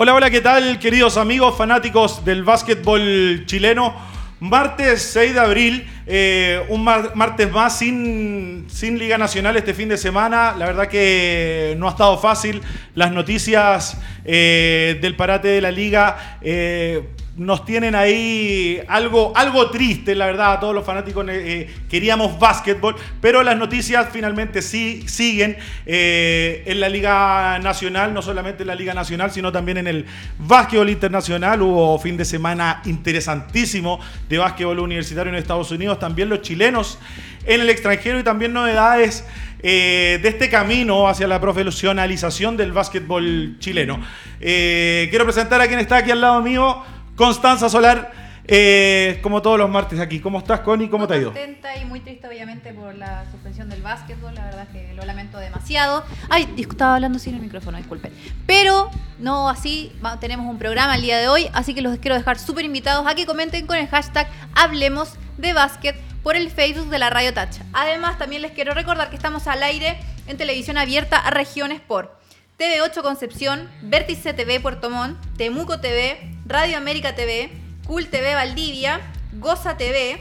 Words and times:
Hola, 0.00 0.14
hola, 0.14 0.30
¿qué 0.30 0.40
tal, 0.40 0.78
queridos 0.78 1.16
amigos 1.16 1.56
fanáticos 1.58 2.24
del 2.24 2.44
básquetbol 2.44 3.42
chileno? 3.46 3.96
Martes 4.38 5.02
6 5.12 5.34
de 5.34 5.40
abril, 5.40 5.90
eh, 6.06 6.64
un 6.68 6.84
martes 6.84 7.50
más 7.50 7.80
sin, 7.80 8.66
sin, 8.68 8.96
Liga 8.96 9.18
Nacional 9.18 9.56
este 9.56 9.74
fin 9.74 9.88
de 9.88 9.98
semana. 9.98 10.54
La 10.56 10.66
verdad 10.66 10.86
que 10.86 11.74
no 11.78 11.88
ha 11.88 11.90
estado 11.90 12.16
fácil. 12.16 12.62
Las 12.94 13.10
noticias 13.10 14.00
eh, 14.24 15.00
del 15.02 15.16
parate 15.16 15.48
de 15.48 15.60
la 15.60 15.72
liga 15.72 16.38
eh, 16.42 17.02
nos 17.38 17.64
tienen 17.64 17.94
ahí 17.94 18.80
algo, 18.88 19.32
algo 19.34 19.70
triste, 19.70 20.14
la 20.14 20.26
verdad, 20.26 20.58
todos 20.58 20.74
los 20.74 20.84
fanáticos 20.84 21.26
eh, 21.28 21.32
eh, 21.32 21.74
queríamos 21.88 22.38
básquetbol, 22.38 22.96
pero 23.20 23.42
las 23.44 23.56
noticias 23.56 24.08
finalmente 24.12 24.60
sí 24.60 25.04
siguen 25.06 25.56
eh, 25.86 26.64
en 26.66 26.80
la 26.80 26.88
Liga 26.88 27.58
Nacional, 27.60 28.12
no 28.12 28.22
solamente 28.22 28.64
en 28.64 28.66
la 28.66 28.74
Liga 28.74 28.92
Nacional, 28.92 29.30
sino 29.30 29.52
también 29.52 29.78
en 29.78 29.86
el 29.86 30.04
básquetbol 30.38 30.90
internacional. 30.90 31.62
Hubo 31.62 31.98
fin 32.00 32.16
de 32.16 32.24
semana 32.24 32.82
interesantísimo 32.86 34.00
de 34.28 34.38
básquetbol 34.38 34.80
universitario 34.80 35.32
en 35.32 35.38
Estados 35.38 35.70
Unidos, 35.70 36.00
también 36.00 36.28
los 36.28 36.42
chilenos 36.42 36.98
en 37.46 37.60
el 37.60 37.70
extranjero 37.70 38.18
y 38.18 38.24
también 38.24 38.52
novedades. 38.52 39.24
de 39.60 40.20
este 40.22 40.48
camino 40.48 41.08
hacia 41.08 41.26
la 41.26 41.40
profesionalización 41.40 42.56
del 42.56 42.70
básquetbol 42.70 43.56
chileno. 43.58 44.00
quiero 44.38 45.24
presentar 45.24 45.60
a 45.60 45.66
quien 45.66 45.80
está 45.80 45.96
aquí 45.96 46.12
al 46.12 46.20
lado 46.20 46.40
mío, 46.42 46.84
Constanza 47.18 47.68
Solar, 47.68 48.12
eh, 48.46 49.18
como 49.24 49.42
todos 49.42 49.58
los 49.58 49.68
martes 49.68 49.98
aquí. 49.98 50.20
¿Cómo 50.20 50.38
estás, 50.38 50.60
Connie? 50.60 50.88
¿Cómo 50.88 51.08
te 51.08 51.14
ha 51.14 51.16
ido? 51.16 51.32
contenta 51.32 51.76
y 51.76 51.84
muy 51.84 51.98
triste, 51.98 52.28
obviamente, 52.28 52.72
por 52.72 52.94
la 52.94 53.28
suspensión 53.32 53.68
del 53.68 53.82
básquetbol. 53.82 54.32
La 54.36 54.44
verdad 54.44 54.68
que 54.68 54.94
lo 54.94 55.04
lamento 55.04 55.36
demasiado. 55.38 56.04
Ay, 56.30 56.48
estaba 56.56 56.94
hablando 56.94 57.18
sin 57.18 57.34
el 57.34 57.40
micrófono, 57.40 57.76
disculpen. 57.76 58.12
Pero 58.46 58.88
no 59.18 59.48
así, 59.48 59.92
tenemos 60.20 60.46
un 60.46 60.58
programa 60.58 60.94
el 60.94 61.02
día 61.02 61.18
de 61.18 61.26
hoy, 61.26 61.50
así 61.54 61.74
que 61.74 61.82
los 61.82 61.98
quiero 61.98 62.14
dejar 62.14 62.38
súper 62.38 62.64
invitados 62.64 63.04
a 63.04 63.16
que 63.16 63.26
comenten 63.26 63.66
con 63.66 63.76
el 63.76 63.88
hashtag 63.88 64.28
Hablemos 64.54 65.14
de 65.38 65.54
Básquet 65.54 65.96
por 66.22 66.36
el 66.36 66.50
Facebook 66.50 66.88
de 66.88 67.00
la 67.00 67.10
Radio 67.10 67.34
Touch. 67.34 67.56
Además, 67.72 68.16
también 68.16 68.42
les 68.42 68.52
quiero 68.52 68.74
recordar 68.74 69.10
que 69.10 69.16
estamos 69.16 69.48
al 69.48 69.64
aire 69.64 69.98
en 70.28 70.36
televisión 70.36 70.78
abierta 70.78 71.16
a 71.16 71.30
regiones 71.30 71.80
por 71.80 72.17
TV8 72.58 73.02
Concepción, 73.02 73.68
Vértice 73.82 74.34
TV 74.34 74.58
Puerto 74.58 74.90
Montt, 74.90 75.16
Temuco 75.36 75.78
TV, 75.78 76.18
Radio 76.44 76.76
América 76.76 77.14
TV, 77.14 77.52
Cool 77.86 78.08
TV 78.08 78.34
Valdivia, 78.34 79.00
Goza 79.34 79.76
TV, 79.76 80.18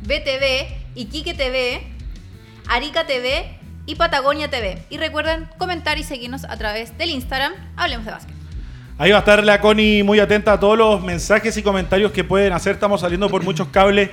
BTV, 0.00 0.74
Iquique 0.94 1.34
TV, 1.34 1.82
Arica 2.68 3.06
TV 3.06 3.58
y 3.84 3.96
Patagonia 3.96 4.48
TV. 4.48 4.82
Y 4.88 4.96
recuerden 4.96 5.46
comentar 5.58 5.98
y 5.98 6.04
seguirnos 6.04 6.44
a 6.44 6.56
través 6.56 6.96
del 6.96 7.10
Instagram 7.10 7.52
Hablemos 7.76 8.06
de 8.06 8.12
Básquet. 8.12 8.34
Ahí 8.96 9.10
va 9.10 9.18
a 9.18 9.20
estar 9.20 9.44
la 9.44 9.60
Connie 9.60 10.02
muy 10.02 10.20
atenta 10.20 10.54
a 10.54 10.60
todos 10.60 10.78
los 10.78 11.02
mensajes 11.02 11.54
y 11.58 11.62
comentarios 11.62 12.12
que 12.12 12.24
pueden 12.24 12.54
hacer. 12.54 12.74
Estamos 12.74 13.02
saliendo 13.02 13.28
por 13.28 13.42
muchos 13.42 13.68
cables 13.68 14.08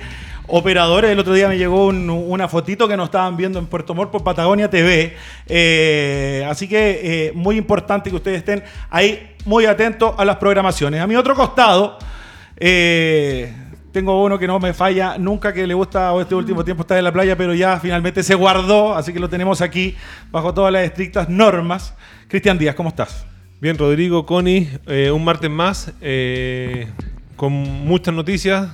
operadores. 0.50 1.10
El 1.10 1.18
otro 1.18 1.32
día 1.32 1.48
me 1.48 1.58
llegó 1.58 1.86
una 1.86 2.48
fotito 2.48 2.88
que 2.88 2.96
nos 2.96 3.06
estaban 3.06 3.36
viendo 3.36 3.58
en 3.58 3.66
Puerto 3.66 3.94
Mort 3.94 4.10
por 4.10 4.22
Patagonia 4.22 4.68
TV. 4.68 5.16
Eh, 5.46 6.46
así 6.48 6.68
que 6.68 7.00
eh, 7.02 7.32
muy 7.34 7.56
importante 7.56 8.10
que 8.10 8.16
ustedes 8.16 8.38
estén 8.38 8.62
ahí 8.90 9.34
muy 9.44 9.66
atentos 9.66 10.14
a 10.18 10.24
las 10.24 10.36
programaciones. 10.36 11.00
A 11.00 11.06
mi 11.06 11.16
otro 11.16 11.34
costado, 11.34 11.98
eh, 12.56 13.54
tengo 13.92 14.22
uno 14.22 14.38
que 14.38 14.46
no 14.46 14.58
me 14.60 14.74
falla 14.74 15.16
nunca, 15.18 15.52
que 15.52 15.66
le 15.66 15.74
gusta 15.74 16.12
este 16.20 16.34
último 16.34 16.64
tiempo 16.64 16.82
estar 16.82 16.98
en 16.98 17.04
la 17.04 17.12
playa, 17.12 17.36
pero 17.36 17.54
ya 17.54 17.78
finalmente 17.80 18.22
se 18.22 18.34
guardó, 18.34 18.94
así 18.94 19.12
que 19.12 19.20
lo 19.20 19.28
tenemos 19.28 19.60
aquí 19.60 19.96
bajo 20.30 20.52
todas 20.54 20.72
las 20.72 20.84
estrictas 20.84 21.28
normas. 21.28 21.94
Cristian 22.28 22.58
Díaz, 22.58 22.74
¿cómo 22.74 22.90
estás? 22.90 23.26
Bien, 23.60 23.76
Rodrigo, 23.76 24.24
Connie, 24.24 24.68
un 25.12 25.24
martes 25.24 25.50
más, 25.50 25.92
con 27.36 27.52
muchas 27.52 28.14
noticias, 28.14 28.68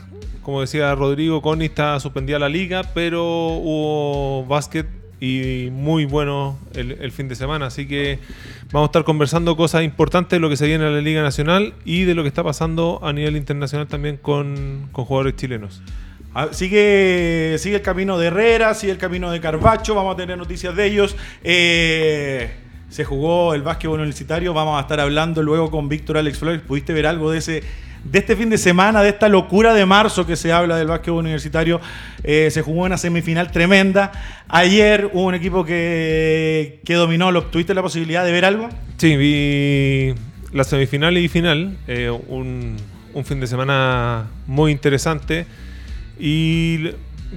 como 0.46 0.60
decía 0.60 0.94
Rodrigo, 0.94 1.42
Connie 1.42 1.66
está 1.66 1.98
suspendida 1.98 2.38
la 2.38 2.48
liga, 2.48 2.84
pero 2.94 3.24
hubo 3.24 4.46
básquet 4.46 4.86
y 5.18 5.70
muy 5.72 6.04
bueno 6.04 6.56
el, 6.72 7.10
fin 7.10 7.26
de 7.26 7.34
semana. 7.34 7.66
Así 7.66 7.88
que 7.88 8.20
vamos 8.70 8.86
a 8.86 8.90
estar 8.90 9.02
conversando 9.02 9.56
cosas 9.56 9.82
importantes 9.82 10.36
de 10.36 10.38
lo 10.38 10.48
que 10.48 10.56
se 10.56 10.68
viene 10.68 10.86
en 10.86 10.94
la 10.94 11.00
Liga 11.00 11.20
Nacional 11.20 11.74
y 11.84 12.04
de 12.04 12.14
lo 12.14 12.22
que 12.22 12.28
está 12.28 12.44
pasando 12.44 13.00
a 13.02 13.12
nivel 13.12 13.36
internacional 13.36 13.88
también 13.88 14.18
con, 14.18 14.88
jugadores 14.92 15.34
chilenos. 15.34 15.82
Ah, 16.32 16.50
sigue, 16.52 17.56
sigue 17.58 17.74
el 17.74 17.82
camino 17.82 18.16
de 18.16 18.28
Herrera, 18.28 18.72
sigue 18.74 18.92
el 18.92 18.98
camino 18.98 19.32
de 19.32 19.40
Carbacho, 19.40 19.96
vamos 19.96 20.14
a 20.14 20.16
tener 20.16 20.38
noticias 20.38 20.76
de 20.76 20.86
ellos. 20.86 21.16
Eh, 21.42 22.52
se 22.88 23.04
jugó 23.04 23.52
el 23.52 23.62
básquetbol 23.62 23.98
universitario, 23.98 24.54
vamos 24.54 24.78
a 24.78 24.82
estar 24.82 25.00
hablando 25.00 25.42
luego 25.42 25.72
con 25.72 25.88
Víctor 25.88 26.18
Alex 26.18 26.38
Flores. 26.38 26.60
¿Pudiste 26.60 26.92
ver 26.92 27.08
algo 27.08 27.32
de 27.32 27.38
ese 27.38 27.64
de 28.10 28.18
este 28.18 28.36
fin 28.36 28.50
de 28.50 28.58
semana, 28.58 29.02
de 29.02 29.10
esta 29.10 29.28
locura 29.28 29.74
de 29.74 29.84
marzo 29.86 30.26
que 30.26 30.36
se 30.36 30.52
habla 30.52 30.76
del 30.76 30.88
básquetbol 30.88 31.24
universitario, 31.24 31.80
eh, 32.22 32.48
se 32.50 32.62
jugó 32.62 32.84
una 32.84 32.98
semifinal 32.98 33.50
tremenda. 33.50 34.12
Ayer 34.48 35.10
hubo 35.12 35.24
un 35.24 35.34
equipo 35.34 35.64
que, 35.64 36.80
que 36.84 36.94
dominó. 36.94 37.32
¿Tuviste 37.44 37.74
la 37.74 37.82
posibilidad 37.82 38.24
de 38.24 38.32
ver 38.32 38.44
algo? 38.44 38.68
Sí, 38.96 39.16
vi 39.16 40.14
la 40.52 40.64
semifinal 40.64 41.18
y 41.18 41.28
final. 41.28 41.76
Eh, 41.88 42.10
un, 42.28 42.76
un 43.12 43.24
fin 43.24 43.40
de 43.40 43.46
semana 43.46 44.26
muy 44.46 44.72
interesante. 44.72 45.46
Y 46.18 46.90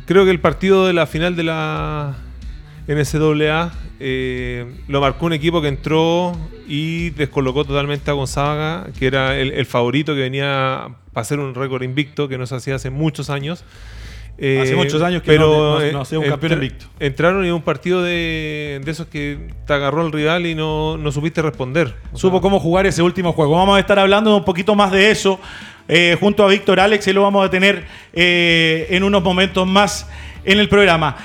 creo 0.05 0.25
que 0.25 0.31
el 0.31 0.39
partido 0.39 0.87
de 0.87 0.93
la 0.93 1.07
final 1.07 1.35
de 1.35 1.43
la 1.43 2.15
NCAA 2.95 3.71
eh, 3.99 4.65
lo 4.87 5.01
marcó 5.01 5.25
un 5.25 5.33
equipo 5.33 5.61
que 5.61 5.67
entró 5.67 6.35
y 6.67 7.09
descolocó 7.11 7.65
totalmente 7.65 8.09
a 8.09 8.13
Gonzaga, 8.13 8.87
que 8.97 9.07
era 9.07 9.37
el, 9.37 9.65
favorito 9.65 10.15
que 10.15 10.21
venía 10.21 10.87
para 11.11 11.21
hacer 11.21 11.39
un 11.39 11.53
récord 11.53 11.83
invicto 11.83 12.27
que 12.27 12.37
no 12.37 12.47
se 12.47 12.55
hacía 12.55 12.75
hace 12.75 12.89
muchos 12.89 13.29
años. 13.29 13.63
Eh, 14.37 14.61
hace 14.63 14.75
muchos 14.75 15.01
años 15.01 15.21
que 15.21 15.37
no, 15.37 15.79
no, 15.91 16.03
un 16.13 16.29
campeón 16.29 16.53
invicto. 16.53 16.85
Entraron 16.99 17.43
en 17.43 17.51
un 17.51 17.61
partido 17.61 18.01
de, 18.01 18.81
esos 18.87 19.07
que 19.07 19.49
te 19.67 19.73
agarró 19.73 20.05
el 20.05 20.13
rival 20.13 20.45
y 20.45 20.55
no, 20.55 20.97
supiste 21.11 21.41
responder. 21.41 21.93
Supo 22.13 22.39
cómo 22.39 22.59
jugar 22.59 22.85
ese 22.85 23.01
último 23.01 23.33
juego. 23.33 23.55
Vamos 23.55 23.75
a 23.75 23.81
estar 23.81 23.99
hablando 23.99 24.35
un 24.37 24.45
poquito 24.45 24.75
más 24.75 24.93
de 24.93 25.11
eso 25.11 25.41
eh, 25.89 26.15
junto 26.17 26.45
a 26.45 26.47
Víctor 26.47 26.79
Alex 26.79 27.05
y 27.07 27.13
lo 27.13 27.23
vamos 27.23 27.45
a 27.45 27.49
tener 27.49 27.85
en 28.13 29.03
unos 29.03 29.21
momentos 29.21 29.67
más 29.67 30.07
en 30.45 30.59
el 30.59 30.69
programa. 30.69 31.17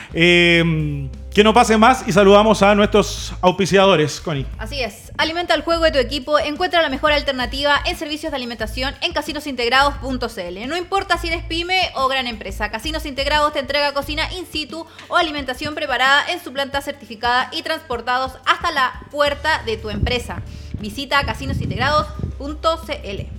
Que 1.35 1.43
no 1.43 1.53
pase 1.53 1.77
más 1.77 2.07
y 2.07 2.13
saludamos 2.13 2.63
a 2.63 2.77
nuestros 2.77 3.33
auspiciadores, 3.41 4.21
Connie. 4.21 4.47
Así 4.57 4.81
es. 4.81 5.11
Alimenta 5.19 5.53
el 5.55 5.63
juego 5.63 5.83
de 5.83 5.91
tu 5.91 5.99
equipo. 5.99 6.39
Encuentra 6.39 6.81
la 6.81 6.89
mejor 6.89 7.11
alternativa 7.11 7.75
en 7.85 7.99
servicios 7.99 8.31
de 8.31 8.37
alimentación 8.37 8.95
en 9.01 9.13
casinosintegrados.cl. 9.13 10.69
No 10.69 10.77
importa 10.77 11.19
si 11.19 11.27
eres 11.27 11.43
pyme 11.43 11.91
o 11.97 12.07
gran 12.07 12.29
empresa, 12.29 12.71
Casinos 12.71 13.05
Integrados 13.05 13.53
te 13.53 13.59
entrega 13.59 13.93
cocina 13.93 14.33
in 14.33 14.47
situ 14.47 14.87
o 15.09 15.17
alimentación 15.17 15.75
preparada 15.75 16.25
en 16.31 16.41
su 16.41 16.53
planta 16.53 16.81
certificada 16.83 17.49
y 17.51 17.63
transportados 17.63 18.35
hasta 18.47 18.71
la 18.71 18.93
puerta 19.11 19.61
de 19.67 19.77
tu 19.77 19.91
empresa. 19.91 20.41
Visita 20.79 21.25
casinosintegrados.cl. 21.25 23.34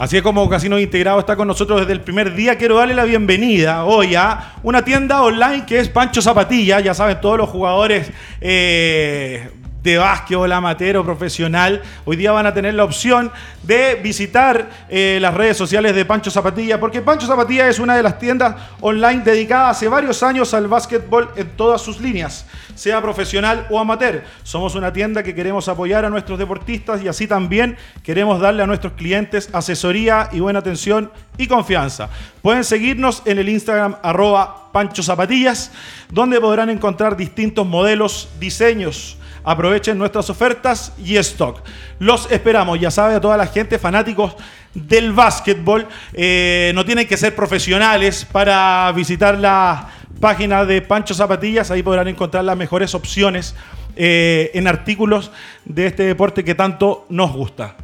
Así 0.00 0.16
es 0.16 0.22
como 0.22 0.48
Casino 0.48 0.78
Integrado 0.78 1.20
está 1.20 1.36
con 1.36 1.46
nosotros 1.46 1.80
desde 1.80 1.92
el 1.92 2.00
primer 2.00 2.34
día. 2.34 2.56
Quiero 2.56 2.76
darle 2.76 2.94
la 2.94 3.04
bienvenida 3.04 3.84
hoy 3.84 4.14
a 4.14 4.54
una 4.62 4.82
tienda 4.82 5.20
online 5.20 5.66
que 5.66 5.78
es 5.78 5.90
Pancho 5.90 6.22
Zapatilla. 6.22 6.80
Ya 6.80 6.94
saben, 6.94 7.20
todos 7.20 7.36
los 7.36 7.50
jugadores 7.50 8.10
eh, 8.40 9.50
de 9.82 9.96
básquetbol 9.96 10.52
amateur 10.52 10.98
o 10.98 11.04
profesional, 11.04 11.82
hoy 12.04 12.16
día 12.16 12.32
van 12.32 12.46
a 12.46 12.52
tener 12.52 12.74
la 12.74 12.84
opción 12.84 13.32
de 13.62 13.94
visitar 13.96 14.68
eh, 14.88 15.18
las 15.20 15.34
redes 15.34 15.56
sociales 15.56 15.94
de 15.94 16.04
Pancho 16.04 16.30
Zapatilla, 16.30 16.78
porque 16.78 17.00
Pancho 17.00 17.26
Zapatilla 17.26 17.68
es 17.68 17.78
una 17.78 17.96
de 17.96 18.02
las 18.02 18.18
tiendas 18.18 18.56
online 18.80 19.22
dedicadas 19.24 19.76
hace 19.76 19.88
varios 19.88 20.22
años 20.22 20.52
al 20.52 20.68
básquetbol 20.68 21.30
en 21.36 21.48
todas 21.56 21.80
sus 21.80 22.00
líneas, 22.00 22.46
sea 22.74 23.00
profesional 23.00 23.66
o 23.70 23.78
amateur. 23.78 24.22
Somos 24.42 24.74
una 24.74 24.92
tienda 24.92 25.22
que 25.22 25.34
queremos 25.34 25.68
apoyar 25.68 26.04
a 26.04 26.10
nuestros 26.10 26.38
deportistas 26.38 27.02
y 27.02 27.08
así 27.08 27.26
también 27.26 27.76
queremos 28.02 28.40
darle 28.40 28.62
a 28.62 28.66
nuestros 28.66 28.94
clientes 28.94 29.48
asesoría 29.52 30.28
y 30.32 30.40
buena 30.40 30.58
atención 30.58 31.10
y 31.38 31.46
confianza. 31.46 32.10
Pueden 32.42 32.64
seguirnos 32.64 33.22
en 33.24 33.38
el 33.38 33.48
Instagram 33.48 33.96
arroba 34.02 34.70
Pancho 34.72 35.02
Zapatillas, 35.02 35.72
donde 36.10 36.40
podrán 36.40 36.70
encontrar 36.70 37.16
distintos 37.16 37.66
modelos, 37.66 38.28
diseños, 38.38 39.16
Aprovechen 39.44 39.96
nuestras 39.98 40.28
ofertas 40.30 40.92
y 41.02 41.16
stock. 41.16 41.62
Los 41.98 42.30
esperamos, 42.30 42.78
ya 42.78 42.90
sabe, 42.90 43.14
a 43.14 43.20
toda 43.20 43.36
la 43.36 43.46
gente, 43.46 43.78
fanáticos 43.78 44.36
del 44.74 45.12
básquetbol. 45.12 45.86
Eh, 46.12 46.72
no 46.74 46.84
tienen 46.84 47.06
que 47.06 47.16
ser 47.16 47.34
profesionales 47.34 48.26
para 48.30 48.92
visitar 48.92 49.38
la 49.38 49.90
página 50.20 50.64
de 50.64 50.82
Pancho 50.82 51.14
Zapatillas. 51.14 51.70
Ahí 51.70 51.82
podrán 51.82 52.08
encontrar 52.08 52.44
las 52.44 52.56
mejores 52.56 52.94
opciones 52.94 53.54
eh, 53.96 54.50
en 54.54 54.68
artículos 54.68 55.30
de 55.64 55.86
este 55.86 56.04
deporte 56.04 56.44
que 56.44 56.54
tanto 56.54 57.06
nos 57.08 57.32
gusta. 57.32 57.76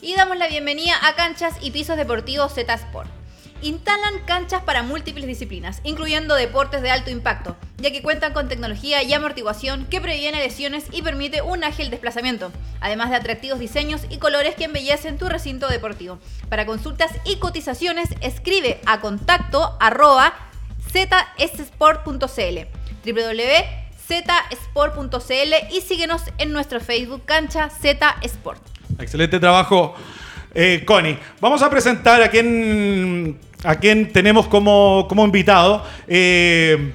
Y 0.00 0.14
damos 0.14 0.38
la 0.38 0.48
bienvenida 0.48 0.94
a 1.02 1.14
Canchas 1.14 1.54
y 1.60 1.72
Pisos 1.72 1.96
Deportivos 1.96 2.54
Z 2.54 2.72
Sport 2.72 3.19
instalan 3.62 4.20
canchas 4.26 4.62
para 4.62 4.82
múltiples 4.82 5.26
disciplinas, 5.26 5.80
incluyendo 5.84 6.34
deportes 6.34 6.82
de 6.82 6.90
alto 6.90 7.10
impacto, 7.10 7.56
ya 7.78 7.90
que 7.90 8.02
cuentan 8.02 8.32
con 8.32 8.48
tecnología 8.48 9.02
y 9.02 9.12
amortiguación 9.12 9.86
que 9.86 10.00
previene 10.00 10.38
lesiones 10.38 10.84
y 10.92 11.02
permite 11.02 11.42
un 11.42 11.64
ágil 11.64 11.90
desplazamiento, 11.90 12.52
además 12.80 13.10
de 13.10 13.16
atractivos 13.16 13.58
diseños 13.58 14.02
y 14.10 14.18
colores 14.18 14.54
que 14.54 14.64
embellecen 14.64 15.18
tu 15.18 15.28
recinto 15.28 15.68
deportivo. 15.68 16.18
Para 16.48 16.66
consultas 16.66 17.12
y 17.24 17.36
cotizaciones, 17.36 18.08
escribe 18.20 18.80
a 18.86 19.00
contacto 19.00 19.76
arroba 19.80 20.34
zsport.cl 20.90 22.80
www.zsport.cl 24.10 25.54
y 25.72 25.80
síguenos 25.80 26.22
en 26.38 26.52
nuestro 26.52 26.80
Facebook 26.80 27.24
Cancha 27.24 27.70
Z 27.70 28.16
Sport. 28.22 28.62
Excelente 28.98 29.38
trabajo, 29.40 29.94
eh, 30.54 30.82
Connie. 30.84 31.18
Vamos 31.40 31.62
a 31.62 31.70
presentar 31.70 32.22
a 32.22 32.28
quien, 32.28 33.38
a 33.64 33.76
quien 33.76 34.12
tenemos 34.12 34.46
como, 34.46 35.06
como 35.08 35.24
invitado. 35.24 35.84
Eh, 36.08 36.92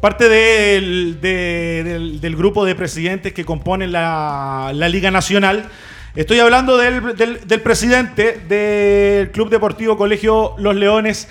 parte 0.00 0.28
del, 0.28 1.20
del, 1.20 2.20
del, 2.20 2.36
grupo 2.36 2.64
de 2.64 2.74
presidentes 2.74 3.32
que 3.32 3.44
componen 3.44 3.92
la, 3.92 4.72
la 4.74 4.88
Liga 4.88 5.10
Nacional. 5.10 5.68
Estoy 6.14 6.40
hablando 6.40 6.76
del, 6.76 7.16
del, 7.16 7.60
presidente 7.60 8.40
del 8.48 9.30
Club 9.30 9.50
Deportivo 9.50 9.96
Colegio 9.96 10.54
Los 10.58 10.74
Leones, 10.74 11.28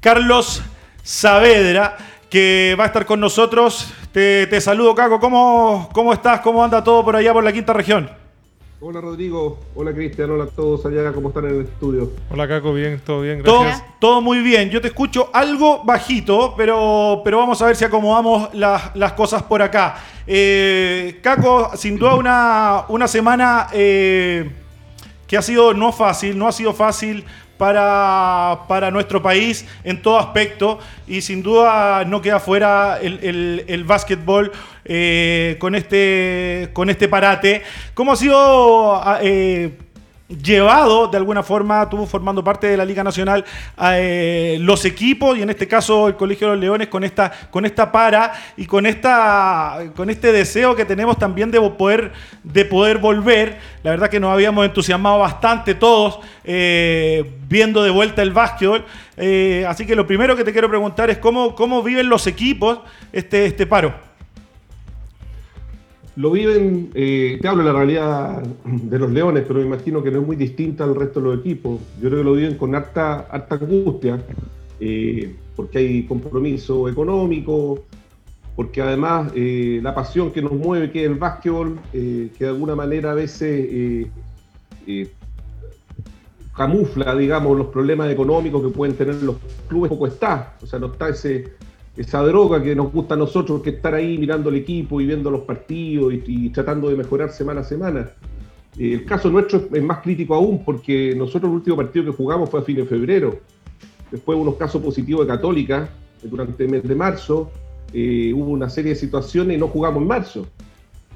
Carlos 0.00 0.62
Saavedra, 1.02 1.98
que 2.30 2.76
va 2.78 2.84
a 2.84 2.86
estar 2.86 3.04
con 3.04 3.20
nosotros. 3.20 3.92
Te, 4.12 4.46
te 4.46 4.60
saludo, 4.60 4.94
Caco. 4.94 5.18
¿Cómo, 5.20 5.90
¿Cómo 5.92 6.12
estás? 6.12 6.40
¿Cómo 6.40 6.64
anda 6.64 6.82
todo 6.82 7.04
por 7.04 7.16
allá 7.16 7.32
por 7.32 7.44
la 7.44 7.52
quinta 7.52 7.72
región? 7.72 8.21
Hola 8.84 9.00
Rodrigo, 9.00 9.60
hola 9.76 9.92
Cristian, 9.92 10.28
hola 10.32 10.42
a 10.42 10.46
todos 10.48 10.84
allá, 10.86 11.12
¿cómo 11.12 11.28
están 11.28 11.44
en 11.44 11.50
el 11.54 11.60
estudio? 11.66 12.10
Hola 12.28 12.48
Caco, 12.48 12.74
bien, 12.74 13.00
todo 13.06 13.20
bien, 13.20 13.40
gracias. 13.40 13.78
Todo, 13.78 13.94
todo 14.00 14.20
muy 14.20 14.40
bien, 14.40 14.70
yo 14.70 14.80
te 14.80 14.88
escucho 14.88 15.30
algo 15.32 15.84
bajito, 15.84 16.54
pero, 16.56 17.20
pero 17.22 17.38
vamos 17.38 17.62
a 17.62 17.66
ver 17.66 17.76
si 17.76 17.84
acomodamos 17.84 18.52
las, 18.54 18.96
las 18.96 19.12
cosas 19.12 19.44
por 19.44 19.62
acá. 19.62 20.02
Eh, 20.26 21.20
Caco, 21.22 21.70
sin 21.76 21.96
duda 21.96 22.16
una, 22.16 22.86
una 22.88 23.06
semana 23.06 23.68
eh, 23.72 24.50
que 25.28 25.36
ha 25.36 25.42
sido 25.42 25.72
no 25.74 25.92
fácil, 25.92 26.36
no 26.36 26.48
ha 26.48 26.52
sido 26.52 26.72
fácil 26.74 27.24
para, 27.62 28.62
para, 28.66 28.90
nuestro 28.90 29.22
país 29.22 29.64
en 29.84 30.02
todo 30.02 30.18
aspecto 30.18 30.80
y 31.06 31.20
sin 31.20 31.44
duda 31.44 32.04
no 32.04 32.20
queda 32.20 32.40
fuera 32.40 32.98
el, 33.00 33.20
el, 33.22 33.64
el 33.68 33.84
básquetbol 33.84 34.50
eh, 34.84 35.54
con, 35.60 35.76
este, 35.76 36.70
con 36.72 36.90
este 36.90 37.06
parate. 37.06 37.62
¿Cómo 37.94 38.10
ha 38.10 38.16
sido 38.16 39.00
eh, 39.20 39.78
llevado 40.40 41.08
de 41.08 41.16
alguna 41.16 41.42
forma, 41.42 41.88
tú 41.88 42.06
formando 42.06 42.42
parte 42.42 42.66
de 42.66 42.76
la 42.76 42.84
Liga 42.84 43.04
Nacional, 43.04 43.44
eh, 43.94 44.56
los 44.60 44.84
equipos 44.84 45.36
y 45.36 45.42
en 45.42 45.50
este 45.50 45.66
caso 45.68 46.08
el 46.08 46.16
Colegio 46.16 46.48
de 46.48 46.54
los 46.54 46.62
Leones 46.62 46.88
con 46.88 47.04
esta, 47.04 47.32
con 47.50 47.64
esta 47.64 47.90
para 47.90 48.32
y 48.56 48.66
con, 48.66 48.86
esta, 48.86 49.78
con 49.96 50.10
este 50.10 50.32
deseo 50.32 50.74
que 50.74 50.84
tenemos 50.84 51.18
también 51.18 51.50
de 51.50 51.60
poder, 51.60 52.12
de 52.42 52.64
poder 52.64 52.98
volver? 52.98 53.58
La 53.82 53.90
verdad 53.90 54.08
que 54.08 54.20
nos 54.20 54.32
habíamos 54.32 54.64
entusiasmado 54.64 55.18
bastante 55.18 55.74
todos 55.74 56.20
eh, 56.44 57.32
viendo 57.48 57.82
de 57.82 57.90
vuelta 57.90 58.22
el 58.22 58.32
básquetbol. 58.32 58.84
Eh, 59.16 59.64
así 59.68 59.86
que 59.86 59.94
lo 59.94 60.06
primero 60.06 60.36
que 60.36 60.44
te 60.44 60.52
quiero 60.52 60.68
preguntar 60.68 61.10
es 61.10 61.18
cómo, 61.18 61.54
cómo 61.54 61.82
viven 61.82 62.08
los 62.08 62.26
equipos 62.26 62.80
este, 63.12 63.46
este 63.46 63.66
paro 63.66 64.11
lo 66.16 66.30
viven, 66.30 66.90
eh, 66.94 67.38
te 67.40 67.48
hablo 67.48 67.64
de 67.64 67.72
la 67.72 67.78
realidad 67.78 68.42
de 68.64 68.98
los 68.98 69.10
Leones, 69.10 69.44
pero 69.46 69.60
me 69.60 69.66
imagino 69.66 70.02
que 70.02 70.10
no 70.10 70.20
es 70.20 70.26
muy 70.26 70.36
distinta 70.36 70.84
al 70.84 70.94
resto 70.94 71.20
de 71.20 71.26
los 71.26 71.40
equipos. 71.40 71.80
Yo 72.00 72.08
creo 72.08 72.20
que 72.20 72.24
lo 72.24 72.32
viven 72.34 72.56
con 72.56 72.74
harta, 72.74 73.26
harta 73.30 73.54
angustia, 73.54 74.22
eh, 74.78 75.34
porque 75.56 75.78
hay 75.78 76.02
compromiso 76.04 76.88
económico, 76.88 77.84
porque 78.54 78.82
además 78.82 79.32
eh, 79.34 79.80
la 79.82 79.94
pasión 79.94 80.32
que 80.32 80.42
nos 80.42 80.52
mueve, 80.52 80.90
que 80.90 81.04
es 81.04 81.10
el 81.10 81.16
básquetbol, 81.16 81.78
que 81.90 82.30
de 82.38 82.48
alguna 82.48 82.76
manera 82.76 83.12
a 83.12 83.14
veces 83.14 84.06
camufla, 86.54 87.14
digamos, 87.14 87.56
los 87.56 87.68
problemas 87.68 88.10
económicos 88.10 88.62
que 88.62 88.68
pueden 88.68 88.94
tener 88.94 89.22
los 89.22 89.36
clubes, 89.68 89.88
poco 89.88 90.06
está. 90.06 90.56
O 90.62 90.66
sea, 90.66 90.78
no 90.78 90.88
está 90.88 91.08
ese 91.08 91.52
esa 91.96 92.22
droga 92.22 92.62
que 92.62 92.74
nos 92.74 92.90
gusta 92.92 93.14
a 93.14 93.16
nosotros, 93.18 93.62
que 93.62 93.70
estar 93.70 93.94
ahí 93.94 94.16
mirando 94.16 94.48
el 94.48 94.56
equipo 94.56 95.00
y 95.00 95.06
viendo 95.06 95.30
los 95.30 95.42
partidos 95.42 96.14
y, 96.14 96.48
tratando 96.50 96.88
de 96.88 96.96
mejorar 96.96 97.30
semana 97.30 97.60
a 97.60 97.64
semana. 97.64 98.10
Eh, 98.78 98.94
el 98.94 99.04
caso 99.04 99.30
nuestro 99.30 99.68
es 99.72 99.82
más 99.82 99.98
crítico 99.98 100.34
aún 100.34 100.64
porque 100.64 101.14
nosotros 101.14 101.50
el 101.50 101.56
último 101.56 101.76
partido 101.76 102.06
que 102.06 102.12
jugamos 102.12 102.48
fue 102.48 102.60
a 102.60 102.62
fin 102.62 102.76
de 102.76 102.86
febrero. 102.86 103.38
Después 104.10 104.36
hubo 104.36 104.42
unos 104.42 104.56
casos 104.56 104.82
positivos 104.82 105.26
de 105.26 105.32
Católica 105.32 105.90
eh, 106.22 106.28
durante 106.28 106.64
el 106.64 106.70
mes 106.70 106.82
de 106.82 106.94
marzo. 106.94 107.50
Eh, 107.92 108.32
hubo 108.34 108.50
una 108.50 108.70
serie 108.70 108.92
de 108.92 108.96
situaciones 108.96 109.56
y 109.56 109.60
no 109.60 109.68
jugamos 109.68 110.00
en 110.00 110.08
marzo. 110.08 110.46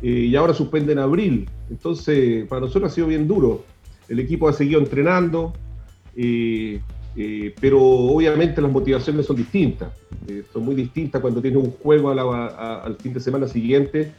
Y 0.03 0.37
ahora 0.37 0.53
suspenden 0.53 0.99
en 0.99 1.05
abril. 1.05 1.49
Entonces, 1.71 2.47
para 2.49 2.61
nosotros 2.61 2.93
ha 2.93 2.95
sido 2.95 3.07
bien 3.07 3.27
duro. 3.27 3.65
El 4.11 4.21
equipo 4.21 4.47
ha 4.47 4.53
seguido 4.53 4.79
entrenando. 4.79 5.55
Pero 7.61 7.81
obviamente 7.81 8.61
las 8.61 8.71
motivaciones 8.71 9.27
son 9.27 9.37
distintas, 9.37 9.91
eh, 10.29 10.43
son 10.53 10.65
muy 10.65 10.75
distintas 10.75 11.21
cuando 11.23 11.41
tienes 11.41 11.63
un 11.63 11.71
juego 11.71 12.11
al 12.11 12.97
fin 12.97 13.15
de 13.15 13.21
semana 13.21 13.49
siguiente 13.49 14.13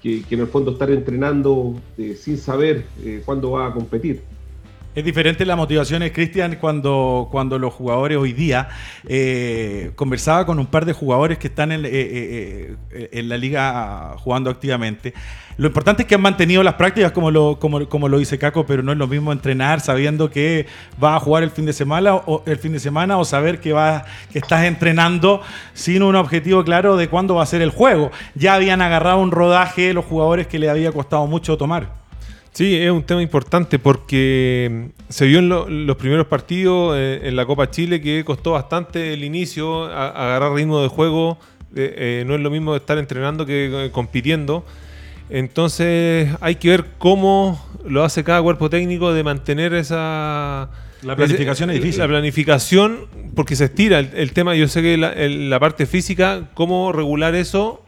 que, 0.00 0.22
que 0.22 0.34
en 0.36 0.42
el 0.42 0.46
fondo 0.46 0.72
estar 0.72 0.90
entrenando 0.90 1.74
eh, 1.98 2.14
sin 2.14 2.38
saber 2.38 2.84
cuándo 3.24 3.52
va 3.52 3.66
a 3.66 3.72
competir. 3.72 4.22
Es 4.94 5.04
diferente 5.04 5.44
las 5.44 5.56
motivaciones, 5.56 6.12
Cristian, 6.12 6.56
cuando, 6.60 7.26
cuando 7.32 7.58
los 7.58 7.74
jugadores 7.74 8.16
hoy 8.16 8.32
día 8.32 8.68
eh, 9.08 9.90
conversaba 9.96 10.46
con 10.46 10.60
un 10.60 10.66
par 10.66 10.84
de 10.84 10.92
jugadores 10.92 11.36
que 11.38 11.48
están 11.48 11.72
en, 11.72 11.84
eh, 11.84 11.90
eh, 11.92 13.08
en, 13.10 13.28
la 13.28 13.36
liga 13.36 14.14
jugando 14.18 14.50
activamente. 14.50 15.12
Lo 15.56 15.66
importante 15.66 16.02
es 16.02 16.08
que 16.08 16.14
han 16.14 16.20
mantenido 16.20 16.62
las 16.62 16.74
prácticas 16.74 17.10
como 17.10 17.32
lo, 17.32 17.58
como, 17.58 17.88
como 17.88 18.08
lo 18.08 18.18
dice 18.18 18.38
Caco, 18.38 18.66
pero 18.66 18.84
no 18.84 18.92
es 18.92 18.98
lo 18.98 19.08
mismo 19.08 19.32
entrenar 19.32 19.80
sabiendo 19.80 20.30
que 20.30 20.66
va 21.02 21.16
a 21.16 21.20
jugar 21.20 21.42
el 21.42 21.50
fin 21.50 21.66
de 21.66 21.72
semana 21.72 22.14
o 22.14 22.44
el 22.46 22.58
fin 22.58 22.72
de 22.72 22.78
semana 22.78 23.18
o 23.18 23.24
saber 23.24 23.58
que 23.60 23.72
va 23.72 24.04
que 24.32 24.38
estás 24.38 24.64
entrenando 24.64 25.42
sin 25.72 26.04
un 26.04 26.14
objetivo 26.14 26.62
claro 26.62 26.96
de 26.96 27.08
cuándo 27.08 27.34
va 27.34 27.42
a 27.42 27.46
ser 27.46 27.62
el 27.62 27.70
juego. 27.70 28.12
Ya 28.36 28.54
habían 28.54 28.80
agarrado 28.80 29.18
un 29.18 29.32
rodaje 29.32 29.92
los 29.92 30.04
jugadores 30.04 30.46
que 30.46 30.60
le 30.60 30.70
había 30.70 30.92
costado 30.92 31.26
mucho 31.26 31.56
tomar. 31.56 32.03
Sí, 32.54 32.76
es 32.76 32.92
un 32.92 33.02
tema 33.02 33.20
importante 33.20 33.80
porque 33.80 34.90
se 35.08 35.26
vio 35.26 35.40
en 35.40 35.48
lo, 35.48 35.68
los 35.68 35.96
primeros 35.96 36.28
partidos 36.28 36.96
eh, 36.96 37.22
en 37.24 37.34
la 37.34 37.46
Copa 37.46 37.68
Chile 37.68 38.00
que 38.00 38.22
costó 38.24 38.52
bastante 38.52 39.12
el 39.12 39.24
inicio, 39.24 39.86
a, 39.86 40.10
agarrar 40.10 40.52
ritmo 40.52 40.80
de 40.80 40.86
juego. 40.86 41.36
Eh, 41.74 42.20
eh, 42.20 42.24
no 42.24 42.36
es 42.36 42.40
lo 42.40 42.50
mismo 42.50 42.76
estar 42.76 42.96
entrenando 42.96 43.44
que 43.44 43.90
compitiendo. 43.92 44.64
Entonces 45.30 46.30
hay 46.40 46.54
que 46.54 46.68
ver 46.68 46.84
cómo 46.98 47.60
lo 47.84 48.04
hace 48.04 48.22
cada 48.22 48.40
cuerpo 48.40 48.70
técnico 48.70 49.12
de 49.12 49.24
mantener 49.24 49.74
esa... 49.74 50.70
La 51.02 51.16
planificación 51.16 51.70
es 51.70 51.80
difícil. 51.80 52.02
La 52.02 52.08
planificación, 52.08 53.08
porque 53.34 53.56
se 53.56 53.64
estira 53.64 53.98
el, 53.98 54.10
el 54.14 54.32
tema, 54.32 54.54
yo 54.54 54.68
sé 54.68 54.80
que 54.80 54.96
la, 54.96 55.12
el, 55.12 55.50
la 55.50 55.58
parte 55.58 55.86
física, 55.86 56.50
cómo 56.54 56.92
regular 56.92 57.34
eso 57.34 57.83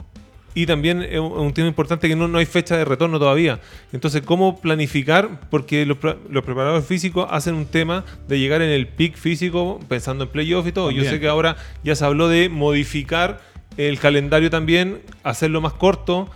y 0.57 0.65
también 0.65 1.03
es 1.03 1.21
un 1.21 1.53
tema 1.53 1.69
importante 1.69 2.09
que 2.09 2.17
no, 2.17 2.29
no, 2.29 2.39
hay 2.39 2.47
fecha 2.47 2.79
de 2.79 2.87
retorno 2.87 3.19
todavía. 3.19 3.61
Entonces, 3.93 4.23
¿cómo 4.23 4.59
planificar? 4.59 5.39
Porque 5.51 5.85
los, 5.85 5.99
los, 6.31 6.45
preparadores 6.45 6.87
físicos 6.87 7.29
hacen 7.31 7.57
un 7.57 7.67
tema 7.67 8.07
de 8.27 8.39
llegar 8.39 8.63
en 8.63 8.71
el 8.71 8.89
pick 8.89 9.17
físico 9.17 9.79
pensando 9.87 10.25
en 10.25 10.31
playoff 10.31 10.67
y 10.67 10.73
todo. 10.73 10.87
También. 10.87 11.05
Yo 11.05 11.11
sé 11.11 11.21
que 11.21 11.29
ahora 11.29 11.59
ya 11.85 11.95
se 11.95 12.07
habló 12.07 12.29
de 12.29 12.49
modificar 12.49 13.43
el 13.77 13.99
calendario 13.99 14.49
también, 14.49 15.03
hacerlo 15.25 15.61
más 15.61 15.75
corto. 15.75 16.31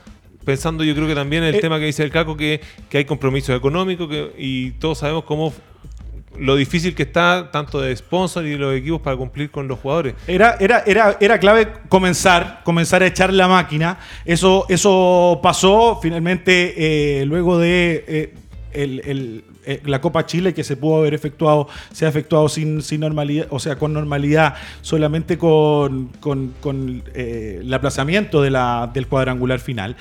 Pensando 0.45 0.85
yo 0.85 0.95
creo 0.95 1.07
que 1.07 1.15
también 1.15 1.43
en 1.43 1.49
el 1.49 1.55
eh, 1.55 1.61
tema 1.63 1.79
que 1.79 1.87
dice 1.87 2.03
el 2.03 2.11
Caco, 2.11 2.37
que, 2.37 2.61
que 2.91 2.99
hay 2.99 3.07
compromisos 3.07 3.57
económicos 3.57 4.07
que, 4.07 4.33
y 4.37 4.73
todos 4.73 4.99
sabemos 4.99 5.25
cómo 5.25 5.55
lo 6.39 6.57
difícil 6.57 6.95
que 6.95 7.03
está 7.03 7.51
tanto 7.51 7.81
de 7.81 7.95
sponsor 7.95 8.47
y 8.47 8.51
de 8.51 8.59
los 8.59 8.75
equipos 8.75 9.01
para 9.01 9.17
cumplir 9.17 9.51
con 9.51 9.67
los 9.69 9.79
jugadores. 9.79 10.15
Era, 10.27 10.57
era, 10.61 10.83
era, 10.87 11.17
era 11.21 11.39
clave 11.39 11.69
comenzar, 11.89 12.61
comenzar 12.65 13.03
a 13.03 13.07
echar 13.07 13.33
la 13.33 13.49
máquina. 13.49 13.99
Eso, 14.25 14.65
eso 14.69 15.41
pasó 15.43 15.99
finalmente 16.01 17.21
eh, 17.21 17.27
luego 17.27 17.59
de 17.59 18.05
eh, 18.07 18.35
eh, 18.73 19.81
la 19.85 20.01
Copa 20.01 20.25
Chile 20.25 20.55
que 20.55 20.65
se 20.65 20.77
pudo 20.77 20.99
haber 20.99 21.15
efectuado, 21.15 21.69
se 21.93 22.07
ha 22.07 22.09
efectuado 22.09 22.49
sin, 22.49 22.81
sin 22.81 23.01
normalidad, 23.01 23.47
o 23.51 23.59
sea, 23.59 23.77
con 23.77 23.93
normalidad, 23.93 24.55
solamente 24.81 25.37
con, 25.37 26.09
con, 26.21 26.55
con 26.61 27.03
el 27.15 27.75
aplazamiento 27.75 28.41
de 28.41 28.51
la, 28.51 28.91
del 28.95 29.07
cuadrangular 29.07 29.61
final. 29.61 29.97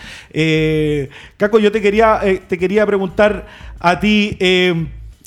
Caco, 1.38 1.60
yo 1.60 1.72
te 1.72 1.82
quería, 1.82 2.22
te 2.48 2.58
quería 2.58 2.86
preguntar 2.86 3.48
a 3.80 4.00
ti 4.00 4.38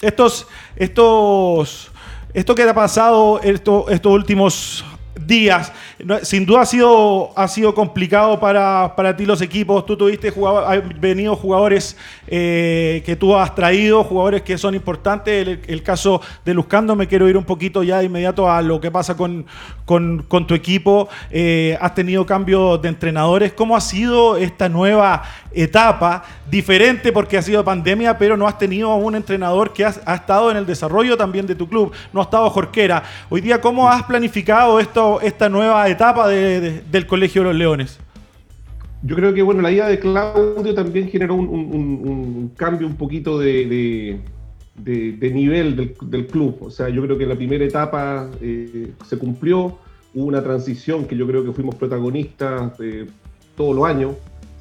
estos, 0.02 0.47
esto 0.76 2.54
que 2.54 2.62
ha 2.62 2.75
pasado 2.75 3.40
esto, 3.42 3.87
estos 3.88 4.12
últimos 4.12 4.85
días. 5.26 5.73
sin 6.23 6.47
duda 6.47 6.62
ha 6.62 6.66
sido, 6.66 7.30
ha 7.37 7.47
sido 7.49 7.75
complicado 7.75 8.40
para, 8.40 8.94
para 8.97 9.16
ti 9.16 9.26
los 9.26 9.40
equipos. 9.40 9.87
Tú 9.87 9.97
tuviste 9.97 10.30
jugador, 10.30 10.64
han 10.66 11.00
venido 11.00 11.37
jugadores 11.37 11.97
eh, 12.26 13.02
que 13.04 13.16
tú 13.16 13.37
has 13.37 13.54
traído, 13.54 14.02
jugadores 14.04 14.42
que 14.42 14.59
son 14.59 14.75
importantes. 14.75 15.61
El, 15.66 15.82
caso 15.82 16.21
de 16.44 16.54
Luzcando, 16.54 16.97
me 16.97 17.06
quiero 17.06 17.28
ir 17.28 17.37
un 17.37 17.44
poquito 17.44 17.82
ya 17.82 17.99
de 17.99 18.06
inmediato 18.06 18.50
a 18.50 18.62
lo 18.62 18.80
que 18.80 18.90
pasa 18.90 19.16
con, 19.16 19.47
con, 19.85 20.47
tu 20.47 20.54
equipo. 20.54 21.09
Eh, 21.30 21.76
has 21.80 21.94
tenido 21.94 22.26
cambios 22.26 22.80
de 22.82 22.88
entrenadores. 22.88 23.52
¿Cómo 23.52 23.76
ha 23.76 23.80
sido 23.80 24.37
esta 24.37 24.68
nueva 24.68 25.23
etapa? 25.54 26.25
Diferente 26.50 27.12
porque 27.12 27.37
ha 27.37 27.42
sido 27.42 27.64
pandemia, 27.64 28.18
pero 28.18 28.37
no 28.37 28.47
has 28.47 28.59
tenido 28.59 28.94
un 28.97 29.14
entrenador 29.14 29.73
que 29.73 29.85
ha, 29.85 29.88
estado 29.88 30.50
en 30.50 30.56
el 30.56 30.66
desarrollo 30.66 31.16
también 31.16 31.47
de 31.47 31.54
tu 31.54 31.68
club. 31.68 31.92
No 32.12 32.21
ha 32.21 32.25
estado 32.25 32.49
Jorquera. 32.50 33.02
Hoy 33.28 33.40
día, 33.40 33.61
¿cómo 33.61 33.88
has 33.88 34.02
planificado 34.04 34.78
esto? 34.80 35.21
esta 35.21 35.49
nueva 35.49 35.88
etapa 35.88 36.28
del 36.28 37.06
Colegio 37.06 37.42
de 37.42 37.49
los 37.49 37.56
Leones? 37.56 37.99
Yo 39.02 39.16
creo 39.16 39.35
que 39.35 39.42
bueno, 39.42 39.62
la 39.62 39.73
idea 39.73 39.88
de 39.88 39.99
Claudio 39.99 40.75
también 40.75 41.09
generó 41.09 41.35
un, 41.35 42.52
cambio 42.56 42.87
un 42.87 42.94
poquito 42.94 43.38
de, 43.38 44.21
nivel 44.87 45.94
del, 46.00 46.26
club. 46.26 46.59
O 46.61 46.71
sea, 46.71 46.88
yo 46.88 47.02
creo 47.02 47.18
que 47.18 47.26
la 47.26 47.35
primera 47.35 47.64
etapa 47.64 48.30
eh, 48.40 48.92
se 49.04 49.18
cumplió, 49.18 49.78
hubo 50.14 50.26
una 50.26 50.42
transición 50.42 51.06
que 51.06 51.16
yo 51.16 51.26
creo 51.26 51.44
que 51.44 51.52
fuimos 51.52 51.75
protagonistas 51.75 52.78
eh, 52.80 53.06
todos 53.56 53.75
los 53.75 53.87
años, 53.87 54.12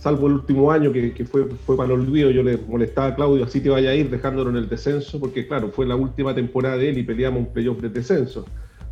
salvo 0.02 0.26
el 0.26 0.34
último 0.34 0.72
año 0.72 0.92
que, 0.92 1.26
fue, 1.26 1.46
fue 1.46 1.78
para 1.78 1.94
el 1.94 2.02
olvido. 2.02 2.32
Yo 2.32 2.42
le 2.42 2.58
molestaba 2.58 3.08
a 3.08 3.16
Claudio, 3.16 3.46
así 3.46 3.62
te 3.62 3.70
vaya 3.70 3.92
a 3.92 3.96
ir, 3.96 4.10
dejándolo 4.10 4.50
en 4.50 4.58
el 4.58 4.68
descenso, 4.68 5.20
porque 5.20 5.48
claro, 5.48 5.70
fue 5.70 5.86
la 5.86 5.96
última 5.96 6.34
temporada 6.34 6.78
de 6.78 6.90
él 6.90 6.98
y 6.98 7.04
peleamos 7.04 7.42
un 7.42 7.54
playoff 7.54 7.80
de 7.80 7.90
descenso. 7.90 8.46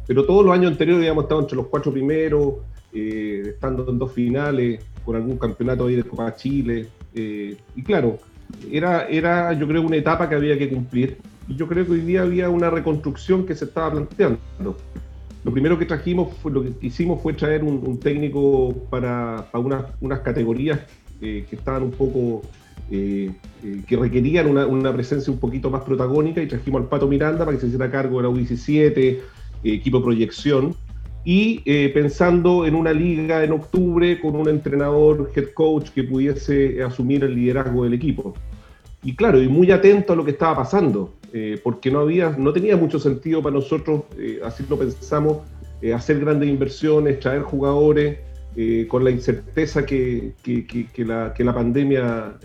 Pero 0.06 0.24
todos 0.26 0.46
los 0.46 0.54
años 0.54 0.72
anteriores 0.72 1.02
habíamos 1.02 1.24
estado 1.24 1.42
entre 1.42 1.56
los 1.58 1.68
cuatro 1.68 1.92
primeros, 1.92 2.58
eh, 2.94 3.42
estando 3.48 3.90
en 3.90 3.98
dos 3.98 4.12
finales, 4.12 4.86
con 5.04 5.16
algún 5.16 5.38
campeonato 5.38 5.88
ahí 5.88 5.96
de 5.96 6.04
Copa 6.04 6.36
Chile. 6.36 6.88
Eh, 7.16 7.58
y 7.76 7.82
claro, 7.82 8.20
era, 8.72 9.08
era 9.08 9.52
yo 9.54 9.68
creo 9.68 9.82
una 9.82 9.96
etapa 9.96 10.30
que 10.30 10.36
había 10.36 10.60
que 10.60 10.70
cumplir. 10.70 11.18
Y 11.48 11.56
yo 11.56 11.68
creo 11.68 11.86
que 11.86 11.94
hoy 11.94 12.02
día 12.02 12.22
había 12.22 12.50
una 12.50 12.70
reconstrucción 12.70 13.48
que 13.48 13.56
se 13.56 13.66
estaba 13.66 13.92
planteando. 13.92 14.38
Lo 15.44 15.54
primero 15.54 15.80
que 15.80 15.86
trajimos, 15.86 16.36
fue, 16.38 16.52
lo 16.52 16.62
que 16.62 16.74
hicimos 16.82 17.22
fue 17.22 17.34
traer 17.34 17.64
un, 17.64 18.00
técnico 18.00 18.76
para, 18.90 19.48
unas, 19.54 19.86
unas, 20.02 20.20
categorías 20.20 20.82
eh, 21.22 21.46
que 21.50 21.56
estaban 21.56 21.84
un 21.84 21.92
poco 21.92 22.42
que 22.90 23.98
requerían 23.98 24.48
una, 24.48 24.66
una, 24.66 24.92
presencia 24.92 25.32
un 25.32 25.40
poquito 25.40 25.70
más 25.70 25.84
protagónica 25.84 26.42
y 26.42 26.48
trajimos 26.48 26.82
al 26.82 26.88
Pato 26.88 27.08
Miranda 27.08 27.46
para 27.46 27.56
que 27.56 27.62
se 27.62 27.68
hiciera 27.68 27.92
cargo 27.92 28.18
de 28.18 28.24
la 28.24 28.30
U17, 28.30 29.20
equipo 29.64 30.04
proyección, 30.04 30.76
y 31.26 31.62
eh, 31.66 31.92
pensando 31.94 32.66
en 32.66 32.76
una 32.76 32.94
liga 32.94 33.44
en 33.44 33.52
octubre 33.52 34.20
con 34.20 34.36
un 34.36 34.48
entrenador, 34.48 35.32
head 35.36 35.50
coach 35.54 35.90
que 35.90 36.04
pudiese 36.04 36.82
asumir 36.82 37.24
el 37.24 37.36
liderazgo 37.36 37.84
del 37.84 37.94
equipo. 37.94 38.34
Y 39.04 39.16
claro, 39.16 39.42
y 39.42 39.48
muy 39.48 39.72
atento 39.72 40.14
a 40.14 40.16
lo 40.16 40.26
que 40.26 40.32
estaba 40.32 40.58
pasando, 40.58 41.14
eh, 41.34 41.60
porque 41.64 41.92
no, 41.92 42.00
había, 42.00 42.30
no 42.32 42.54
tenía 42.54 42.78
mucho 42.78 43.00
sentido 43.00 43.42
para 43.42 43.56
nosotros, 43.56 44.04
eh, 44.18 44.40
así 44.44 44.64
lo 44.70 44.78
pensamos, 44.78 45.40
hacer 45.96 46.20
grandes 46.20 46.50
inversiones, 46.50 47.22
traer 47.22 47.42
jugadores, 47.44 48.18
con 48.88 49.04
la 49.04 49.12
incerteza 49.12 49.86
que, 49.86 50.34
que, 50.44 50.66
que, 50.66 51.06
la, 51.06 51.54
pandemia 51.54 52.38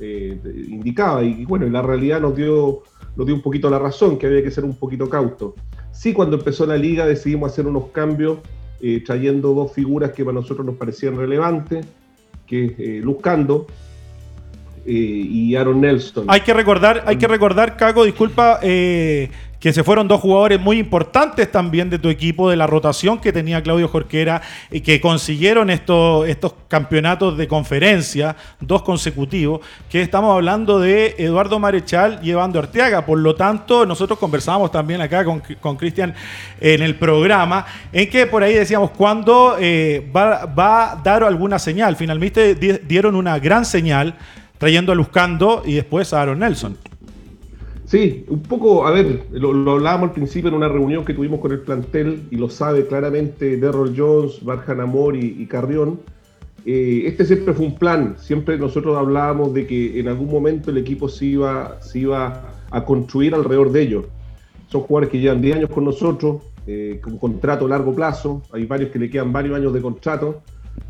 indicaba. 0.68 1.22
Y, 1.22 1.44
bueno, 1.44 1.66
la 1.68 1.82
realidad 1.82 2.20
nos 2.20 2.36
dio, 2.36 2.82
un 3.16 3.42
poquito 3.42 3.68
la 3.70 3.78
razón, 3.78 4.18
que 4.18 4.26
había 4.26 4.42
que 4.42 4.50
ser 4.50 4.64
un 4.64 4.76
poquito 4.76 5.08
cauto. 5.08 5.54
Sí, 5.92 6.12
cuando 6.12 6.36
empezó 6.36 6.66
la 6.66 6.76
liga 6.76 7.06
decidimos 7.06 7.52
hacer 7.52 7.66
unos 7.66 7.86
cambios 7.86 8.38
eh, 8.80 9.02
trayendo 9.04 9.54
dos 9.54 9.72
figuras 9.72 10.12
que 10.12 10.24
para 10.24 10.34
nosotros 10.34 10.66
nos 10.66 10.76
parecían 10.76 11.16
relevantes, 11.16 11.86
que 12.46 12.64
es 12.66 12.72
eh, 12.78 13.00
Lucando 13.02 13.66
eh, 14.86 14.90
y 14.92 15.56
Aaron 15.56 15.80
Nelson. 15.80 16.26
Hay 16.28 16.40
que 16.40 16.54
recordar, 16.54 17.04
hay 17.06 17.16
que 17.16 17.28
recordar, 17.28 17.76
Caco, 17.76 18.04
disculpa, 18.04 18.60
que 19.64 19.72
se 19.72 19.82
fueron 19.82 20.06
dos 20.06 20.20
jugadores 20.20 20.60
muy 20.60 20.78
importantes 20.78 21.50
también 21.50 21.88
de 21.88 21.98
tu 21.98 22.10
equipo, 22.10 22.50
de 22.50 22.56
la 22.56 22.66
rotación 22.66 23.18
que 23.18 23.32
tenía 23.32 23.62
Claudio 23.62 23.88
Jorquera, 23.88 24.42
y 24.70 24.82
que 24.82 25.00
consiguieron 25.00 25.70
estos, 25.70 26.28
estos 26.28 26.52
campeonatos 26.68 27.38
de 27.38 27.48
conferencia, 27.48 28.36
dos 28.60 28.82
consecutivos, 28.82 29.62
que 29.88 30.02
estamos 30.02 30.34
hablando 30.34 30.80
de 30.80 31.14
Eduardo 31.16 31.58
Marechal 31.58 32.20
llevando 32.20 32.58
Arteaga. 32.58 33.06
Por 33.06 33.20
lo 33.20 33.36
tanto, 33.36 33.86
nosotros 33.86 34.18
conversábamos 34.18 34.70
también 34.70 35.00
acá 35.00 35.24
con 35.24 35.76
Cristian 35.78 36.14
en 36.60 36.82
el 36.82 36.96
programa, 36.96 37.64
en 37.90 38.10
que 38.10 38.26
por 38.26 38.42
ahí 38.42 38.52
decíamos, 38.52 38.90
¿cuándo 38.90 39.56
eh, 39.58 40.06
va, 40.14 40.44
va 40.44 40.92
a 40.92 40.96
dar 40.96 41.24
alguna 41.24 41.58
señal? 41.58 41.96
Finalmente 41.96 42.54
dieron 42.54 43.14
una 43.14 43.38
gran 43.38 43.64
señal 43.64 44.14
trayendo 44.58 44.92
a 44.92 44.94
Luzcando 44.94 45.62
y 45.64 45.74
después 45.74 46.12
a 46.12 46.22
Aaron 46.22 46.38
Nelson. 46.40 46.76
Sí, 47.86 48.24
un 48.28 48.40
poco, 48.40 48.86
a 48.86 48.90
ver, 48.90 49.24
lo, 49.30 49.50
hablábamos 49.72 50.08
al 50.08 50.14
principio 50.14 50.48
en 50.48 50.54
una 50.54 50.68
reunión 50.68 51.04
que 51.04 51.12
tuvimos 51.12 51.40
con 51.40 51.52
el 51.52 51.60
plantel 51.60 52.22
y 52.30 52.36
lo 52.36 52.48
sabe 52.48 52.86
claramente 52.86 53.58
Derrol 53.58 53.94
Jones, 53.96 54.42
Barjan 54.42 54.80
Amor 54.80 55.16
y, 55.16 55.46
Carrión. 55.46 56.00
Eh, 56.64 57.02
este 57.04 57.26
siempre 57.26 57.52
fue 57.52 57.66
un 57.66 57.76
plan, 57.76 58.16
siempre 58.18 58.56
nosotros 58.56 58.96
hablábamos 58.96 59.52
de 59.52 59.66
que 59.66 60.00
en 60.00 60.08
algún 60.08 60.30
momento 60.30 60.70
el 60.70 60.78
equipo 60.78 61.10
se 61.10 61.26
iba, 61.26 61.78
se 61.82 61.98
iba 61.98 62.54
a 62.70 62.84
construir 62.84 63.34
alrededor 63.34 63.70
de 63.70 63.82
ellos. 63.82 64.06
Son 64.68 64.80
jugadores 64.80 65.10
que 65.10 65.20
llevan 65.20 65.42
10 65.42 65.56
años 65.56 65.70
con 65.70 65.84
nosotros, 65.84 66.42
eh, 66.66 67.00
con 67.02 67.18
contrato 67.18 67.66
a 67.66 67.68
largo 67.68 67.94
plazo, 67.94 68.42
hay 68.50 68.64
varios 68.64 68.90
que 68.90 68.98
le 68.98 69.10
quedan 69.10 69.30
varios 69.30 69.56
años 69.56 69.74
de 69.74 69.82
contrato, 69.82 70.40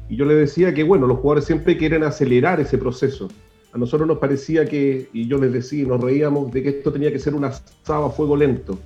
y 0.09 0.15
yo 0.15 0.25
le 0.27 0.37
decía 0.37 0.73
que 0.73 0.85
bueno, 0.85 1.09
los 1.09 1.19
jugadores 1.19 1.45
siempre 1.45 1.77
quieren 1.77 2.05
acelerar 2.05 2.61
ese 2.61 2.79
proceso 2.79 3.29
a 3.75 3.79
nosotros 3.79 4.07
nos 4.07 4.19
parecía 4.19 4.65
que, 4.65 5.09
y 5.13 5.27
yo 5.27 5.37
les 5.39 5.53
decía, 5.53 5.85
nos 5.85 6.01
reíamos 6.01 6.53
de 6.53 6.63
que 6.63 6.69
esto 6.69 6.93
tenía 6.93 7.11
que 7.13 7.19
ser 7.19 7.35
una 7.35 7.49
asado 7.49 8.05
a 8.05 8.11
fuego 8.11 8.37
lento, 8.37 8.79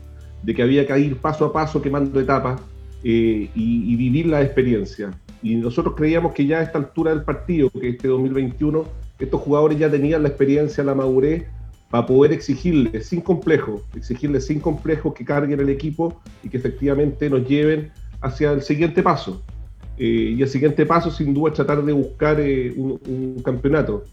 de 0.42 0.54
que 0.54 0.62
había 0.62 0.86
que 0.86 0.98
ir 0.98 1.18
paso 1.18 1.44
a 1.44 1.52
paso 1.52 1.82
quemando 1.82 2.18
etapas 2.18 2.58
eh, 3.04 3.50
y, 3.54 3.96
vivir 3.96 4.26
la 4.26 4.40
experiencia. 4.40 5.10
Y 5.42 5.56
nosotros 5.56 5.94
creíamos 5.94 6.32
que 6.32 6.46
ya 6.46 6.60
a 6.60 6.62
esta 6.62 6.78
altura 6.78 7.10
del 7.10 7.22
partido, 7.22 7.68
que 7.68 7.90
este 7.90 8.08
2021, 8.08 8.86
estos 9.18 9.40
jugadores 9.42 9.78
ya 9.78 9.90
tenían 9.90 10.22
la 10.22 10.30
experiencia, 10.30 10.82
la 10.82 10.94
madurez 10.94 11.44
para 11.90 12.06
poder 12.06 12.32
exigirles 12.32 13.06
sin 13.06 13.20
complejo, 13.20 13.82
exigirles 13.94 14.46
sin 14.46 14.58
complejo 14.58 15.12
que 15.12 15.22
carguen 15.22 15.60
el 15.60 15.68
equipo 15.68 16.18
y 16.42 16.48
que 16.48 16.56
efectivamente 16.56 17.28
nos 17.28 17.46
lleven 17.46 17.90
hacia 18.22 18.52
el 18.52 18.62
siguiente 18.62 19.02
paso. 19.02 19.42
Eh, 19.98 20.34
y 20.38 20.40
el 20.40 20.48
siguiente 20.48 20.86
paso, 20.86 21.10
sin 21.10 21.34
duda, 21.34 21.50
es 21.50 21.56
tratar 21.56 21.84
de 21.84 21.92
buscar 21.92 22.40
eh, 22.40 22.72
un 22.74 23.42
campeonato 23.44 24.04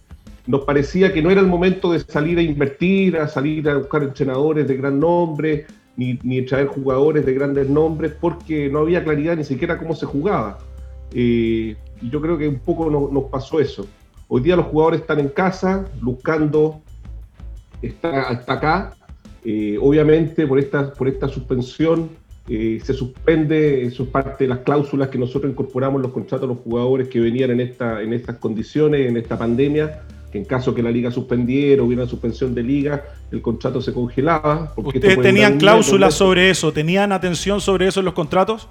nos 0.48 0.64
parecía 0.64 1.12
que 1.12 1.22
no 1.22 1.32
era 1.32 1.42
el 1.42 1.48
momento 1.48 1.92
de 1.92 2.00
salir 2.00 2.38
a 2.38 2.42
invertir, 2.42 3.18
a 3.18 3.28
salir 3.28 3.68
a 3.70 3.78
buscar 3.78 4.04
entrenadores 4.04 4.68
de 4.68 4.78
gran 4.78 5.00
nombre, 5.00 5.66
ni, 5.98 6.20
ni 6.24 6.44
traer 6.44 6.68
jugadores 6.68 7.25
de 7.25 7.34
grandes 7.34 7.70
nombres, 7.70 8.14
porque 8.20 8.70
no 8.70 8.80
había 8.80 9.04
claridad 9.04 9.36
ni 9.36 9.44
siquiera 9.44 9.78
cómo 9.78 9.96
se 9.96 10.06
jugaba. 10.06 10.60
Eh, 11.14 11.75
y 12.02 12.10
yo 12.10 12.22
creo 12.22 12.38
que 12.38 12.48
un 12.48 12.60
poco 12.60 12.90
nos, 12.90 13.24
pasó 13.25 13.60
eso. 13.60 13.88
Hoy 14.28 14.42
día 14.42 14.56
los 14.56 14.68
jugadores 14.68 15.02
están 15.02 15.20
en 15.20 15.30
casa, 15.30 15.86
buscando, 16.02 16.82
está, 17.82 18.44
acá. 18.48 18.94
Eh, 19.44 19.78
obviamente 19.80 20.48
por 20.48 20.58
esta, 20.58 20.92
por 20.92 21.08
esta 21.08 21.28
suspensión 21.28 22.10
eh, 22.50 22.80
se 22.84 22.94
suspende, 22.94 23.84
eso 23.86 24.04
es 24.04 24.10
parte 24.10 24.46
de 24.46 24.48
las 24.48 24.60
cláusulas 24.60 25.10
que 25.10 25.20
nosotros 25.20 25.52
incorporamos 25.52 26.00
en 26.00 26.04
los 26.04 26.12
contratos 26.12 26.50
de 26.50 26.56
los 26.56 26.64
jugadores 26.64 27.10
que 27.10 27.20
venían 27.20 27.52
en, 27.52 27.62
esta, 27.62 28.02
en 28.02 28.14
estas 28.14 28.38
condiciones, 28.38 29.08
en 29.08 29.18
esta 29.18 29.38
pandemia 29.38 30.02
en 30.38 30.46
caso 30.46 30.74
que 30.74 30.84
la 30.84 30.92
liga 30.92 31.12
suspendiera 31.12 31.82
o 31.82 31.86
hubiera 31.86 32.04
una 32.04 32.10
suspensión 32.10 32.54
de 32.54 32.63
liga, 32.63 33.04
el 33.32 33.42
contrato 33.42 33.82
se 33.82 33.94
congelaba. 33.94 34.74
¿Ustedes 34.75 35.22
tenían 35.22 35.58
cláusulas 35.58 36.13
sobre 36.13 36.50
eso? 36.50 36.72
¿Tenían 36.72 37.12
atención 37.12 37.62
sobre 37.62 37.88
eso 37.88 38.00
en 38.01 38.06
los 38.06 38.13
contratos? 38.13 38.68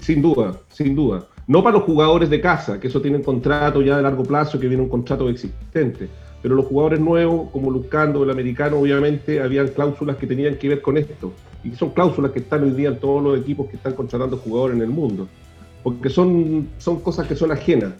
Sin 0.00 0.22
duda, 0.22 0.56
sin 0.70 0.94
duda. 0.94 1.26
No 1.46 1.62
para 1.62 1.76
los 1.76 1.84
jugadores 1.84 2.30
de 2.30 2.40
casa, 2.40 2.80
que 2.80 2.88
eso 2.88 3.02
tienen 3.02 3.22
contrato 3.22 3.82
ya 3.82 3.96
de 3.96 4.02
largo 4.02 4.22
plazo, 4.22 4.58
que 4.58 4.66
viene 4.66 4.82
un 4.82 4.88
contrato 4.88 5.28
existente. 5.28 6.08
Pero 6.40 6.54
los 6.54 6.66
jugadores 6.66 7.00
nuevos, 7.00 7.50
como 7.50 7.70
Lucando, 7.70 8.22
el 8.22 8.30
americano, 8.30 8.78
obviamente 8.78 9.40
habían 9.40 9.68
cláusulas 9.68 10.16
que 10.16 10.26
tenían 10.26 10.56
que 10.56 10.68
ver 10.68 10.80
con 10.80 10.96
esto. 10.96 11.32
Y 11.62 11.70
son 11.74 11.90
cláusulas 11.90 12.32
que 12.32 12.40
están 12.40 12.64
hoy 12.64 12.70
día 12.72 12.90
en 12.90 12.98
todos 12.98 13.22
los 13.22 13.38
equipos 13.38 13.68
que 13.68 13.76
están 13.76 13.94
contratando 13.94 14.36
jugadores 14.36 14.76
en 14.76 14.82
el 14.82 14.90
mundo. 14.90 15.26
Porque 15.82 16.08
son, 16.08 16.68
son 16.78 17.00
cosas 17.00 17.26
que 17.26 17.34
son 17.34 17.50
ajenas. 17.50 17.92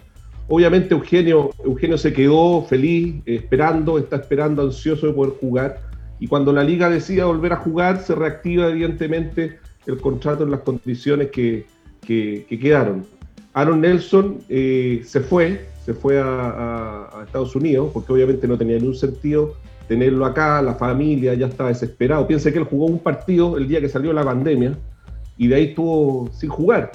Obviamente 0.47 0.93
Eugenio, 0.93 1.51
Eugenio 1.63 1.97
se 1.97 2.13
quedó 2.13 2.61
feliz, 2.63 3.15
esperando, 3.25 3.97
está 3.97 4.17
esperando, 4.17 4.61
ansioso 4.61 5.07
de 5.07 5.13
poder 5.13 5.33
jugar. 5.39 5.81
Y 6.19 6.27
cuando 6.27 6.53
la 6.53 6.63
liga 6.63 6.89
decida 6.89 7.25
volver 7.25 7.53
a 7.53 7.57
jugar, 7.57 7.99
se 8.01 8.13
reactiva 8.13 8.67
evidentemente 8.67 9.57
el 9.87 9.97
contrato 9.97 10.43
en 10.43 10.51
las 10.51 10.61
condiciones 10.61 11.31
que, 11.31 11.65
quedaron. 12.01 13.05
Aaron 13.53 13.81
Nelson 13.81 14.39
eh, 14.49 15.01
se 15.03 15.21
fue, 15.21 15.65
se 15.83 15.93
fue 15.93 16.21
a, 16.21 17.09
Estados 17.25 17.55
Unidos, 17.55 17.89
porque 17.93 18.13
obviamente 18.13 18.47
no 18.47 18.57
tenía 18.57 18.77
ningún 18.77 18.95
sentido 18.95 19.55
tenerlo 19.87 20.25
acá, 20.25 20.61
la 20.61 20.75
familia 20.75 21.33
ya 21.33 21.47
estaba 21.47 21.69
desesperado. 21.69 22.27
Piense 22.27 22.51
que 22.51 22.59
él 22.59 22.65
jugó 22.65 22.85
un 22.85 22.99
partido 22.99 23.57
el 23.57 23.67
día 23.67 23.81
que 23.81 23.89
salió 23.89 24.13
la 24.13 24.23
pandemia 24.23 24.77
y 25.37 25.47
de 25.47 25.55
ahí 25.55 25.63
estuvo 25.65 26.29
sin 26.33 26.49
jugar. 26.49 26.91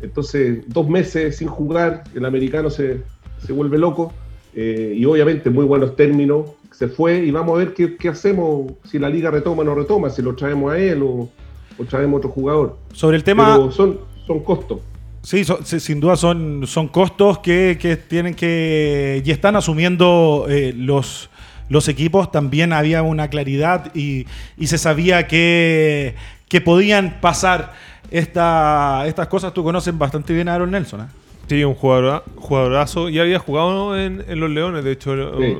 Entonces, 0.00 0.64
dos 0.66 0.88
meses 0.88 1.36
sin 1.36 1.48
jugar, 1.48 2.04
el 2.14 2.24
americano 2.24 2.70
se, 2.70 3.02
se 3.44 3.52
vuelve 3.52 3.78
loco 3.78 4.12
eh, 4.54 4.94
y 4.96 5.04
obviamente 5.04 5.50
muy 5.50 5.64
buenos 5.64 5.96
términos. 5.96 6.50
Se 6.72 6.88
fue 6.88 7.24
y 7.24 7.30
vamos 7.30 7.54
a 7.54 7.58
ver 7.58 7.74
qué, 7.74 7.96
qué 7.96 8.08
hacemos, 8.10 8.72
si 8.84 8.98
la 8.98 9.08
liga 9.08 9.30
retoma 9.30 9.62
o 9.62 9.64
no 9.64 9.74
retoma, 9.74 10.10
si 10.10 10.20
lo 10.20 10.34
traemos 10.34 10.72
a 10.72 10.78
él 10.78 11.02
o, 11.02 11.30
o 11.78 11.84
traemos 11.88 12.18
otro 12.18 12.30
jugador. 12.30 12.78
Sobre 12.92 13.16
el 13.16 13.24
tema... 13.24 13.56
Pero 13.56 13.70
son, 13.70 14.00
son 14.26 14.40
costos. 14.40 14.80
Sí, 15.22 15.42
sin 15.44 15.98
duda 15.98 16.14
son, 16.14 16.68
son 16.68 16.86
costos 16.86 17.38
que, 17.40 17.78
que 17.80 17.96
tienen 17.96 18.34
que 18.34 19.22
y 19.24 19.30
están 19.32 19.56
asumiendo 19.56 20.46
eh, 20.48 20.72
los, 20.76 21.30
los 21.68 21.88
equipos. 21.88 22.30
También 22.30 22.72
había 22.72 23.02
una 23.02 23.28
claridad 23.28 23.90
y, 23.92 24.26
y 24.56 24.68
se 24.68 24.78
sabía 24.78 25.26
que, 25.26 26.14
que 26.48 26.60
podían 26.60 27.20
pasar 27.20 27.72
esta, 28.10 29.04
estas 29.06 29.26
cosas. 29.28 29.52
Tú 29.52 29.62
conoces 29.64 29.96
bastante 29.96 30.32
bien 30.34 30.48
a 30.48 30.54
Aaron 30.54 30.70
Nelson. 30.70 31.00
¿eh? 31.02 31.06
Sí, 31.48 31.64
un 31.64 31.74
jugador, 31.74 32.24
jugadorazo. 32.36 33.08
Ya 33.08 33.22
había 33.22 33.38
jugado 33.38 33.98
en, 33.98 34.24
en 34.28 34.40
los 34.40 34.50
Leones, 34.50 34.84
de 34.84 34.92
hecho. 34.92 35.40
Sí. 35.40 35.56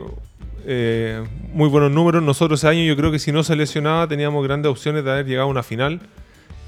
eh, 0.67 1.23
muy 1.53 1.69
buenos 1.69 1.91
números. 1.91 2.23
Nosotros 2.23 2.61
ese 2.61 2.69
año 2.69 2.83
yo 2.83 2.97
creo 2.97 3.11
que 3.13 3.19
si 3.19 3.33
no 3.33 3.43
se 3.45 3.55
lesionaba 3.57 4.09
teníamos 4.09 4.45
grandes 4.45 4.71
opciones 4.71 5.05
de 5.05 5.11
haber 5.13 5.27
llegado 5.27 5.47
a 5.47 5.51
una 5.51 5.63
final. 5.63 6.01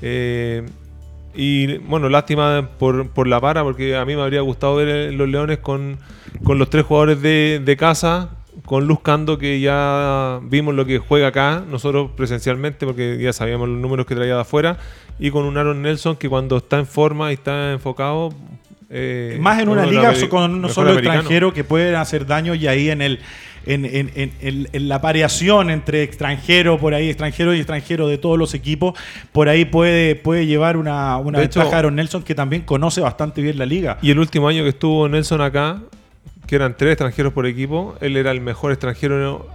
Eh, 0.02 0.64
y 1.34 1.78
bueno, 1.78 2.08
lástima 2.08 2.68
por, 2.78 3.10
por 3.10 3.26
la 3.28 3.40
para, 3.40 3.62
porque 3.62 3.96
a 3.96 4.04
mí 4.04 4.16
me 4.16 4.22
habría 4.22 4.40
gustado 4.40 4.76
ver 4.76 4.88
eh, 4.88 5.12
los 5.12 5.28
Leones 5.28 5.58
con, 5.58 5.98
con 6.44 6.58
los 6.58 6.70
tres 6.70 6.84
jugadores 6.84 7.20
de, 7.20 7.60
de 7.64 7.76
casa, 7.76 8.30
con 8.68 8.86
Luz 8.86 9.00
Cando, 9.00 9.38
que 9.38 9.60
ya 9.60 10.40
vimos 10.42 10.74
lo 10.74 10.84
que 10.84 10.98
juega 10.98 11.28
acá, 11.28 11.64
nosotros 11.70 12.10
presencialmente, 12.14 12.84
porque 12.84 13.16
ya 13.18 13.32
sabíamos 13.32 13.66
los 13.66 13.78
números 13.78 14.04
que 14.04 14.14
traía 14.14 14.34
de 14.34 14.40
afuera, 14.42 14.76
y 15.18 15.30
con 15.30 15.44
un 15.44 15.56
Aaron 15.56 15.80
Nelson 15.80 16.16
que 16.16 16.28
cuando 16.28 16.58
está 16.58 16.78
en 16.78 16.86
forma 16.86 17.30
y 17.30 17.34
está 17.34 17.72
enfocado... 17.72 18.34
eh, 18.90 19.38
Más 19.40 19.58
en 19.60 19.70
una 19.70 19.86
liga 19.86 20.12
con 20.28 20.62
un 20.64 20.68
solo 20.70 20.90
americano. 20.90 21.20
extranjero 21.20 21.52
que 21.54 21.64
pueden 21.64 21.94
hacer 21.94 22.26
daño 22.26 22.54
y 22.54 22.66
ahí 22.66 22.90
en 22.90 23.00
el 23.00 23.20
en, 23.66 23.84
en- 23.84 24.10
en- 24.40 24.68
en- 24.72 24.88
la 24.88 24.98
variación 24.98 25.70
entre 25.70 26.02
extranjero 26.02 26.78
por 26.78 26.94
ahí 26.94 27.08
extranjero 27.08 27.54
y 27.54 27.58
extranjero 27.58 28.06
de 28.06 28.16
todos 28.16 28.38
los 28.38 28.54
equipos 28.54 28.94
por 29.32 29.48
ahí 29.50 29.64
puede 29.66 30.14
puede 30.14 30.46
llevar 30.46 30.76
una, 30.78 31.16
una 31.18 31.38
De 31.38 31.44
hecho- 31.46 31.60
ventaja 31.60 31.76
a 31.76 31.78
Aaron 31.80 31.96
Nelson 31.96 32.22
que 32.22 32.34
también 32.34 32.62
conoce 32.62 33.00
bastante 33.02 33.42
bien 33.42 33.58
la 33.58 33.66
liga 33.66 33.98
Y 34.00 34.10
el 34.10 34.18
último 34.20 34.48
año 34.48 34.62
que 34.62 34.70
estuvo 34.70 35.06
Nelson 35.08 35.40
acá, 35.42 35.80
que 36.48 36.56
eran 36.56 36.76
tres 36.76 36.92
extranjeros 36.94 37.32
por 37.32 37.46
equipo, 37.46 37.94
él 38.00 38.16
era 38.16 38.32
el 38.32 38.40
mejor 38.40 38.72
extranjero, 38.72 39.46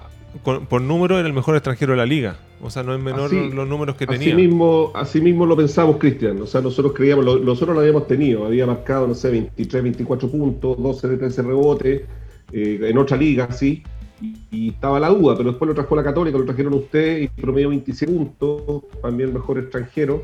con- 0.43 0.65
por 0.67 0.81
número, 0.81 1.17
era 1.19 1.27
el 1.27 1.33
mejor 1.33 1.55
extranjero 1.55 1.91
de 1.91 1.97
la 1.97 2.05
liga. 2.05 2.37
O 2.61 2.69
sea, 2.69 2.81
no 2.83 2.95
es 2.95 3.01
menor 3.01 3.25
Así- 3.25 3.49
los 3.51 3.67
números 3.67 3.97
que 3.97 4.05
Así 4.05 4.19
tenía. 4.19 4.35
mismo, 4.35 4.91
así 4.95 5.19
mismo 5.19 5.45
lo 5.45 5.57
pensamos, 5.57 5.97
Cristian. 5.97 6.41
O 6.41 6.45
sea, 6.45 6.61
nosotros 6.61 6.93
creíamos, 6.93 7.25
lo- 7.25 7.39
nosotros 7.39 7.75
lo 7.75 7.81
habíamos 7.81 8.07
tenido. 8.07 8.45
Había 8.45 8.65
marcado, 8.65 9.05
no 9.07 9.15
sé, 9.15 9.29
23, 9.31 9.83
24 9.83 10.29
puntos, 10.31 10.81
12 10.81 11.07
de 11.09 11.17
13 11.17 11.41
rebotes, 11.41 12.03
eh, 12.53 12.79
en 12.83 12.97
otra 12.97 13.17
liga, 13.17 13.51
sí. 13.51 13.83
Y, 14.21 14.35
y 14.51 14.69
estaba 14.69 14.99
la 15.01 15.09
duda, 15.09 15.35
pero 15.35 15.49
después 15.49 15.67
lo 15.67 15.73
trajo 15.75 15.95
la 15.97 16.03
Católica, 16.03 16.37
lo 16.37 16.45
trajeron 16.45 16.73
ustedes 16.75 17.23
y 17.35 17.41
promedio 17.41 17.69
26 17.69 18.09
puntos, 18.09 18.83
también 19.01 19.29
el 19.29 19.33
mejor 19.35 19.57
extranjero. 19.59 20.23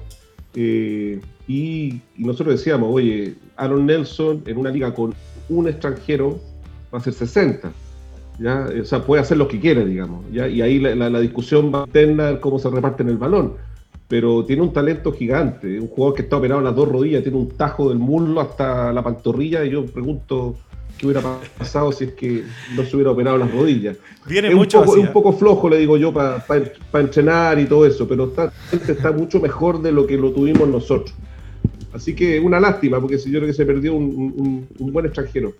Eh, 0.55 1.19
y, 1.47 2.01
y 2.17 2.23
nosotros 2.23 2.55
decíamos, 2.55 2.89
oye, 2.91 3.35
Aaron 3.57 3.85
Nelson 3.85 4.43
en 4.45 4.57
una 4.57 4.69
liga 4.69 4.93
con 4.93 5.13
un 5.49 5.67
extranjero 5.67 6.39
va 6.93 6.99
a 6.99 7.01
ser 7.01 7.13
60. 7.13 7.71
¿ya? 8.39 8.67
O 8.81 8.85
sea, 8.85 9.03
puede 9.05 9.21
hacer 9.21 9.37
lo 9.37 9.47
que 9.47 9.59
quiera, 9.59 9.83
digamos. 9.83 10.25
¿ya? 10.31 10.47
Y 10.47 10.61
ahí 10.61 10.79
la, 10.79 10.95
la- 10.95 11.09
la 11.09 11.19
discusión 11.19 11.71
va 11.73 11.83
interna 11.85 12.39
cómo 12.39 12.59
se 12.59 12.69
reparten 12.69 13.09
el 13.09 13.17
balón. 13.17 13.53
Pero 14.07 14.43
tiene 14.45 14.61
un 14.63 14.73
talento 14.73 15.11
gigante. 15.11 15.79
Un 15.79 15.87
jugador 15.87 16.15
que 16.15 16.21
está 16.23 16.37
operado 16.37 16.59
en 16.61 16.65
las 16.65 16.75
dos 16.75 16.89
rodillas, 16.89 17.21
tiene 17.21 17.37
un 17.37 17.49
tajo 17.49 17.89
del 17.89 17.99
muslo 17.99 18.41
hasta 18.41 18.91
la 18.91 19.03
pantorrilla. 19.03 19.63
Y 19.65 19.69
yo 19.71 19.85
pregunto 19.85 20.55
qué 20.97 21.05
hubiera 21.05 21.21
pasado 21.57 21.91
si 21.91 22.05
es 22.05 22.13
que 22.13 22.43
no 22.75 22.83
se 22.83 22.95
hubiera 22.95 23.11
operado 23.11 23.37
las 23.37 23.51
rodillas. 23.51 23.97
viene 24.27 24.47
Es 24.47 24.53
un, 24.53 24.59
mucho 24.61 24.79
poco, 24.79 24.91
así, 24.93 25.01
es 25.01 25.07
un 25.07 25.13
poco 25.13 25.33
flojo, 25.33 25.69
le 25.69 25.77
digo 25.77 25.95
yo, 25.97 26.11
para 26.11 26.43
entrenar 26.95 27.59
y 27.59 27.65
todo 27.65 27.85
eso, 27.85 28.07
pero 28.07 28.25
está, 28.25 28.51
está 28.87 29.11
mucho 29.11 29.39
mejor 29.39 29.81
de 29.81 29.91
lo 29.91 30.07
que 30.07 30.17
lo 30.17 30.31
tuvimos 30.31 30.67
nosotros. 30.67 31.13
Así 31.93 32.13
que 32.15 32.39
una 32.39 32.59
lástima, 32.59 32.99
porque 32.99 33.17
yo 33.17 33.39
creo 33.39 33.45
que 33.47 33.53
se 33.53 33.65
perdió 33.65 33.93
un, 33.93 34.05
un- 34.05 34.67
un 34.79 34.91
buen 34.93 35.05
extranjero. 35.05 35.53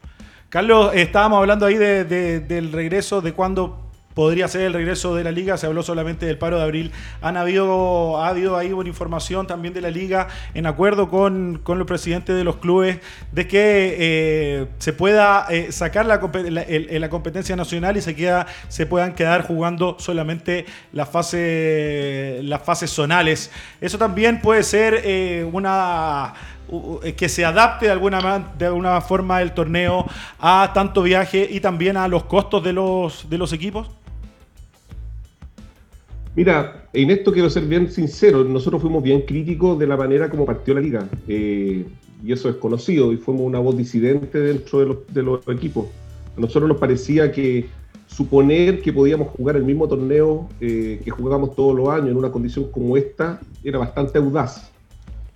Carlos 0.49 0.91
estábamos 0.95 1.39
hablando 1.39 1.65
ahí 1.65 1.75
de- 1.75 2.05
de- 2.05 2.39
del 2.39 2.71
regreso 2.71 3.21
de 3.21 3.33
cuándo 3.33 3.85
podría 4.15 4.47
ser 4.49 4.61
el 4.61 4.73
regreso 4.73 5.15
de 5.15 5.23
la 5.23 5.31
liga, 5.31 5.55
se 5.57 5.65
habló 5.67 5.81
solamente 5.81 6.25
del 6.25 6.37
paro 6.37 6.57
de 6.57 6.63
abril. 6.63 6.91
Han 7.21 7.37
habido, 7.37 8.21
ha 8.21 8.27
habido 8.29 8.57
ahí 8.57 8.73
una 8.73 8.89
información 8.89 9.47
también 9.47 9.73
de 9.73 9.79
la 9.79 9.91
liga 9.91 10.27
en 10.55 10.65
acuerdo 10.65 11.07
con, 11.09 11.61
con 11.63 11.77
los 11.77 11.87
presidentes 11.87 12.35
de 12.35 12.43
los 12.43 12.57
clubes 12.57 12.97
de 13.31 13.47
que 13.47 13.95
eh, 13.97 14.67
se 14.79 14.91
pueda 14.91 15.45
eh, 15.49 15.71
sacar 15.71 16.05
la, 16.07 16.19
competencia 16.19 17.55
nacional 17.55 17.95
y 17.95 18.01
se, 18.01 18.13
queda, 18.15 18.47
se 18.67 18.85
puedan 18.87 19.13
quedar 19.13 19.43
jugando 19.47 19.95
solamente 19.99 20.65
las 20.91 21.07
fases 21.07 22.43
las 22.43 22.61
fases 22.63 22.89
zonales. 22.89 23.51
Eso 23.79 23.97
también 23.97 24.41
puede 24.41 24.63
ser 24.63 25.01
eh, 25.05 25.47
una 25.49 26.33
que 27.15 27.29
se 27.29 27.45
adapte 27.45 27.85
de 27.85 27.91
alguna, 27.91 28.53
de 28.57 28.65
alguna 28.65 29.01
forma 29.01 29.41
el 29.41 29.53
torneo 29.53 30.05
a 30.39 30.71
tanto 30.73 31.03
viaje 31.03 31.47
y 31.49 31.59
también 31.59 31.97
a 31.97 32.07
los 32.07 32.23
costos 32.25 32.63
de 32.63 32.73
los, 32.73 33.29
de 33.29 33.37
los 33.37 33.53
equipos? 33.53 33.89
Mira, 36.35 36.85
en 36.93 37.09
esto 37.09 37.33
quiero 37.33 37.49
ser 37.49 37.65
bien 37.65 37.91
sincero, 37.91 38.43
nosotros 38.43 38.81
fuimos 38.81 39.03
bien 39.03 39.21
críticos 39.21 39.77
de 39.77 39.87
la 39.87 39.97
manera 39.97 40.29
como 40.29 40.45
partió 40.45 40.73
la 40.73 40.81
liga, 40.81 41.07
eh, 41.27 41.85
y 42.23 42.31
eso 42.31 42.49
es 42.49 42.55
conocido, 42.55 43.11
y 43.11 43.17
fuimos 43.17 43.43
una 43.43 43.59
voz 43.59 43.75
disidente 43.75 44.39
dentro 44.39 44.79
de 44.79 44.85
los, 44.85 44.97
de 45.13 45.23
los 45.23 45.47
equipos. 45.47 45.87
A 46.37 46.39
nosotros 46.39 46.69
nos 46.69 46.77
parecía 46.77 47.31
que 47.31 47.67
suponer 48.07 48.81
que 48.81 48.93
podíamos 48.93 49.29
jugar 49.29 49.55
el 49.55 49.63
mismo 49.63 49.87
torneo 49.87 50.49
eh, 50.61 51.01
que 51.03 51.11
jugamos 51.11 51.55
todos 51.55 51.75
los 51.75 51.89
años 51.89 52.09
en 52.09 52.17
una 52.17 52.31
condición 52.31 52.71
como 52.71 52.95
esta 52.95 53.39
era 53.63 53.79
bastante 53.79 54.17
audaz. 54.17 54.71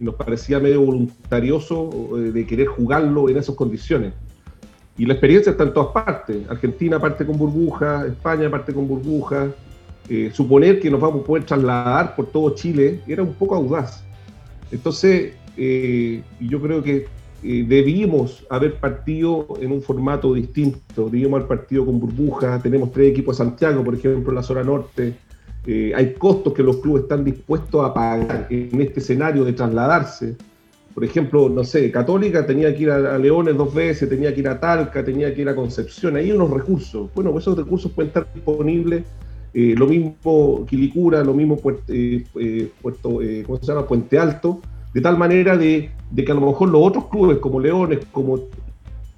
Nos 0.04 0.16
parecía 0.16 0.60
medio 0.60 0.82
voluntarioso 0.82 2.18
eh, 2.18 2.32
de 2.32 2.46
querer 2.46 2.68
jugarlo 2.68 3.30
en 3.30 3.38
esas 3.38 3.56
condiciones. 3.56 4.14
Y 4.98 5.06
la 5.06 5.14
experiencia 5.14 5.52
está 5.52 5.64
en 5.64 5.74
todas 5.74 5.92
partes. 5.92 6.48
Argentina 6.50 7.00
parte 7.00 7.26
con 7.26 7.38
burbuja, 7.38 8.06
España 8.06 8.50
parte 8.50 8.74
con 8.74 8.88
burbuja, 8.88 9.50
eh, 10.10 10.32
suponer 10.34 10.80
que 10.80 10.92
nos 10.92 11.00
vamos 11.00 11.22
a 11.22 11.26
poder 11.26 11.46
trasladar 11.46 12.16
por 12.16 12.28
todo 12.28 12.54
Chile 12.54 13.00
era 13.08 13.24
un 13.24 13.34
poco 13.34 13.56
audaz. 13.56 14.04
Entonces, 14.72 15.34
eh, 15.56 16.22
yo 16.40 16.62
creo 16.62 16.84
que 16.84 17.08
eh, 17.44 17.66
debimos 17.68 18.46
haber 18.50 18.76
partido 18.76 19.48
en 19.60 19.72
un 19.72 19.82
formato 19.82 20.34
distinto, 20.34 21.10
debimos 21.10 21.38
haber 21.38 21.48
partido 21.48 21.86
con 21.86 22.00
burbuja, 22.00 22.60
tenemos 22.62 22.92
tres 22.92 23.12
equipos 23.12 23.38
de 23.38 23.46
Santiago, 23.46 23.84
por 23.84 23.96
ejemplo, 23.96 24.32
en 24.32 24.36
la 24.36 24.44
zona 24.44 24.64
norte, 24.64 25.16
Eh, 25.66 25.94
hay 25.96 26.14
costos 26.14 26.54
que 26.54 26.64
los 26.64 26.78
clubes 26.78 27.04
están 27.04 27.24
dispuestos 27.24 27.86
a 27.86 27.94
pagar 27.94 28.48
en 28.50 28.82
este 28.82 29.00
escenario 29.00 29.46
de 29.46 29.54
trasladarse. 29.54 30.36
Por 30.94 31.04
ejemplo, 31.04 31.50
no 31.50 31.64
sé, 31.64 31.90
Católica 31.90 32.46
tenía 32.46 32.76
que 32.76 32.84
ir 32.84 32.92
a, 32.92 33.18
Leones 33.18 33.58
dos 33.58 33.74
veces, 33.74 34.08
tenía 34.10 34.34
que 34.34 34.42
ir 34.42 34.48
a 34.48 34.60
Talca, 34.60 35.04
tenía 35.04 35.34
que 35.34 35.42
ir 35.42 35.50
a 35.50 35.56
Concepción, 35.56 36.16
hay 36.18 36.32
unos 36.32 36.52
recursos. 36.52 37.10
Bueno, 37.16 37.32
pues 37.32 37.44
esos 37.44 37.58
recursos 37.58 37.92
pueden 37.92 38.10
estar 38.10 38.28
disponibles 38.34 39.04
eh, 39.54 39.76
lo 39.78 39.86
mismo 39.86 40.66
Quilicura, 40.68 41.24
lo 41.24 41.34
mismo 41.34 41.58
Puerto, 41.58 41.94
eh, 41.94 42.26
eh, 42.40 42.72
eh, 43.22 43.44
¿cómo 43.46 43.60
se 43.60 43.66
llama? 43.66 43.88
Puente 43.88 44.18
Alto, 44.18 44.62
de 44.94 45.02
tal 45.02 45.18
manera 45.18 45.56
de, 45.56 45.92
que 46.16 46.32
a 46.32 46.36
lo 46.36 46.42
mejor 46.42 46.70
los 46.70 46.82
otros 46.82 47.08
clubes 47.08 47.38
como 47.38 47.60
Leones, 47.60 48.00
como 48.12 48.40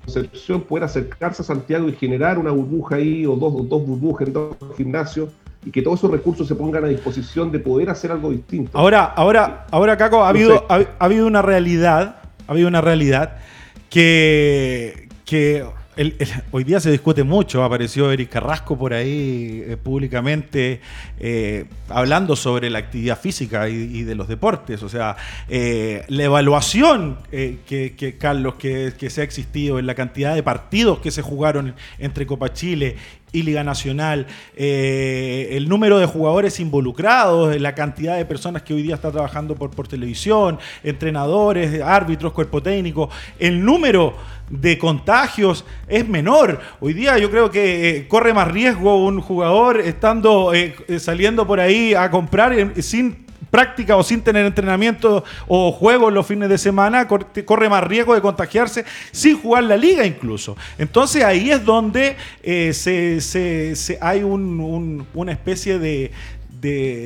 Concepción, 0.03 0.61
puedan 0.61 0.87
acercarse 0.87 1.41
a 1.41 1.45
Santiago 1.45 1.89
y 1.89 1.93
generar 1.93 2.37
una 2.37 2.51
burbuja 2.51 2.97
ahí, 2.97 3.25
o 3.25 3.35
dos 3.35 3.85
burbujas 3.85 4.27
en 4.27 4.33
dos 4.33 4.55
gimnasios, 4.77 5.29
y 5.65 5.71
que 5.71 5.81
todos 5.81 5.99
esos 5.99 6.11
recursos 6.11 6.47
se 6.47 6.55
pongan 6.55 6.85
a 6.85 6.87
disposición 6.87 7.51
de 7.51 7.59
poder 7.59 7.89
hacer 7.89 8.11
algo 8.11 8.31
distinto. 8.31 8.77
Ahora, 8.77 9.03
ahora, 9.03 9.65
ahora, 9.71 9.97
Caco, 9.97 10.17
ha 10.17 10.25
No 10.25 10.29
habido, 10.29 10.65
ha, 10.69 10.75
ha 10.75 11.05
habido 11.05 11.25
una 11.27 11.41
realidad, 11.41 12.17
ha 12.47 12.51
habido 12.51 12.67
una 12.67 12.81
realidad 12.81 13.37
que, 13.89 15.07
que 15.25 15.65
el- 15.95 16.15
el- 16.19 16.27
hoy 16.51 16.63
día 16.65 16.79
se 16.79 16.91
discute 16.91 17.23
mucho. 17.23 17.63
Apareció 17.63 18.11
Eric 18.11 18.29
Carrasco 18.29 18.77
por 18.77 18.93
ahí 18.93 19.63
eh, 19.65 19.77
públicamente 19.81 20.81
eh, 21.19 21.65
hablando 21.89 22.35
sobre 22.35 22.69
la 22.69 22.79
actividad 22.79 23.17
física 23.17 23.69
y, 23.69 23.73
y 23.75 24.03
de 24.03 24.13
los 24.15 24.27
deportes. 24.27 24.83
O 24.83 24.89
sea, 24.89 25.15
eh, 25.47 26.03
la 26.09 26.23
evaluación 26.25 27.17
que, 27.31 27.59
que, 27.97 28.17
Carlos, 28.17 28.55
que, 28.55 28.93
que 28.99 29.09
se 29.09 29.21
ha 29.21 29.23
existido 29.23 29.79
en 29.79 29.87
la 29.87 29.95
cantidad 29.95 30.35
de 30.35 30.43
partidos 30.43 30.99
que 30.99 31.11
se 31.11 31.21
jugaron 31.21 31.73
entre 31.97 32.25
Copa 32.27 32.51
Chile 32.53 32.97
y 33.35 33.43
Liga 33.43 33.63
Nacional, 33.63 34.27
eh, 34.55 35.49
el 35.51 35.67
número 35.67 35.99
de 35.99 36.05
jugadores 36.05 36.59
involucrados, 36.59 37.59
la 37.59 37.75
cantidad 37.75 38.15
de 38.15 38.25
personas 38.25 38.63
que 38.63 38.73
hoy 38.73 38.81
día 38.81 38.95
está 38.95 39.11
trabajando 39.11 39.55
por, 39.55 39.71
por 39.71 39.87
televisión, 39.87 40.57
entrenadores, 40.83 41.81
árbitros, 41.81 42.31
cuerpo 42.31 42.63
técnico, 42.63 43.09
el 43.37 43.63
número 43.63 44.15
de 44.49 44.77
contagios 44.77 45.65
es 45.87 46.07
menor. 46.07 46.61
Hoy 46.79 46.93
día 46.93 47.17
yo 47.17 47.29
creo 47.29 47.51
que 47.51 47.89
eh, 47.89 48.07
corre 48.07 48.33
más 48.33 48.47
riesgo 48.47 49.03
un 49.03 49.19
jugador 49.19 49.81
estando 49.81 50.53
eh, 50.53 50.75
saliendo 50.99 51.45
por 51.45 51.59
ahí 51.59 51.93
a 51.93 52.09
comprar 52.09 52.73
sin 52.81 53.25
práctica 53.55 53.95
o 53.95 54.03
sin 54.03 54.19
tener 54.19 54.45
entrenamiento 54.45 55.23
o 55.47 55.71
juegos 55.71 56.11
los 56.11 56.27
fines 56.27 56.49
de 56.49 56.57
semana, 56.57 57.07
corre 57.07 57.69
más 57.69 57.81
riesgo 57.85 58.13
de 58.13 58.19
contagiarse 58.19 58.83
sin 59.13 59.39
jugar 59.39 59.63
la 59.63 59.77
liga 59.77 60.05
incluso. 60.05 60.57
Entonces 60.77 61.23
ahí 61.23 61.51
es 61.51 61.63
donde 61.63 62.17
eh, 62.43 62.73
se, 62.73 63.97
hay 64.01 64.23
una 64.23 65.31
especie 65.31 65.79
de, 65.79 66.11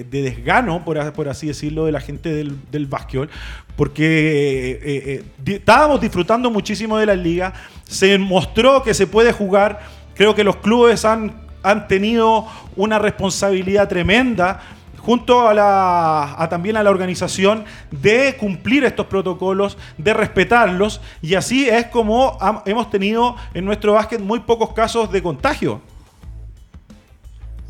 desgano, 0.10 0.84
por, 0.84 1.30
así 1.30 1.46
decirlo, 1.46 1.86
de 1.86 1.92
la 1.92 2.02
gente 2.02 2.34
del, 2.34 2.58
del 2.72 2.88
básquetbol, 2.88 3.30
porque 3.76 4.72
eh, 4.84 5.24
eh, 5.46 5.54
estábamos 5.54 6.02
disfrutando 6.02 6.50
muchísimo 6.50 6.98
de 6.98 7.06
la 7.06 7.16
liga, 7.16 7.54
se 7.84 8.18
mostró 8.18 8.82
que 8.82 8.96
se 8.96 9.06
puede 9.06 9.34
jugar, 9.34 9.82
creo 10.16 10.34
que 10.34 10.44
los 10.44 10.56
clubes 10.56 11.06
han, 11.06 11.36
han 11.62 11.88
tenido 11.88 12.48
una 12.76 12.98
responsabilidad 12.98 13.88
tremenda 13.88 14.62
junto 15.10 15.48
a, 15.48 15.56
la, 15.56 16.48
también 16.52 16.78
a 16.78 16.84
la 16.84 16.92
organización 16.92 17.64
de 17.90 18.36
cumplir 18.40 18.84
estos 18.84 19.08
protocolos, 19.08 19.76
de 19.98 20.14
respetarlos, 20.14 21.02
y 21.24 21.34
así 21.34 21.68
es 21.68 21.88
como 21.88 22.38
hemos 22.68 22.92
tenido 22.92 23.36
en 23.56 23.66
nuestro 23.66 23.94
básquet 23.94 24.22
muy 24.22 24.42
pocos 24.42 24.72
casos 24.74 25.12
de 25.12 25.24
contagio. 25.24 25.82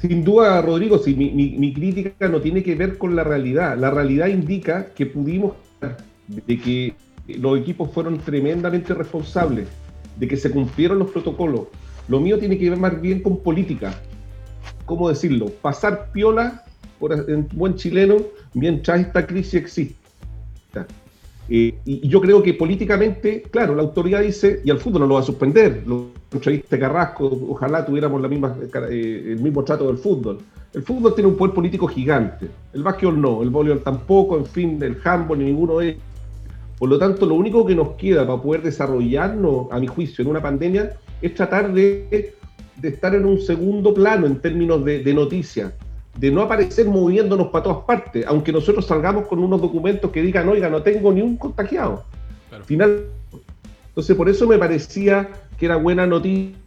Sin 0.02 0.26
duda, 0.26 0.62
Rodrigo, 0.62 0.98
si 0.98 1.14
mi, 1.16 1.74
crítica 1.74 2.28
no 2.28 2.42
tiene 2.42 2.62
que 2.62 2.76
ver 2.76 2.98
con 2.98 3.16
la 3.16 3.24
realidad. 3.24 3.78
La 3.78 3.90
realidad 3.90 4.28
indica 4.28 4.88
que 4.88 5.06
pudimos, 5.06 5.54
de 6.28 6.60
que 6.60 6.94
los 7.38 7.58
equipos 7.58 7.90
fueron 7.94 8.18
tremendamente 8.18 8.94
responsables, 8.94 9.70
de 10.18 10.28
que 10.28 10.36
se 10.36 10.52
cumplieron 10.52 11.00
los 11.00 11.10
protocolos. 11.12 11.68
Lo 12.10 12.20
mío 12.20 12.38
tiene 12.38 12.58
que 12.58 12.70
ver 12.70 12.80
más 12.80 13.00
bien 13.00 13.24
con 13.24 13.38
política. 13.38 13.94
¿Cómo 14.86 15.08
decirlo? 15.08 15.46
Pasar 15.62 16.12
piola 16.12 16.66
en 17.28 17.48
buen 17.54 17.76
chileno 17.76 18.18
mientras 18.54 19.02
esta 19.02 19.26
crisis 19.26 19.56
existe. 19.56 19.96
Eh, 21.52 21.76
y, 21.84 22.08
yo 22.08 22.22
creo 22.22 22.44
que 22.44 22.54
políticamente, 22.54 23.42
claro, 23.42 23.74
la 23.74 23.82
autoridad 23.82 24.22
dice, 24.22 24.62
y 24.64 24.70
al 24.70 24.78
fútbol 24.78 25.02
no 25.02 25.08
lo 25.08 25.16
va 25.16 25.22
a 25.22 25.24
suspender, 25.24 25.84
lo 25.86 26.10
entreviste 26.32 26.78
Carrasco, 26.78 27.26
ojalá 27.50 27.84
tuviéramos 27.84 28.22
la 28.22 28.28
misma, 28.28 28.56
eh, 28.90 29.24
el 29.30 29.40
mismo 29.42 29.64
trato 29.64 29.88
del 29.88 29.98
fútbol. 29.98 30.38
El 30.74 30.84
fútbol 30.84 31.16
tiene 31.16 31.30
un 31.30 31.36
poder 31.36 31.56
político 31.56 31.88
gigante, 31.88 32.48
el 32.74 32.84
básquetbol 32.84 33.20
no, 33.20 33.42
el 33.42 33.50
voleibol 33.50 33.82
tampoco, 33.82 34.38
en 34.38 34.46
fin, 34.46 34.84
el 34.84 34.98
handball, 35.04 35.40
ninguno 35.40 35.80
de 35.80 35.98
Por 36.78 36.90
lo 36.90 37.00
tanto, 37.00 37.26
lo 37.26 37.34
único 37.34 37.66
que 37.66 37.74
nos 37.74 37.96
queda 37.96 38.28
para 38.28 38.40
poder 38.40 38.62
desarrollarnos, 38.62 39.72
a 39.72 39.80
mi 39.80 39.88
juicio, 39.88 40.22
en 40.22 40.30
una 40.30 40.42
pandemia, 40.42 40.94
es 41.20 41.34
tratar 41.34 41.74
de, 41.74 42.36
de 42.76 42.88
estar 42.88 43.16
en 43.16 43.26
un 43.26 43.42
segundo 43.42 43.92
plano 43.92 44.28
en 44.28 44.40
términos 44.40 44.86
de, 44.86 45.04
de 45.04 45.14
noticias 45.16 45.74
de 46.20 46.32
no 46.32 46.42
aparecer 46.42 46.86
moviéndonos 46.86 47.48
para 47.48 47.64
todas 47.64 47.86
partes, 47.86 48.26
aunque 48.28 48.52
nosotros 48.52 48.86
salgamos 48.86 49.26
con 49.26 49.40
unos 49.40 49.62
documentos 49.62 50.12
que 50.12 50.22
digan, 50.22 50.50
oiga, 50.50 50.70
no 50.70 50.82
tengo 50.82 51.14
ni 51.14 51.22
un 51.22 51.38
contagiado. 51.38 52.04
Final. 52.66 53.06
Entonces, 53.88 54.16
por 54.18 54.28
eso 54.28 54.46
me 54.46 54.58
parecía 54.58 55.30
que 55.58 55.66
era 55.66 55.78
buena 55.78 56.06
noticia 56.06 56.58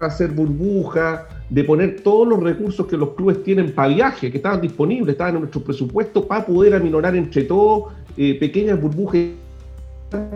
hacer 0.00 0.30
burbuja, 0.30 1.26
de 1.48 1.64
poner 1.64 2.00
todos 2.02 2.26
los 2.26 2.40
recursos 2.40 2.86
que 2.86 2.96
los 2.96 3.10
clubes 3.10 3.42
tienen 3.42 3.72
para 3.72 3.88
viaje, 3.88 4.30
que 4.30 4.36
estaban 4.36 4.60
disponibles, 4.60 5.12
estaban 5.12 5.34
en 5.34 5.40
nuestro 5.40 5.62
presupuesto, 5.62 6.26
para 6.26 6.46
poder 6.46 6.74
aminorar 6.74 7.16
entre 7.16 7.44
todos 7.44 7.92
eh, 8.16 8.38
pequeñas 8.38 8.80
burbujas 8.80 9.26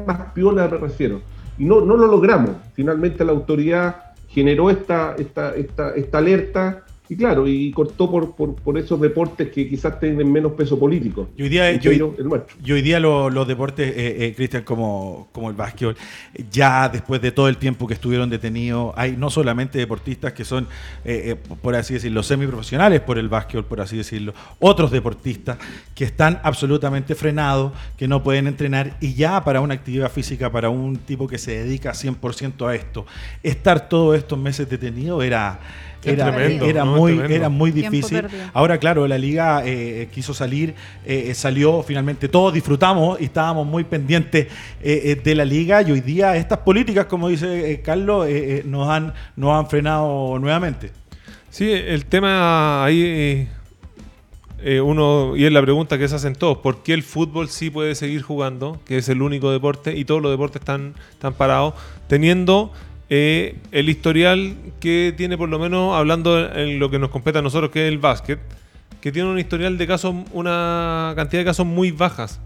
más 0.07 0.33
piolas, 0.33 0.71
me 0.71 0.79
refiero. 0.79 1.21
Y 1.59 1.65
no, 1.65 1.81
no 1.81 1.97
lo 1.97 2.07
logramos. 2.07 2.51
Finalmente 2.75 3.25
la 3.25 3.33
autoridad 3.33 4.15
generó 4.29 4.71
esta, 4.71 5.15
esta, 5.17 5.55
esta, 5.55 5.95
esta 5.95 6.19
alerta 6.19 6.85
y 7.15 7.17
claro, 7.17 7.47
y 7.47 7.71
cortó 7.71 8.11
por, 8.11 8.35
por, 8.35 8.77
esos 8.77 9.01
deportes 9.01 9.49
que 9.51 9.69
quizás 9.69 10.01
tienen 10.01 10.31
menos 10.33 10.53
peso 10.53 10.77
político. 10.77 11.29
Y 11.37 11.45
hoy 11.45 11.49
día, 11.49 11.73
y 11.73 12.73
hoy 12.73 12.83
día 12.83 12.99
los 12.99 13.47
deportes, 13.47 13.89
eh, 13.89 14.27
eh, 14.27 14.35
Cristian, 14.35 14.65
como, 14.65 15.29
como 15.31 15.49
el 15.49 15.55
básquetbol, 15.55 15.97
ya 16.51 16.89
después 16.89 17.23
de 17.23 17.31
todo 17.31 17.49
el 17.49 17.57
tiempo 17.57 17.87
que 17.87 17.95
estuvieron 17.95 18.29
detenidos, 18.31 18.93
hay 18.97 19.17
no 19.17 19.31
solamente 19.31 19.79
deportistas 19.79 20.33
que 20.33 20.45
son, 20.45 20.67
eh, 21.05 21.37
por 21.63 21.77
así 21.77 21.95
decirlo, 21.95 22.25
semiprofesionales 22.25 23.01
por 23.01 23.17
el 23.17 23.29
básquetbol, 23.29 23.65
por 23.65 23.81
así 23.81 23.97
decirlo, 23.97 24.35
otros 24.59 24.91
deportistas 24.91 25.59
que 25.95 26.03
están 26.03 26.41
absolutamente 26.43 27.15
frenados, 27.15 27.73
que 27.97 28.09
no 28.09 28.25
pueden 28.25 28.49
entrenar 28.49 28.97
y 29.01 29.15
ya 29.15 29.45
para 29.45 29.61
una 29.61 29.75
actividad 29.75 30.11
física, 30.11 30.51
para 30.51 30.69
un 30.69 30.97
tipo 30.97 31.29
que 31.29 31.39
se 31.39 31.63
dedica 31.63 31.93
100% 31.93 32.67
a 32.67 32.75
esto, 32.75 33.07
estar 33.45 33.89
todos 33.89 34.17
estos 34.17 34.37
meses 34.37 34.69
detenido 34.69 35.23
era 35.23 35.61
era, 36.05 36.85
muy, 36.85 37.19
era 37.19 37.49
muy 37.49 37.71
difícil. 37.71 38.23
Ahora, 38.53 38.79
claro, 38.79 39.07
la 39.07 39.19
liga 39.19 39.63
eh, 39.65 40.09
quiso 40.13 40.35
salir, 40.35 40.75
eh, 41.05 41.33
salió 41.35 41.83
finalmente, 41.83 42.29
todos 42.29 42.53
disfrutamos 42.53 43.21
y 43.21 43.25
estábamos 43.25 43.67
muy 43.67 43.85
pendientes 43.85 44.49
eh, 44.83 45.21
de 45.23 45.35
la 45.35 45.45
liga 45.45 45.83
y 45.83 45.93
hoy 45.93 46.01
día 46.01 46.37
estas 46.37 46.59
políticas, 46.59 47.07
como 47.07 47.29
dice 47.29 47.81
Carlos, 47.85 48.27
nos, 48.65 48.89
han, 48.89 49.13
nos 49.37 49.53
han 49.53 49.69
frenado 49.69 50.39
nuevamente. 50.39 50.91
Sí, 51.51 51.71
el 51.71 52.07
tema 52.07 52.85
ahí... 52.85 53.49
uno, 54.83 55.37
y 55.37 55.45
es 55.45 55.53
la 55.53 55.61
pregunta 55.61 55.99
que 55.99 56.09
se 56.09 56.15
hacen 56.15 56.35
todos, 56.35 56.59
¿por 56.59 56.83
qué 56.83 56.95
el 56.95 57.03
fútbol 57.03 57.49
sí 57.49 57.69
puede 57.69 57.95
seguir 57.95 58.23
jugando, 58.23 58.81
que 58.87 58.97
es 58.97 59.09
el 59.09 59.21
único 59.21 59.51
deporte, 59.53 59.95
y 59.97 60.05
todos 60.05 60.23
los 60.23 60.31
deportes 60.31 60.63
están, 60.63 60.95
están 61.13 61.35
parados, 61.35 61.75
teniendo 62.09 62.73
eh, 63.17 63.55
el 63.71 63.89
historial 63.89 64.57
que 64.81 65.15
tiene, 65.17 65.39
por 65.39 65.49
lo 65.49 65.61
menos, 65.61 65.95
hablando 65.95 66.53
en 66.53 66.81
lo 66.81 66.91
que 66.91 66.99
nos 66.99 67.11
compete 67.11 67.39
a 67.39 67.43
nosotros, 67.43 67.71
que 67.71 67.87
es 67.87 67.93
el 67.93 67.99
básquet, 67.99 68.41
que 69.01 69.13
tiene 69.13 69.31
un 69.31 69.39
historial 69.39 69.79
de 69.79 69.87
casos, 69.87 70.17
una 70.33 71.13
cantidad 71.15 71.43
de 71.43 71.45
casos 71.45 71.65
muy 71.65 71.93
bajas. 71.93 72.41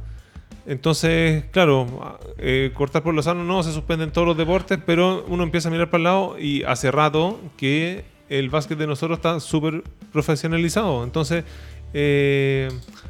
Entonces, 0.66 1.44
claro, 1.52 2.18
eh, 2.37 2.70
cortar 2.74 3.02
por 3.02 3.14
los 3.14 3.24
sano 3.24 3.44
no, 3.44 3.62
se 3.62 3.72
suspenden 3.72 4.12
todos 4.12 4.26
los 4.26 4.37
deportes, 4.37 4.78
pero 4.85 5.24
uno 5.28 5.42
empieza 5.42 5.70
a 5.70 5.72
mirar 5.72 5.88
para 5.88 5.98
el 5.98 6.04
lado 6.04 6.38
y 6.38 6.62
hace 6.64 6.90
rato 6.90 7.40
que 7.57 8.04
el 8.28 8.50
básquet 8.50 8.76
de 8.76 8.87
nosotros 8.87 9.18
está 9.18 9.40
súper 9.40 9.83
profesionalizado. 10.12 11.02
Entonces, 11.02 11.44
eh, 11.92 12.68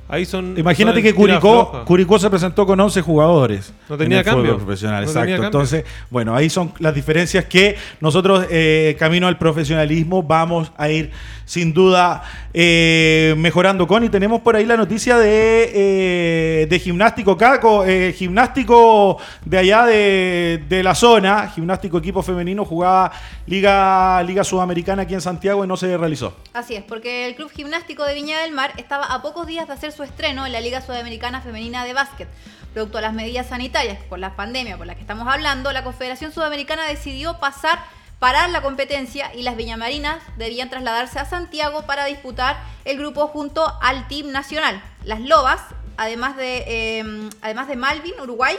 ahí 0.08 0.24
son. 0.24 0.58
Imagínate 0.58 1.02
que 1.02 1.14
Curicó, 1.14 1.84
Curicó 1.84 2.18
se 2.18 2.30
presentó 2.30 2.66
con 2.66 2.78
11 2.78 3.02
jugadores. 3.02 3.72
No 3.88 3.96
tenía 3.96 4.22
cambio. 4.22 4.56
Profesional, 4.56 5.04
exacto. 5.04 5.44
Entonces, 5.44 5.84
bueno, 6.10 6.34
ahí 6.34 6.48
son 6.50 6.72
las 6.78 6.94
diferencias 6.94 7.44
que 7.44 7.76
nosotros, 8.00 8.46
eh, 8.50 8.96
camino 8.98 9.26
al 9.26 9.38
profesionalismo, 9.38 10.22
vamos 10.22 10.72
a 10.76 10.88
ir 10.88 11.10
sin 11.48 11.72
duda 11.72 12.22
eh, 12.52 13.34
mejorando 13.38 13.86
con. 13.86 14.04
Y 14.04 14.10
tenemos 14.10 14.42
por 14.42 14.54
ahí 14.54 14.66
la 14.66 14.76
noticia 14.76 15.16
de, 15.16 15.70
eh, 15.74 16.66
de 16.68 16.78
gimnástico 16.78 17.36
Caco, 17.36 17.84
eh, 17.86 18.12
gimnástico 18.12 19.16
de 19.44 19.58
allá 19.58 19.86
de, 19.86 20.62
de, 20.68 20.82
la 20.82 20.94
zona, 20.94 21.48
gimnástico 21.48 21.98
equipo 21.98 22.22
femenino, 22.22 22.66
jugaba 22.66 23.10
Liga, 23.46 24.22
Liga 24.24 24.44
Sudamericana 24.44 25.02
aquí 25.02 25.14
en 25.14 25.22
Santiago 25.22 25.64
y 25.64 25.68
no 25.68 25.76
se 25.78 25.96
realizó. 25.96 26.36
Así 26.52 26.74
es, 26.74 26.82
porque 26.82 27.26
el 27.26 27.34
Club 27.34 27.50
Gimnástico 27.50 28.04
de 28.04 28.14
Viña 28.14 28.40
del 28.40 28.52
Mar 28.52 28.67
estaba 28.76 29.06
a 29.06 29.22
pocos 29.22 29.46
días 29.46 29.66
de 29.66 29.72
hacer 29.72 29.92
su 29.92 30.02
estreno 30.02 30.46
en 30.46 30.52
la 30.52 30.60
Liga 30.60 30.80
Sudamericana 30.80 31.40
Femenina 31.40 31.84
de 31.84 31.94
Básquet. 31.94 32.28
Producto 32.72 32.98
de 32.98 33.02
las 33.02 33.14
medidas 33.14 33.48
sanitarias 33.48 33.98
por 34.08 34.18
la 34.18 34.36
pandemia 34.36 34.76
por 34.76 34.86
la 34.86 34.94
que 34.94 35.00
estamos 35.00 35.26
hablando, 35.26 35.72
la 35.72 35.84
Confederación 35.84 36.32
Sudamericana 36.32 36.86
decidió 36.86 37.38
pasar 37.38 37.78
parar 38.18 38.50
la 38.50 38.62
competencia 38.62 39.32
y 39.34 39.42
las 39.42 39.56
Viñamarinas 39.56 40.22
debían 40.36 40.70
trasladarse 40.70 41.18
a 41.18 41.24
Santiago 41.24 41.82
para 41.82 42.04
disputar 42.04 42.56
el 42.84 42.98
grupo 42.98 43.28
junto 43.28 43.64
al 43.80 44.08
team 44.08 44.30
nacional. 44.32 44.82
Las 45.04 45.20
Lobas, 45.20 45.60
además 45.96 46.36
de, 46.36 46.98
em, 46.98 47.30
además 47.42 47.68
de 47.68 47.76
Malvin, 47.76 48.20
Uruguay, 48.20 48.56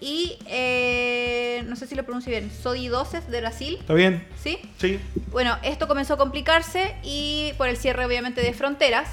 y 0.00 0.38
eh, 0.46 1.64
no 1.66 1.76
sé 1.76 1.86
si 1.86 1.94
lo 1.94 2.02
pronuncio 2.02 2.30
bien, 2.30 2.50
Sodi 2.50 2.88
12 2.88 3.22
de 3.22 3.40
Brasil. 3.40 3.76
¿Está 3.80 3.94
bien? 3.94 4.26
¿Sí? 4.42 4.58
Sí. 4.78 5.00
Bueno, 5.30 5.56
esto 5.62 5.88
comenzó 5.88 6.14
a 6.14 6.16
complicarse 6.18 6.94
y 7.02 7.52
por 7.56 7.68
el 7.68 7.76
cierre 7.76 8.04
obviamente 8.04 8.42
de 8.42 8.52
fronteras 8.52 9.08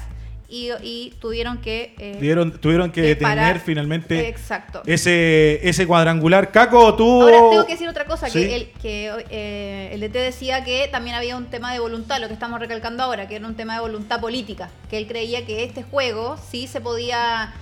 y, 0.46 1.14
tuvieron 1.20 1.58
que... 1.58 1.94
Eh, 1.98 2.18
tuvieron 2.60 2.92
que, 2.92 3.02
detener 3.02 3.58
finalmente 3.58 4.28
exacto. 4.28 4.82
Ese, 4.86 5.58
ese 5.68 5.84
cuadrangular. 5.84 6.52
Caco, 6.52 6.94
tú... 6.94 7.22
Ahora 7.22 7.38
tengo 7.50 7.66
que 7.66 7.72
decir 7.72 7.88
otra 7.88 8.04
cosa, 8.04 8.30
que, 8.30 8.54
el, 8.54 8.70
que 8.80 9.10
eh, 9.30 9.90
el 9.92 10.00
DT 10.00 10.12
decía 10.12 10.62
que 10.62 10.86
también 10.92 11.16
había 11.16 11.36
un 11.36 11.46
tema 11.46 11.72
de 11.72 11.80
voluntad, 11.80 12.20
lo 12.20 12.28
que 12.28 12.34
estamos 12.34 12.60
recalcando 12.60 13.02
ahora, 13.02 13.26
que 13.26 13.36
era 13.36 13.48
un 13.48 13.56
tema 13.56 13.74
de 13.74 13.80
voluntad 13.80 14.20
política, 14.20 14.70
que 14.90 14.98
él 14.98 15.08
creía 15.08 15.44
que 15.44 15.64
este 15.64 15.82
juego 15.82 16.36
sí 16.50 16.68
se 16.68 16.80
podía, 16.80 17.52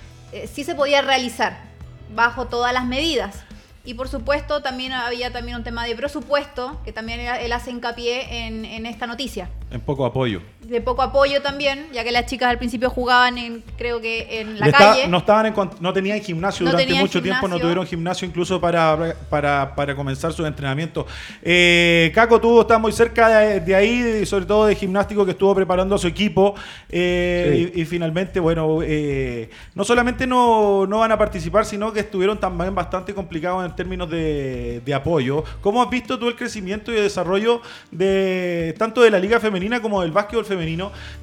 sí 0.53 0.63
se 0.63 0.75
podía 0.75 1.01
realizar 1.01 1.72
bajo 2.15 2.47
todas 2.47 2.73
las 2.73 2.85
medidas. 2.85 3.43
Y 3.85 3.95
por 3.95 4.07
supuesto 4.07 4.61
también 4.61 4.93
había 4.93 5.33
también 5.33 5.57
un 5.57 5.63
tema 5.63 5.85
de 5.85 5.95
presupuesto, 5.95 6.79
que 6.85 6.93
también 6.93 7.19
él 7.19 7.51
hace 7.51 7.71
hincapié 7.71 8.45
en, 8.45 8.63
en 8.63 8.85
esta 8.85 9.07
noticia. 9.07 9.49
En 9.71 9.81
poco 9.81 10.05
apoyo. 10.05 10.41
De 10.67 10.79
poco 10.81 11.01
apoyo 11.01 11.41
también, 11.41 11.87
ya 11.93 12.03
que 12.03 12.11
las 12.11 12.25
chicas 12.25 12.49
al 12.49 12.57
principio 12.57 12.89
jugaban 12.89 13.37
en, 13.37 13.63
creo 13.77 13.99
que 13.99 14.39
en 14.41 14.59
la 14.59 14.65
Le 14.67 14.71
está- 14.71 14.93
calle. 14.93 15.07
no, 15.07 15.17
estaban 15.17 15.45
en 15.47 15.53
no 15.79 15.93
tenían 15.93 16.19
gimnasio 16.21 16.63
No 16.63 16.71
durante 16.71 16.87
tenían 16.87 17.03
mucho 17.03 17.21
tiempo, 17.21 17.47
no 17.47 17.59
tuvieron 17.59 17.85
gimnasio 17.85 18.27
incluso 18.27 18.59
para, 18.61 19.15
para, 19.29 19.75
para 19.75 19.95
comenzar 19.95 20.31
sus 20.31 20.47
entrenamientos. 20.47 21.05
Eh, 21.41 22.11
Caco 22.15 22.39
tuvo, 22.39 22.61
está 22.61 22.77
muy 22.79 22.91
cerca 22.93 23.27
de, 23.39 23.59
de 23.59 23.75
ahí, 23.75 24.19
y 24.21 24.25
sobre 24.25 24.45
todo 24.45 24.65
de 24.67 24.75
gimnástico 24.75 25.25
que 25.25 25.31
estuvo 25.31 25.53
preparando 25.53 25.95
a 25.95 25.97
su 25.97 26.07
equipo. 26.07 26.55
eh, 26.89 27.69
Sí. 27.73 27.79
y, 27.79 27.81
y 27.81 27.85
finalmente, 27.85 28.39
bueno, 28.39 28.79
eh, 28.83 29.49
no 29.75 29.83
solamente 29.83 30.25
no, 30.25 30.87
no 30.87 30.99
van 30.99 31.11
a 31.11 31.17
participar, 31.17 31.65
sino 31.65 31.91
que 31.91 31.99
estuvieron 31.99 32.39
también 32.39 32.73
bastante 32.73 33.13
complicados 33.13 33.65
en 33.65 33.75
términos 33.75 34.09
de, 34.09 34.81
de 34.85 34.93
apoyo. 34.93 35.43
¿Cómo 35.61 35.83
has 35.83 35.89
visto 35.89 36.17
tú 36.17 36.29
el 36.29 36.35
crecimiento 36.35 36.91
y 36.93 36.95
el 36.97 37.03
desarrollo 37.03 37.61
de 37.91 38.73
tanto 38.77 39.01
de 39.01 39.11
la 39.11 39.19
liga 39.19 39.39
femenina 39.39 39.81
como 39.81 40.01
del 40.01 40.11
básquetbol 40.11 40.45
femenino? 40.45 40.52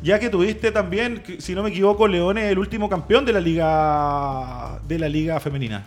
Ya 0.02 0.18
que 0.18 0.28
tuviste 0.28 0.72
también, 0.72 1.22
si 1.38 1.54
no 1.54 1.62
me 1.62 1.70
equivoco, 1.70 2.08
Leones 2.08 2.44
el 2.44 2.58
último 2.58 2.88
campeón 2.88 3.24
de 3.24 3.32
la 3.32 3.40
liga 3.40 4.80
de 4.86 4.98
la 4.98 5.08
liga 5.08 5.40
femenina. 5.40 5.86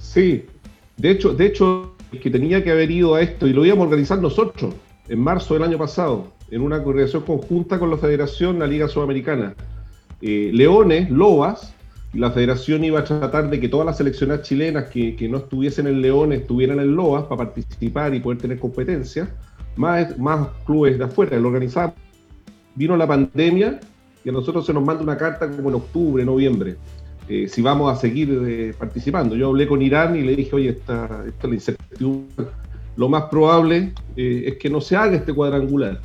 Sí, 0.00 0.44
de 0.96 1.10
hecho, 1.10 1.32
de 1.34 1.46
hecho, 1.46 1.94
el 2.12 2.20
que 2.20 2.30
tenía 2.30 2.62
que 2.62 2.70
haber 2.70 2.90
ido 2.90 3.14
a 3.14 3.22
esto, 3.22 3.46
y 3.46 3.52
lo 3.52 3.64
íbamos 3.64 3.84
a 3.84 3.88
organizar 3.88 4.18
nosotros, 4.18 4.74
en 5.08 5.20
marzo 5.20 5.54
del 5.54 5.62
año 5.62 5.78
pasado, 5.78 6.32
en 6.50 6.60
una 6.60 6.82
coordinación 6.82 7.22
conjunta 7.22 7.78
con 7.78 7.90
la 7.90 7.96
Federación, 7.96 8.58
la 8.58 8.66
Liga 8.66 8.88
Sudamericana. 8.88 9.54
Eh, 10.20 10.50
Leones, 10.52 11.10
Lobas, 11.10 11.74
la 12.12 12.30
Federación 12.30 12.84
iba 12.84 13.00
a 13.00 13.04
tratar 13.04 13.48
de 13.48 13.58
que 13.58 13.68
todas 13.68 13.86
las 13.86 13.96
seleccionadas 13.96 14.46
chilenas 14.46 14.84
que, 14.84 15.28
no 15.30 15.38
estuviesen 15.38 15.86
en 15.86 16.02
Leones 16.02 16.42
estuvieran 16.42 16.78
en 16.78 16.94
Lobas 16.94 17.24
para 17.24 17.44
participar 17.44 18.14
y 18.14 18.20
poder 18.20 18.38
tener 18.38 18.58
competencia, 18.58 19.30
más, 19.76 20.18
más 20.18 20.48
clubes 20.66 20.98
de 20.98 21.04
afuera. 21.04 21.38
Lo 21.38 21.48
organizaba. 21.48 21.94
Vino 22.74 22.96
la 22.96 23.06
pandemia 23.06 23.80
y 24.24 24.28
a 24.28 24.32
nosotros 24.32 24.64
se 24.66 24.72
nos 24.72 24.84
manda 24.84 25.02
una 25.02 25.16
carta 25.16 25.50
como 25.50 25.68
en 25.68 25.74
octubre, 25.76 26.24
noviembre 26.24 26.76
eh, 27.28 27.48
si 27.48 27.62
vamos 27.62 27.92
a 27.92 28.00
seguir 28.00 28.30
eh, 28.46 28.74
participando. 28.78 29.36
Yo 29.36 29.48
hablé 29.48 29.66
con 29.66 29.80
Irán 29.82 30.16
y 30.16 30.22
le 30.22 30.34
dije, 30.36 30.54
oye, 30.56 30.70
esta, 30.70 31.04
esta 31.26 31.42
es 31.42 31.48
la 31.48 31.54
incertidumbre. 31.54 32.46
Lo 32.96 33.08
más 33.08 33.24
probable 33.24 33.92
eh, 34.16 34.44
es 34.48 34.56
que 34.58 34.68
no 34.68 34.80
se 34.80 34.96
haga 34.96 35.16
este 35.16 35.32
cuadrangular. 35.32 36.00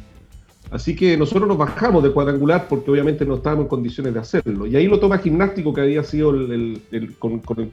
Así 0.70 0.96
que 0.96 1.18
nosotros 1.18 1.48
nos 1.48 1.58
bajamos 1.58 2.04
del 2.04 2.12
cuadrangular 2.14 2.68
porque 2.68 2.92
obviamente 2.92 3.26
no 3.26 3.36
estábamos 3.36 3.64
en 3.66 3.70
condiciones 3.70 4.14
de 4.14 4.20
hacerlo. 4.20 4.68
Y 4.68 4.76
ahí 4.76 4.88
lo 4.88 5.00
toma 5.00 5.18
Gimnástico, 5.18 5.74
que 5.74 5.82
había 5.82 6.04
sido 6.04 6.32
el, 6.32 6.82
el- 6.92 7.16
con- 7.18 7.40
con- 7.40 7.72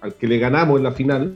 al 0.00 0.14
que 0.14 0.26
le 0.26 0.38
ganamos 0.38 0.76
en 0.78 0.82
la 0.84 0.92
final. 0.92 1.34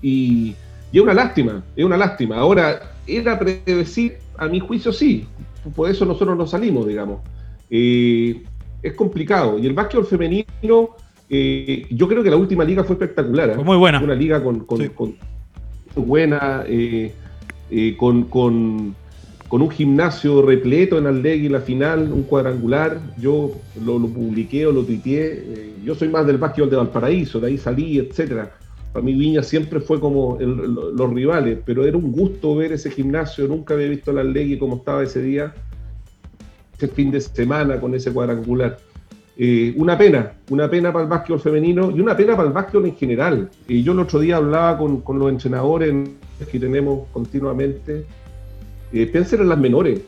Y, 0.00 0.54
y 0.92 0.98
es 0.98 1.02
una 1.02 1.14
lástima, 1.14 1.62
es 1.76 1.84
una 1.84 1.96
lástima. 1.96 2.36
Ahora, 2.36 2.94
era 3.06 3.38
predecir, 3.38 4.18
a 4.38 4.46
mi 4.48 4.60
juicio 4.60 4.92
sí, 4.92 5.26
por 5.70 5.90
eso 5.90 6.04
nosotros 6.04 6.36
no 6.36 6.46
salimos, 6.46 6.86
digamos. 6.86 7.20
Eh, 7.70 8.42
es 8.82 8.92
complicado. 8.94 9.58
Y 9.58 9.66
el 9.66 9.72
básquetbol 9.72 10.06
femenino, 10.06 10.90
eh, 11.30 11.86
yo 11.90 12.06
creo 12.08 12.22
que 12.22 12.30
la 12.30 12.36
última 12.36 12.64
liga 12.64 12.84
fue 12.84 12.94
espectacular. 12.94 13.50
¿eh? 13.50 13.54
Fue 13.54 13.64
muy 13.64 13.76
buena. 13.76 14.00
Una 14.02 14.14
liga 14.14 14.42
con, 14.42 14.60
con- 14.60 14.80
Sí. 14.80 14.88
con- 14.90 15.16
muy 15.96 16.06
buena, 16.06 16.64
con, 17.96 18.24
con- 18.24 18.94
con 19.48 19.62
un 19.62 19.70
gimnasio 19.70 20.42
repleto 20.42 20.98
en 20.98 21.06
Aldegui 21.06 21.48
la 21.48 21.60
final, 21.60 22.10
un 22.12 22.24
cuadrangular. 22.24 22.98
Yo 23.18 23.52
lo, 23.84 23.98
lo 23.98 24.08
publiqué 24.08 24.66
o 24.66 24.72
lo 24.72 24.82
tuiteé. 24.82 25.44
eh, 25.46 25.74
yo 25.84 25.94
soy 25.94 26.08
más 26.08 26.26
del 26.26 26.38
básquetbol 26.38 26.70
de 26.70 26.76
Valparaíso, 26.76 27.38
de 27.40 27.46
ahí 27.48 27.58
salí, 27.58 27.98
etcétera. 27.98 28.52
Para 28.94 29.04
mí 29.04 29.12
Viña 29.12 29.42
siempre 29.42 29.80
fue 29.80 29.98
como 29.98 30.38
los 30.38 31.12
rivales, 31.12 31.58
pero 31.66 31.84
era 31.84 31.96
un 31.96 32.12
gusto 32.12 32.54
ver 32.54 32.70
ese 32.70 32.92
gimnasio. 32.92 33.48
Nunca 33.48 33.74
había 33.74 33.88
visto 33.88 34.12
el 34.12 34.18
Aldegui 34.18 34.56
como 34.56 34.76
estaba 34.76 35.02
ese 35.02 35.20
día 35.20 35.52
ese 36.76 36.86
fin 36.86 37.10
de 37.10 37.20
semana 37.20 37.80
con 37.80 37.92
ese 37.92 38.12
cuadrangular. 38.12 38.78
Eh, 39.36 39.74
una 39.76 39.98
pena, 39.98 40.34
una 40.48 40.70
pena 40.70 40.92
para 40.92 41.06
el 41.06 41.10
básquetbol 41.10 41.40
femenino 41.40 41.90
y 41.90 42.00
una 42.00 42.16
pena 42.16 42.36
para 42.36 42.46
el 42.46 42.54
básquetbol 42.54 42.86
en 42.86 42.94
general. 42.94 43.50
Eh, 43.66 43.82
yo 43.82 43.94
el 43.94 43.98
otro 43.98 44.20
día 44.20 44.36
hablaba 44.36 44.78
con, 44.78 45.18
los 45.18 45.28
entrenadores 45.28 46.10
que 46.52 46.60
tenemos 46.60 47.08
continuamente. 47.12 48.06
Eh, 48.92 49.06
piensen 49.08 49.40
en 49.40 49.48
las 49.48 49.58
menores. 49.58 50.02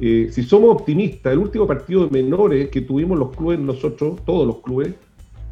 Eh, 0.00 0.30
si 0.32 0.44
somos 0.44 0.70
optimistas, 0.70 1.34
el 1.34 1.40
último 1.40 1.66
partido 1.66 2.06
de 2.06 2.22
menores 2.22 2.70
que 2.70 2.80
tuvimos 2.80 3.18
los 3.18 3.36
clubes, 3.36 3.58
nosotros, 3.58 4.18
todos 4.24 4.46
los 4.46 4.60
clubes, 4.60 4.94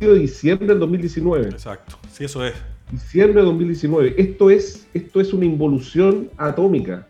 de 0.01 0.15
diciembre 0.15 0.69
del 0.69 0.79
2019 0.79 1.49
Exacto. 1.49 1.99
Sí, 2.11 2.25
eso 2.25 2.47
es. 2.47 2.55
Diciembre 2.91 3.41
de 3.43 3.47
2019. 3.47 4.15
Esto 4.17 4.51
es, 4.51 4.87
esto 4.95 5.21
es 5.21 5.33
una 5.33 5.45
involución 5.45 6.29
atómica. 6.37 7.07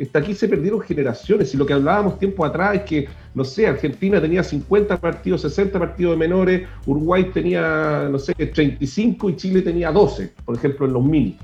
Hasta 0.00 0.18
aquí 0.18 0.34
se 0.34 0.48
perdieron 0.48 0.80
generaciones 0.80 1.52
y 1.54 1.56
lo 1.56 1.66
que 1.66 1.74
hablábamos 1.74 2.18
tiempo 2.18 2.44
atrás 2.44 2.76
es 2.76 2.82
que, 2.82 3.08
no 3.34 3.44
sé, 3.44 3.66
Argentina 3.66 4.20
tenía 4.20 4.42
50 4.42 4.96
partidos, 5.00 5.42
60 5.42 5.78
partidos 5.78 6.12
de 6.12 6.16
menores, 6.18 6.68
Uruguay 6.86 7.30
tenía, 7.32 8.08
no 8.10 8.18
sé, 8.18 8.34
35 8.34 9.30
y 9.30 9.36
Chile 9.36 9.62
tenía 9.62 9.92
12, 9.92 10.32
por 10.44 10.56
ejemplo, 10.56 10.86
en 10.86 10.94
los 10.94 11.04
mini. 11.04 11.36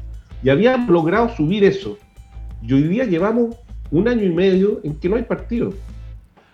Y 0.42 0.48
habían 0.48 0.90
logrado 0.90 1.28
subir 1.36 1.62
eso. 1.62 1.98
Y 2.62 2.72
hoy 2.72 2.84
día 2.84 3.04
llevamos 3.04 3.54
un 3.90 4.08
año 4.08 4.24
y 4.24 4.30
medio 4.30 4.80
en 4.82 4.94
que 4.96 5.08
no 5.08 5.16
hay 5.16 5.22
partidos. 5.24 5.74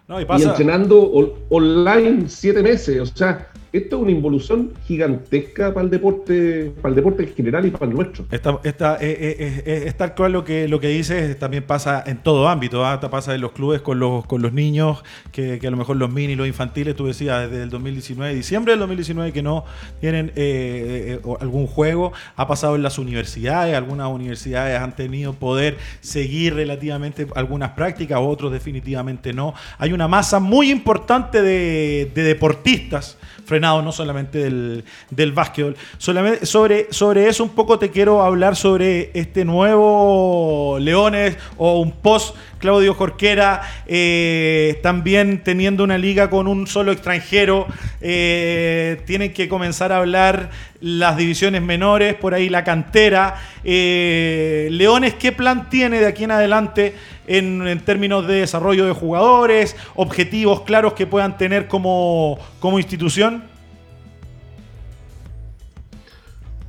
No, 0.09 0.19
y 0.19 0.25
Y 0.25 0.27
pasa. 0.27 0.51
entrenando 0.51 1.01
on- 1.11 1.33
online 1.49 2.25
siete 2.29 2.63
meses. 2.63 3.01
O 3.01 3.07
sea, 3.07 3.49
esto 3.75 3.97
es 3.97 4.03
una 4.03 4.13
involución 4.13 4.73
gigantesca 4.87 5.75
para 5.75 5.85
el 5.85 5.91
deporte, 5.91 6.73
para 6.81 6.91
el 6.91 6.95
deporte 6.95 7.25
en 7.25 7.35
general 7.35 7.67
y 7.67 7.71
para 7.71 7.87
el 7.87 7.93
nuestro. 7.93 8.25
Esta, 8.31 8.61
esta, 8.63 8.95
eh, 9.01 9.11
eh, 9.11 9.37
eh, 9.39 9.63
eh, 9.67 9.83
es 9.87 9.97
tal 9.97 10.15
cual 10.15 10.33
lo 10.33 10.45
que, 10.45 10.69
lo 10.69 10.79
que 10.79 10.89
dices, 10.89 11.37
también 11.41 11.65
pasa 11.65 12.03
en 12.07 12.19
todo 12.19 12.49
ámbito. 12.49 12.87
¿ah? 12.87 13.01
Pasa 13.01 13.35
en 13.35 13.41
los 13.41 13.51
clubes 13.51 13.81
con 13.81 13.99
los, 13.99 14.27
con 14.27 14.43
los 14.43 14.53
niños, 14.53 15.03
que, 15.33 15.59
que 15.59 15.67
a 15.67 15.71
lo 15.73 15.77
mejor 15.77 15.97
los 15.97 16.09
mini, 16.09 16.37
los 16.37 16.47
infantiles, 16.47 16.95
tú 16.95 17.07
decías 17.07 17.51
desde 17.51 17.65
el 17.65 17.71
2019, 17.71 18.33
diciembre 18.35 18.73
del 18.75 18.81
2019, 18.81 19.33
que 19.33 19.43
no 19.43 19.65
tienen 20.01 20.29
eh, 20.37 21.21
eh, 21.25 21.37
algún 21.41 21.67
juego. 21.67 22.13
Ha 22.37 22.47
pasado 22.47 22.77
en 22.77 22.83
las 22.85 22.99
universidades, 22.99 23.77
algunas 23.77 24.09
universidades 24.09 24.81
han 24.81 24.95
tenido 24.95 25.33
poder 25.33 25.79
seguir 26.01 26.55
relativamente 26.55 27.27
algunas 27.35 27.71
prácticas, 27.71 28.21
otros 28.23 28.53
definitivamente 28.53 29.33
no. 29.33 29.53
Hay 29.79 29.93
una 29.93 30.07
masa 30.07 30.39
muy 30.39 30.71
importante 30.71 31.43
de 31.43 32.11
deportistas 32.15 33.19
frenados, 33.45 33.85
no 33.85 33.93
solamente 33.93 34.39
del, 34.39 34.85
del 35.11 35.33
básquetbol. 35.33 35.77
Solamente 35.99 36.47
sobre, 36.47 36.93
sobre 36.93 37.29
eso 37.29 37.45
un 37.45 37.51
poco 37.51 37.79
te 37.79 37.91
quiero 37.91 38.23
hablar 38.23 38.57
sobre 38.57 39.11
este 39.15 39.45
nuevo 39.45 40.79
Leones 40.81 41.37
o 41.57 41.81
un 41.81 41.93
post 41.93 42.37
Claudio 42.65 42.95
Jorquera, 42.95 43.61
eh, 43.87 44.81
también 44.83 45.43
teniendo 45.45 45.85
una 45.85 45.99
liga 45.99 46.31
con 46.31 46.49
un 46.49 46.67
solo 46.67 46.93
extranjero, 46.93 47.67
eh, 48.01 49.03
tienen 49.05 49.35
que 49.35 49.49
comenzar 49.51 49.93
a 49.93 49.99
hablar 49.99 50.49
las 50.81 51.19
divisiones 51.19 51.61
menores, 51.61 52.15
por 52.15 52.33
ahí 52.33 52.49
la 52.49 52.65
cantera. 52.65 53.35
Eh, 53.65 54.69
Leones, 54.71 55.13
¿qué 55.13 55.31
plan 55.31 55.69
tiene 55.69 55.99
de 55.99 56.07
aquí 56.07 56.25
en 56.25 56.31
adelante 56.31 56.95
en, 57.27 57.81
términos 57.85 58.27
de 58.27 58.35
desarrollo 58.35 58.87
de 58.87 58.93
jugadores, 58.93 59.77
objetivos 59.95 60.63
claros 60.63 60.95
que 60.95 61.07
puedan 61.07 61.37
tener 61.37 61.69
como, 61.69 62.39
como 62.61 62.79
institución? 62.79 63.45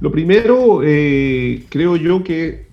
Lo 0.02 0.12
primero, 0.12 0.82
eh, 0.84 1.66
creo 1.70 1.96
yo 1.96 2.24
que, 2.24 2.68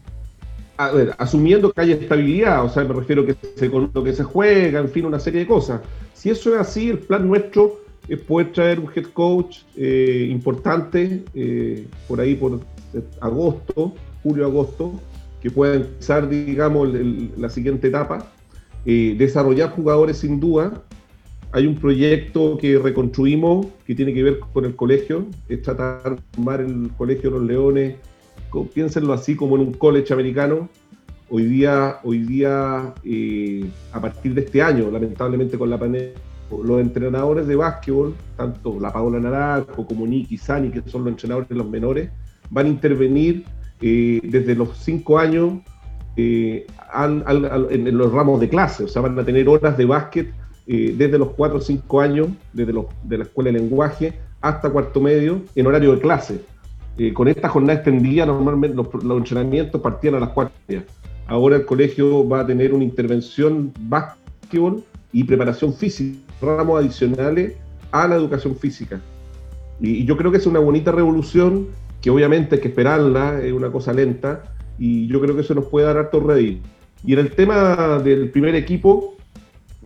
a 0.77 0.91
ver, 0.91 1.15
asumiendo 1.19 1.73
que 1.73 1.81
haya 1.81 1.95
estabilidad, 1.95 2.65
o 2.65 2.69
sea, 2.69 2.85
me 2.85 2.95
refiero 2.95 3.25
que 3.25 3.37
se, 3.57 3.71
que 3.71 4.13
se 4.13 4.25
juega, 4.25 4.81
en 4.81 4.89
fin, 4.89 5.07
una 5.07 5.21
serie 5.21 5.41
de 5.41 5.47
cosas. 5.47 5.81
Si 6.15 6.31
eso 6.31 6.55
es 6.55 6.61
así, 6.61 6.91
el 6.91 6.99
plan 6.99 7.27
nuestro 7.27 7.81
es 8.09 8.19
poder 8.21 8.53
traer 8.53 8.81
un 8.81 8.91
head 8.95 9.07
coach 9.13 9.59
eh, 9.77 10.29
importante 10.31 11.23
eh, 11.35 11.87
por 12.09 12.21
ahí 12.21 12.35
por 12.35 12.61
agosto, 13.21 13.95
julio-agosto, 14.23 15.01
que 15.43 15.51
pueda 15.51 15.75
empezar, 15.75 16.29
digamos, 16.29 16.89
la 17.37 17.49
siguiente 17.49 17.89
etapa. 17.89 18.27
Eh, 18.87 19.17
desarrollar 19.19 19.71
jugadores 19.71 20.19
sin 20.19 20.39
duda, 20.39 20.83
hay 21.51 21.67
un 21.67 21.75
proyecto 21.75 22.57
que 22.57 22.79
reconstruimos 22.79 23.67
que 23.85 23.95
tiene 23.95 24.15
que 24.15 24.23
ver 24.23 24.39
con 24.39 24.65
el 24.65 24.77
colegio, 24.77 25.27
es 25.49 25.63
tratar 25.63 26.17
de 26.17 26.23
formar 26.33 26.61
el 26.61 26.91
colegio 26.97 27.31
de 27.31 27.39
los 27.39 27.47
leones, 27.47 27.97
piénsenlo 28.73 29.13
así 29.13 29.35
como 29.35 29.57
en 29.57 29.63
un 29.63 29.73
college 29.75 30.13
americano. 30.13 30.69
Hoy 31.29 31.45
día, 31.45 31.99
hoy 32.05 32.19
día 32.21 32.95
eh, 33.05 33.69
a 33.93 34.01
partir 34.01 34.35
de 34.35 34.43
este 34.43 34.63
año, 34.63 34.91
lamentablemente 34.91 35.59
con 35.59 35.71
la 35.71 35.79
pandemia, 35.79 36.11
los 36.65 36.81
entrenadores 36.81 37.47
de 37.47 37.57
básquetbol, 37.57 38.15
tanto 38.37 38.79
la 38.79 38.93
Paola 38.93 39.19
Naranjo 39.19 39.87
como 39.87 40.07
Nicky 40.07 40.37
Sani, 40.37 40.71
que 40.71 40.83
son 40.89 41.05
los 41.05 41.13
entrenadores 41.13 41.49
de 41.49 41.55
los 41.55 41.69
menores, 41.69 42.11
van 42.51 42.67
a 42.67 42.69
intervenir 42.69 43.45
eh, 43.83 44.21
desde 44.23 44.55
los 44.55 44.79
cinco 44.79 45.19
años 45.19 45.55
eh, 46.17 46.67
al- 46.93 47.25
al- 47.27 47.67
en 47.71 47.97
los 47.97 48.13
ramos 48.13 48.39
de 48.41 48.49
clase, 48.49 48.85
o 48.85 48.89
sea, 48.89 49.03
van 49.03 49.19
a 49.19 49.25
tener 49.25 49.49
horas 49.49 49.77
de 49.77 49.85
básquet 49.87 50.33
eh, 50.67 50.95
desde 50.97 51.19
los 51.19 51.31
4 51.31 51.59
o 51.59 51.61
5 51.61 52.01
años, 52.01 52.29
desde 52.53 52.73
los, 52.73 52.87
de 53.03 53.19
la 53.19 53.25
escuela 53.25 53.51
de 53.51 53.59
lenguaje 53.59 54.13
hasta 54.41 54.71
cuarto 54.71 55.01
medio, 55.01 55.41
en 55.57 55.67
horario 55.67 55.93
de 55.95 56.01
clase. 56.01 56.41
Eh, 56.99 57.13
con 57.13 57.27
esta 57.29 57.49
jornada 57.49 57.75
extendida, 57.75 58.27
normalmente 58.27 58.77
los, 58.77 58.87
los 59.03 59.19
entrenamientos 59.19 59.81
partían 59.81 60.15
a 60.15 60.21
las 60.21 60.29
4 60.31 60.53
días. 60.69 60.85
ahora 61.27 61.57
el 61.57 61.65
colegio 61.65 62.29
va 62.29 62.41
a 62.41 62.47
tener 62.47 62.73
una 62.75 62.85
intervención 62.85 63.73
básquetbol 63.81 64.85
y 65.13 65.25
preparación 65.25 65.75
física, 65.75 66.19
ramos 66.41 66.79
adicionales 66.79 67.55
a 67.91 68.07
la 68.07 68.17
educación 68.17 68.55
física. 68.57 69.01
Y, 69.81 70.05
yo 70.05 70.17
creo 70.17 70.31
que 70.31 70.39
es 70.39 70.47
una 70.47 70.61
bonita 70.61 70.93
revolución 70.93 71.67
que 72.03 72.11
obviamente 72.11 72.57
hay 72.57 72.61
que 72.61 72.69
esperarla, 72.69 73.41
es 73.41 73.53
una 73.53 73.71
cosa 73.71 73.93
lenta, 73.93 74.43
y 74.79 75.07
yo 75.07 75.21
creo 75.21 75.35
que 75.37 75.43
eso 75.43 75.55
nos 75.55 75.67
puede 75.67 75.87
dar 75.87 75.97
harto 75.97 76.21
reír. 76.21 76.61
Y 77.05 77.13
en 77.13 77.21
el 77.21 77.31
tema 77.31 78.01
del 78.03 78.31
primer 78.31 78.57
equipo, 78.57 79.17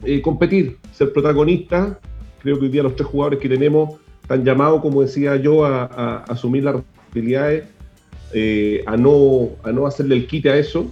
eh, 0.02 0.22
competir, 0.22 0.78
ser 0.92 1.12
protagonista, 1.12 2.00
creo 2.40 2.58
que 2.58 2.64
hoy 2.64 2.70
día 2.70 2.82
los 2.82 2.96
tres 2.96 3.08
jugadores 3.08 3.38
que 3.38 3.48
tenemos 3.48 3.96
están 4.22 4.44
llamados, 4.44 4.80
como 4.80 5.02
decía 5.02 5.36
yo, 5.36 5.64
a, 5.64 6.24
asumir 6.24 6.64
las 6.64 6.76
responsabilidades, 6.76 7.64
eh, 8.32 8.82
a, 8.86 8.96
no, 8.96 9.50
a 9.62 9.70
no 9.72 9.86
hacerle 9.86 10.16
el 10.16 10.26
quite 10.26 10.50
a 10.50 10.56
eso 10.56 10.90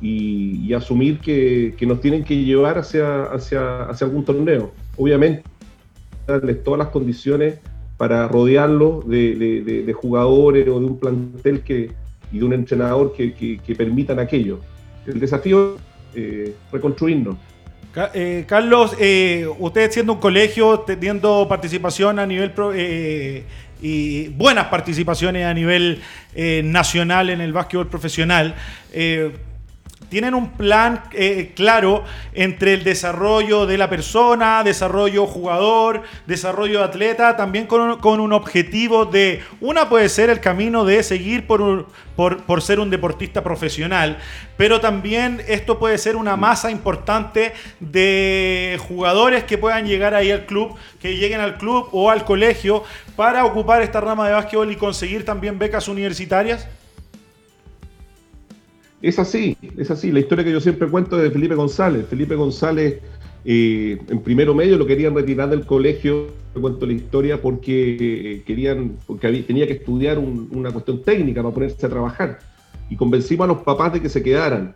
y, 0.00 0.72
asumir 0.74 1.20
que, 1.20 1.74
que, 1.78 1.86
nos 1.86 2.00
tienen 2.00 2.24
que 2.24 2.44
llevar 2.44 2.76
hacia, 2.76 3.24
hacia, 3.24 3.84
hacia 3.84 4.06
algún 4.06 4.24
torneo. 4.24 4.72
Obviamente, 4.96 5.42
darles 6.26 6.62
todas 6.64 6.78
las 6.78 6.88
condiciones 6.88 7.60
para 7.96 8.28
rodearlo 8.28 9.02
de, 9.06 9.94
jugadores 9.94 10.68
o 10.68 10.80
de 10.80 10.86
un 10.86 10.98
plantel 10.98 11.60
que, 11.62 11.90
y 12.32 12.38
de 12.38 12.44
un 12.44 12.52
entrenador 12.52 13.14
que, 13.14 13.74
permitan 13.76 14.18
aquello. 14.18 14.60
El 15.06 15.20
desafío 15.20 15.76
es 15.76 15.80
eh, 16.16 16.54
reconstruirnos. 16.72 17.36
Eh, 18.12 18.44
Carlos, 18.46 18.94
eh, 18.98 19.46
usted 19.58 19.90
siendo 19.90 20.14
un 20.14 20.20
colegio, 20.20 20.80
teniendo 20.80 21.46
participación 21.48 22.18
a 22.18 22.26
nivel 22.26 22.52
y 23.80 24.28
buenas 24.28 24.66
participaciones 24.66 25.46
a 25.46 25.54
nivel 25.54 26.02
nacional 26.64 27.30
en 27.30 27.40
el 27.40 27.54
básquetbol 27.54 27.88
profesional, 27.88 28.54
tienen 30.08 30.34
un 30.34 30.52
plan 30.52 31.02
eh, 31.12 31.52
claro 31.54 32.04
entre 32.32 32.74
el 32.74 32.84
desarrollo 32.84 33.66
de 33.66 33.78
la 33.78 33.90
persona, 33.90 34.62
desarrollo 34.62 35.26
jugador, 35.26 36.02
desarrollo 36.26 36.82
atleta, 36.82 37.36
también 37.36 37.66
con 37.66 38.20
un, 38.20 38.32
objetivo 38.32 39.04
de, 39.04 39.42
una 39.60 39.88
puede 39.88 40.08
ser 40.08 40.30
el 40.30 40.40
camino 40.40 40.84
de 40.84 41.02
seguir 41.02 41.46
por, 41.46 41.86
por, 42.16 42.62
ser 42.62 42.80
un 42.80 42.90
deportista 42.90 43.42
profesional, 43.42 44.18
pero 44.56 44.80
también 44.80 45.42
esto 45.48 45.78
puede 45.78 45.98
ser 45.98 46.16
una 46.16 46.36
masa 46.36 46.70
importante 46.70 47.52
de 47.80 48.78
jugadores 48.88 49.44
que 49.44 49.58
puedan 49.58 49.86
llegar 49.86 50.14
ahí 50.14 50.30
al 50.30 50.46
club, 50.46 50.76
que 51.00 51.16
lleguen 51.16 51.40
al 51.40 51.58
club 51.58 51.88
o 51.92 52.10
al 52.10 52.24
colegio 52.24 52.84
para 53.16 53.44
ocupar 53.44 53.82
esta 53.82 54.00
rama 54.00 54.26
de 54.26 54.34
básquetbol 54.34 54.70
y 54.70 54.76
conseguir 54.76 55.24
también 55.24 55.58
becas 55.58 55.88
universitarias. 55.88 56.68
Es 59.06 59.20
así, 59.20 59.56
es 59.76 59.88
así. 59.92 60.10
La 60.10 60.18
historia 60.18 60.44
que 60.44 60.50
yo 60.50 60.60
siempre 60.60 60.88
cuento 60.88 61.16
es 61.16 61.22
de 61.22 61.30
Felipe 61.30 61.54
González. 61.54 62.06
Felipe 62.10 62.34
González, 62.34 62.98
eh, 63.44 64.00
en 64.08 64.20
primero 64.20 64.52
medio, 64.52 64.76
lo 64.76 64.84
querían 64.84 65.14
retirar 65.14 65.48
del 65.48 65.64
colegio. 65.64 66.26
cuento 66.60 66.86
la 66.86 66.94
historia 66.94 67.40
porque 67.40 67.96
eh, 68.00 68.42
querían, 68.44 68.96
porque 69.06 69.30
tenía 69.44 69.64
que 69.68 69.74
estudiar 69.74 70.18
una 70.18 70.72
cuestión 70.72 71.02
técnica 71.02 71.40
para 71.40 71.54
ponerse 71.54 71.86
a 71.86 71.88
trabajar. 71.88 72.40
Y 72.90 72.96
convencimos 72.96 73.44
a 73.44 73.46
los 73.46 73.58
papás 73.58 73.92
de 73.92 74.02
que 74.02 74.08
se 74.08 74.24
quedaran. 74.24 74.74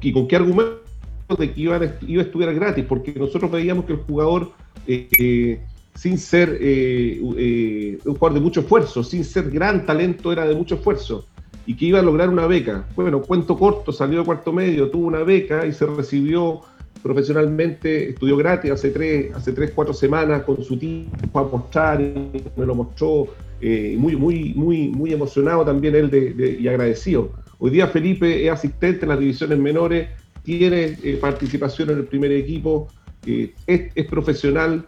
¿Y 0.00 0.12
con 0.12 0.26
qué 0.26 0.34
argumento? 0.34 0.80
De 1.38 1.52
que 1.52 1.60
iba 1.60 1.76
a, 1.76 1.94
iba 2.04 2.22
a 2.22 2.24
estudiar 2.24 2.52
gratis, 2.52 2.84
porque 2.88 3.14
nosotros 3.16 3.48
veíamos 3.48 3.84
que 3.84 3.92
el 3.92 4.00
jugador. 4.00 4.50
Eh, 4.88 5.60
sin 5.94 6.18
ser 6.18 6.48
un 7.22 8.02
jugador 8.02 8.34
de 8.34 8.40
mucho 8.40 8.60
esfuerzo, 8.60 9.04
sin 9.04 9.24
ser 9.24 9.50
gran 9.50 9.86
talento, 9.86 10.32
era 10.32 10.46
de 10.46 10.54
mucho 10.56 10.74
esfuerzo 10.74 11.24
y 11.66 11.74
que 11.74 11.86
iba 11.86 11.98
a 11.98 12.02
lograr 12.02 12.28
una 12.28 12.46
beca. 12.46 12.86
Bueno, 12.94 13.20
cuento 13.22 13.58
corto, 13.58 13.92
salió 13.92 14.20
de 14.20 14.24
cuarto 14.24 14.52
medio, 14.52 14.88
tuvo 14.90 15.06
una 15.06 15.22
beca 15.22 15.66
y 15.66 15.72
se 15.72 15.86
recibió 15.86 16.62
profesionalmente, 17.02 18.10
estudió 18.10 18.36
gratis 18.36 18.70
hace 18.70 18.90
tres, 18.90 19.34
hace 19.34 19.52
tres 19.52 19.72
cuatro 19.74 19.94
semanas 19.94 20.42
con 20.42 20.62
su 20.62 20.76
tío 20.76 21.04
a 21.34 21.42
mostrar, 21.42 22.00
me 22.00 22.66
lo 22.66 22.74
mostró, 22.74 23.28
eh, 23.60 23.96
muy, 23.98 24.16
muy, 24.16 24.54
muy, 24.54 24.88
muy 24.88 25.12
emocionado 25.12 25.64
también 25.64 25.94
él 25.94 26.58
y 26.60 26.66
agradecido. 26.68 27.32
Hoy 27.58 27.70
día 27.70 27.86
Felipe 27.86 28.44
es 28.44 28.52
asistente 28.52 29.04
en 29.04 29.08
las 29.08 29.18
divisiones 29.18 29.58
menores, 29.58 30.08
tiene 30.42 30.96
eh, 31.02 31.18
participación 31.20 31.90
en 31.90 31.98
el 31.98 32.04
primer 32.04 32.32
equipo, 32.32 32.88
eh, 33.26 33.54
es, 33.66 34.06
profesional, 34.06 34.86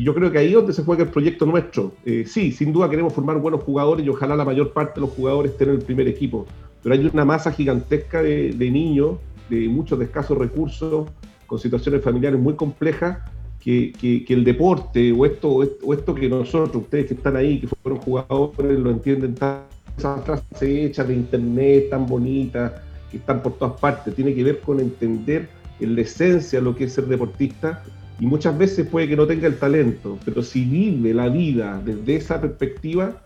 y 0.00 0.04
yo 0.04 0.14
creo 0.14 0.32
que 0.32 0.38
ahí 0.38 0.46
es 0.46 0.54
donde 0.54 0.72
se 0.72 0.82
juega 0.82 1.02
el 1.02 1.10
proyecto 1.10 1.44
nuestro. 1.44 1.92
Eh, 2.06 2.24
sí, 2.26 2.52
sin 2.52 2.72
duda 2.72 2.88
queremos 2.88 3.12
formar 3.12 3.36
buenos 3.36 3.62
jugadores 3.62 4.06
y 4.06 4.08
ojalá 4.08 4.34
la 4.34 4.46
mayor 4.46 4.72
parte 4.72 4.94
de 4.94 5.02
los 5.02 5.10
jugadores 5.10 5.52
estén 5.52 5.68
en 5.68 5.74
el 5.74 5.82
primer 5.82 6.08
equipo. 6.08 6.46
Pero 6.82 6.94
hay 6.94 7.04
una 7.12 7.26
masa 7.26 7.52
gigantesca 7.52 8.22
de, 8.22 8.54
niños, 8.58 9.18
de 9.50 9.68
muchos 9.68 9.98
de 9.98 10.06
escasos 10.06 10.38
recursos, 10.38 11.06
con 11.46 11.58
situaciones 11.58 12.00
familiares 12.02 12.40
muy 12.40 12.54
complejas, 12.54 13.18
que, 13.62 13.92
el 14.26 14.42
deporte 14.42 15.12
o 15.12 15.26
esto, 15.26 15.50
o 15.50 15.92
esto 15.92 16.14
que 16.14 16.30
nosotros, 16.30 16.84
ustedes 16.84 17.08
que 17.08 17.12
están 17.12 17.36
ahí, 17.36 17.60
que 17.60 17.66
fueron 17.66 18.00
jugadores, 18.00 18.78
lo 18.78 18.90
entienden 18.92 19.34
tan, 19.34 19.64
esas 19.98 20.24
frases 20.24 20.62
hechas 20.62 21.08
de 21.08 21.14
internet 21.14 21.90
tan 21.90 22.06
bonitas, 22.06 22.72
que 23.10 23.18
están 23.18 23.42
por 23.42 23.52
todas 23.58 23.78
partes, 23.78 24.14
tiene 24.14 24.34
que 24.34 24.44
ver 24.44 24.60
con 24.60 24.80
entender 24.80 25.46
en 25.78 25.94
la 25.94 26.00
esencia 26.00 26.58
lo 26.58 26.74
que 26.74 26.84
es 26.84 26.94
ser 26.94 27.04
deportista 27.04 27.82
y 28.20 28.26
muchas 28.26 28.56
veces 28.56 28.86
puede 28.86 29.08
que 29.08 29.16
no 29.16 29.26
tenga 29.26 29.46
el 29.46 29.56
talento, 29.58 30.18
pero 30.24 30.42
si 30.42 30.64
vive 30.64 31.14
la 31.14 31.28
vida 31.28 31.80
desde 31.82 32.16
esa 32.16 32.40
perspectiva, 32.40 33.22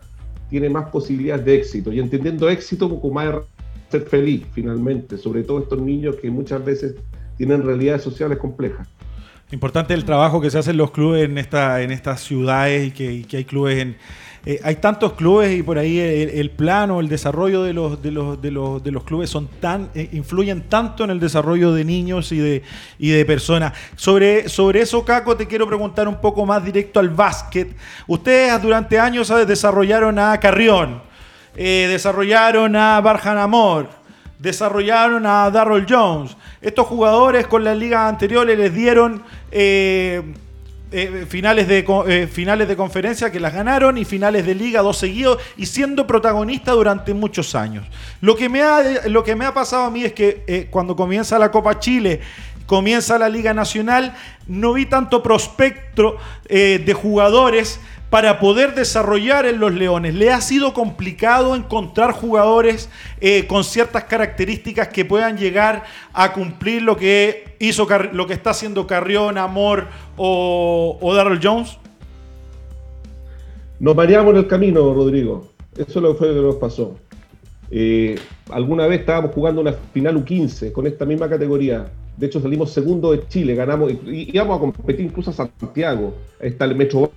tiene 0.49 0.69
más 0.69 0.89
posibilidades 0.89 1.45
de 1.45 1.55
éxito. 1.55 1.91
Y 1.91 1.99
entendiendo 1.99 2.49
éxito 2.49 2.89
como 2.89 3.13
más 3.13 3.35
ser 3.89 4.03
feliz 4.03 4.45
finalmente, 4.53 5.17
sobre 5.17 5.43
todo 5.43 5.59
estos 5.59 5.81
niños 5.81 6.15
que 6.15 6.31
muchas 6.31 6.63
veces 6.63 6.95
tienen 7.37 7.63
realidades 7.63 8.03
sociales 8.03 8.37
complejas. 8.37 8.87
Importante 9.51 9.93
el 9.93 10.05
trabajo 10.05 10.39
que 10.39 10.49
se 10.49 10.57
hace 10.57 10.71
en 10.71 10.77
los 10.77 10.91
clubes 10.91 11.25
en, 11.25 11.37
esta, 11.37 11.81
en 11.81 11.91
estas 11.91 12.21
ciudades 12.21 12.87
y 12.87 12.91
que, 12.91 13.13
y 13.13 13.23
que 13.25 13.37
hay 13.37 13.45
clubes 13.45 13.77
en, 13.77 13.97
eh, 14.47 14.59
hay 14.63 14.75
tantos 14.75 15.13
clubes 15.13 15.57
y 15.57 15.63
por 15.63 15.79
ahí 15.79 15.99
el, 15.99 16.51
plano, 16.51 16.99
el 16.99 17.09
desarrollo 17.09 17.63
de 17.63 17.73
los, 17.73 18.01
de 18.03 18.11
los, 18.11 18.39
de 18.39 18.51
los, 18.51 18.83
de 18.83 18.91
los 18.91 19.03
clubes 19.03 19.27
son 19.27 19.47
tan, 19.59 19.89
eh, 19.95 20.07
influyen 20.11 20.69
tanto 20.69 21.03
en 21.03 21.09
el 21.09 21.19
desarrollo 21.19 21.73
de 21.73 21.83
niños 21.83 22.31
y 22.31 22.37
de, 22.37 22.61
y 22.99 23.09
de 23.09 23.25
personas. 23.25 23.73
Sobre, 23.95 24.47
sobre 24.47 24.81
eso, 24.81 25.03
Caco, 25.03 25.35
te 25.35 25.47
quiero 25.47 25.65
preguntar 25.65 26.07
un 26.07 26.21
poco 26.21 26.45
más 26.45 26.63
directo 26.63 26.99
al 26.99 27.09
básquet. 27.09 27.75
Ustedes 28.05 28.61
durante 28.61 28.99
años 28.99 29.33
desarrollaron 29.47 30.19
a 30.19 30.39
Carrión, 30.39 31.01
eh, 31.55 31.87
desarrollaron 31.89 32.75
a 32.75 33.01
Barjan 33.01 33.39
Amor, 33.39 33.89
desarrollaron 34.37 35.25
a 35.25 35.49
Darrell 35.49 35.87
Jones. 35.89 36.37
Estos 36.61 36.85
jugadores 36.85 37.47
con 37.47 37.63
las 37.63 37.75
ligas 37.75 38.07
anteriores 38.07 38.55
les 38.59 38.71
dieron 38.71 39.23
eh, 40.97 41.25
finales, 41.27 41.67
de, 41.67 41.85
eh, 42.07 42.25
finales 42.25 42.69
de 42.69 42.77
conferencia 42.77 43.29
que 43.29 43.41
las 43.41 43.53
ganaron 43.53 43.97
y 43.97 44.05
finales 44.05 44.45
de 44.45 44.55
liga 44.55 44.81
dos 44.81 44.97
seguidos 44.97 45.41
y 45.57 45.65
siendo 45.65 46.07
protagonista 46.07 46.71
durante 46.71 47.13
muchos 47.13 47.53
años. 47.53 47.85
Lo 48.21 48.37
que 48.37 48.47
me 48.47 48.61
ha, 48.61 49.05
lo 49.09 49.21
que 49.21 49.35
me 49.35 49.43
ha 49.43 49.53
pasado 49.53 49.83
a 49.83 49.91
mí 49.91 50.05
es 50.05 50.13
que 50.13 50.45
eh, 50.47 50.67
cuando 50.69 50.95
comienza 50.95 51.37
la 51.37 51.51
Copa 51.51 51.79
Chile, 51.79 52.21
comienza 52.65 53.19
la 53.19 53.27
Liga 53.27 53.53
Nacional, 53.53 54.15
no 54.47 54.71
vi 54.71 54.85
tanto 54.85 55.21
prospecto 55.21 56.17
de 56.47 56.93
jugadores 56.93 57.81
para 58.09 58.39
poder 58.39 58.73
desarrollar 58.73 59.45
en 59.45 59.59
los 59.59 59.73
Leones. 59.73 60.15
Le 60.15 60.31
ha 60.31 60.39
sido 60.39 60.73
complicado 60.73 61.55
encontrar 61.55 62.13
jugadores 62.13 62.89
con 63.47 63.63
ciertas 63.63 64.05
características 64.05 64.87
que 64.87 65.05
puedan 65.05 65.37
llegar 65.37 65.83
a 66.13 66.31
cumplir 66.33 66.81
lo 66.81 66.97
que 66.97 67.44
hizo 67.69 67.87
lo 68.13 68.27
que 68.27 68.33
está 68.33 68.51
haciendo 68.51 68.87
Carrión, 68.87 69.37
Amor 69.37 69.87
o, 70.17 70.97
o 71.01 71.13
Darrell 71.13 71.39
Jones. 71.41 71.77
Nos 73.79 73.95
variamos 73.95 74.33
en 74.33 74.37
el 74.37 74.47
camino, 74.47 74.93
Rodrigo. 74.93 75.49
Eso 75.77 75.99
es 75.99 76.03
lo 76.03 76.15
fue 76.15 76.29
lo 76.29 76.33
que 76.35 76.41
nos 76.41 76.55
pasó. 76.55 76.95
Eh, 77.71 78.17
alguna 78.51 78.87
vez 78.87 79.01
estábamos 79.01 79.31
jugando 79.31 79.61
una 79.61 79.73
final 79.73 80.23
U15 80.23 80.71
con 80.71 80.87
esta 80.87 81.05
misma 81.05 81.27
categoría. 81.27 81.91
De 82.15 82.27
hecho, 82.27 82.39
salimos 82.39 82.71
segundo 82.71 83.11
de 83.11 83.27
Chile, 83.27 83.55
ganamos 83.55 83.91
y 83.91 84.29
íbamos 84.33 84.57
a 84.57 84.59
competir 84.61 85.05
incluso 85.05 85.31
a 85.31 85.33
Santiago. 85.33 86.13
está 86.39 86.65
el 86.65 86.75
Metro 86.75 87.11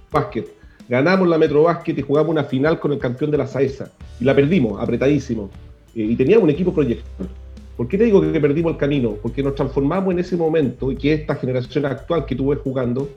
ganamos 0.88 1.28
la 1.28 1.38
Metro 1.38 1.66
y 1.86 2.00
jugamos 2.00 2.30
una 2.30 2.44
final 2.44 2.80
con 2.80 2.92
el 2.92 2.98
campeón 2.98 3.30
de 3.30 3.38
la 3.38 3.46
Saesa 3.46 3.92
y 4.18 4.24
la 4.24 4.34
perdimos, 4.34 4.80
apretadísimo. 4.80 5.50
Eh, 5.94 6.02
y 6.02 6.16
teníamos 6.16 6.44
un 6.44 6.50
equipo 6.50 6.72
proyecto. 6.72 7.04
¿Por 7.78 7.86
qué 7.86 7.96
te 7.96 8.04
digo 8.06 8.20
que 8.20 8.40
perdimos 8.40 8.72
el 8.72 8.76
camino? 8.76 9.14
Porque 9.22 9.40
nos 9.40 9.54
transformamos 9.54 10.12
en 10.12 10.18
ese 10.18 10.36
momento 10.36 10.90
y 10.90 10.96
que 10.96 11.12
esta 11.12 11.36
generación 11.36 11.86
actual 11.86 12.26
que 12.26 12.34
tú 12.34 12.48
ves 12.48 12.58
jugando 12.58 13.08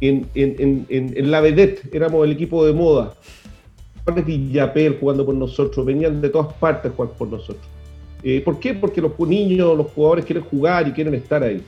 en, 0.00 1.30
la 1.30 1.42
vedette, 1.42 1.94
éramos 1.94 2.24
el 2.24 2.32
equipo 2.32 2.64
de 2.64 2.72
moda. 2.72 3.12
Villapel 4.24 4.96
jugando 4.98 5.26
por 5.26 5.34
nosotros, 5.34 5.84
venían 5.84 6.22
de 6.22 6.30
todas 6.30 6.54
partes 6.54 6.90
a 6.90 6.94
jugar 6.94 7.12
por 7.12 7.28
nosotros. 7.28 7.66
Eh, 8.22 8.40
¿Por 8.40 8.58
qué? 8.58 8.72
Porque 8.72 9.02
los 9.02 9.18
niños, 9.20 9.76
los 9.76 9.88
jugadores 9.88 10.24
quieren 10.24 10.44
jugar 10.44 10.88
y 10.88 10.92
quieren 10.92 11.14
estar 11.14 11.42
ahí. 11.42 11.62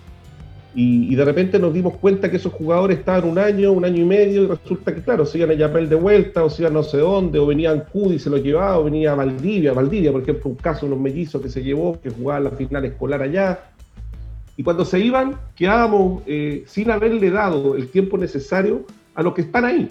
Y, 0.74 1.14
de 1.14 1.24
repente 1.24 1.58
nos 1.58 1.72
dimos 1.72 1.96
cuenta 1.96 2.30
que 2.30 2.36
esos 2.36 2.52
jugadores 2.52 2.98
estaban 2.98 3.28
un 3.28 3.38
año, 3.38 3.72
un 3.72 3.84
año 3.84 4.02
y 4.02 4.04
medio, 4.04 4.42
y 4.44 4.46
resulta 4.46 4.94
que, 4.94 5.02
claro, 5.02 5.24
se 5.26 5.38
iban 5.38 5.50
a 5.50 5.54
Yapel 5.54 5.88
de 5.88 5.96
vuelta, 5.96 6.44
o 6.44 6.50
se 6.50 6.62
iban 6.62 6.74
no 6.74 6.82
sé 6.82 6.98
dónde, 6.98 7.38
o 7.38 7.46
venían 7.46 7.84
Cudi 7.90 8.16
y 8.16 8.18
se 8.18 8.30
lo 8.30 8.36
llevaba, 8.36 8.78
o 8.78 8.84
venía 8.84 9.14
Valdivia, 9.14 9.72
Valdivia, 9.72 10.12
por 10.12 10.22
ejemplo, 10.22 10.50
un 10.50 10.56
caso 10.56 10.86
de 10.86 10.92
unos 10.92 11.02
mellizos 11.02 11.42
que 11.42 11.48
se 11.48 11.62
llevó, 11.62 11.98
que 12.00 12.10
jugaba 12.10 12.40
la 12.40 12.50
final 12.50 12.84
escolar 12.84 13.22
allá. 13.22 13.70
Y 14.56 14.62
cuando 14.62 14.84
se 14.84 15.00
iban, 15.00 15.36
quedábamos 15.56 16.22
eh, 16.26 16.64
sin 16.66 16.90
haberle 16.90 17.30
dado 17.30 17.74
el 17.74 17.88
tiempo 17.88 18.18
necesario 18.18 18.84
a 19.14 19.22
los 19.22 19.34
que 19.34 19.42
están 19.42 19.64
ahí, 19.64 19.90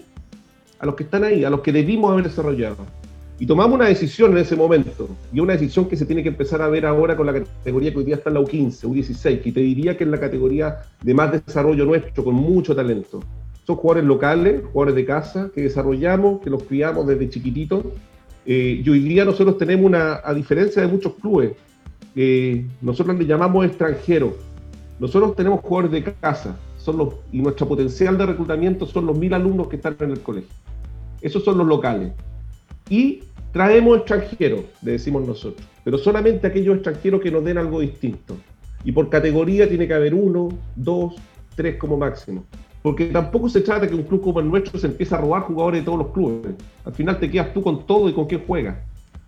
a 0.80 0.86
los 0.86 0.95
que 0.95 1.03
están 1.03 1.23
ahí, 1.23 1.43
a 1.43 1.49
los 1.49 1.61
que 1.61 1.71
debimos 1.71 2.11
haber 2.11 2.25
desarrollado. 2.25 2.78
Y 3.40 3.46
tomamos 3.46 3.76
una 3.76 3.88
decisión 3.88 4.32
en 4.32 4.40
ese 4.40 4.56
momento, 4.56 5.08
y 5.32 5.40
una 5.40 5.54
decisión 5.54 5.88
que 5.88 5.96
se 5.96 6.06
tiene 6.08 6.24
que 6.24 6.30
empezar 6.30 6.62
a 6.62 6.68
ver 6.70 6.88
ahora 6.88 7.16
con 7.16 7.28
la 7.28 7.34
categoría 7.34 7.92
que 7.92 8.00
hoy 8.00 8.04
día 8.04 8.16
está 8.16 8.32
en 8.32 8.36
la 8.36 8.42
U15, 8.42 8.88
U16, 8.88 9.42
que 9.42 9.52
te 9.52 9.60
diría 9.60 9.96
que 9.96 10.06
es 10.06 10.10
la 10.10 10.20
categoría 10.20 10.78
de 11.04 11.14
más 11.14 11.32
desarrollo 11.32 11.86
nuestro, 11.86 12.24
con 12.24 12.34
mucho 12.34 12.76
talento. 12.76 13.24
Son 13.66 13.76
jugadores 13.76 14.06
locales, 14.06 14.64
jugadores 14.72 14.96
de 14.96 15.06
casa, 15.06 15.52
que 15.54 15.62
desarrollamos, 15.62 16.42
que 16.42 16.50
los 16.50 16.64
criamos 16.64 17.06
desde 17.06 17.30
chiquititos. 17.30 17.86
Eh, 18.46 18.82
y 18.84 18.90
hoy 18.90 19.02
día 19.02 19.24
nosotros 19.24 19.58
tenemos 19.58 19.86
una, 19.86 20.22
a 20.24 20.34
diferencia 20.34 20.82
de 20.82 20.88
muchos 20.88 21.14
clubes, 21.16 21.52
eh, 22.16 22.66
nosotros 22.82 23.16
le 23.20 23.26
llamamos 23.26 23.64
extranjeros. 23.66 24.34
Nosotros 25.00 25.36
tenemos 25.36 25.60
jugadores 25.62 25.92
de 25.92 26.14
casa, 26.14 26.58
son 26.80 26.98
los, 26.98 27.14
y 27.32 27.40
nuestro 27.40 27.68
potencial 27.68 28.18
de 28.18 28.26
reclutamiento 28.26 28.88
son 28.88 29.06
los 29.06 29.16
mil 29.16 29.32
alumnos 29.36 29.68
que 29.68 29.76
están 29.76 29.96
en 30.00 30.12
el 30.12 30.22
colegio. 30.22 30.50
Esos 31.22 31.44
son 31.44 31.60
los 31.60 31.68
locales. 31.68 32.14
Y 32.90 33.24
traemos 33.52 33.98
extranjeros, 33.98 34.62
le 34.82 34.94
decimos 34.94 35.28
nosotros, 35.28 35.66
pero 35.84 35.98
solamente 35.98 36.48
aquellos 36.48 36.76
extranjeros 36.76 37.22
que 37.22 37.32
nos 37.32 37.44
den 37.44 37.58
algo 37.58 37.80
distinto. 37.80 38.36
Y 38.84 38.92
por 38.92 39.10
categoría 39.10 39.68
tiene 39.68 39.88
que 39.88 39.94
haber 39.94 40.14
uno, 40.14 40.50
dos, 40.76 41.16
tres 41.56 41.76
como 41.78 41.98
máximo. 41.98 42.46
Porque 42.82 43.08
tampoco 43.08 43.50
se 43.50 43.62
trata 43.62 43.88
que 43.88 43.96
un 43.96 44.04
club 44.04 44.22
como 44.22 44.40
el 44.40 44.48
nuestro 44.48 44.80
se 44.80 44.88
empiece 44.88 45.14
a 45.16 45.18
robar 45.18 45.42
jugadores 45.42 45.82
de 45.82 45.86
todos 45.86 45.98
los 45.98 46.08
clubes. 46.10 46.54
Al 46.86 46.94
final 46.94 47.20
te 47.20 47.30
quedas 47.30 47.54
tú 47.54 47.62
con 47.62 47.86
todo 47.86 48.08
y 48.08 48.14
con 48.14 48.28
quién 48.28 48.46
juegas. 48.46 48.78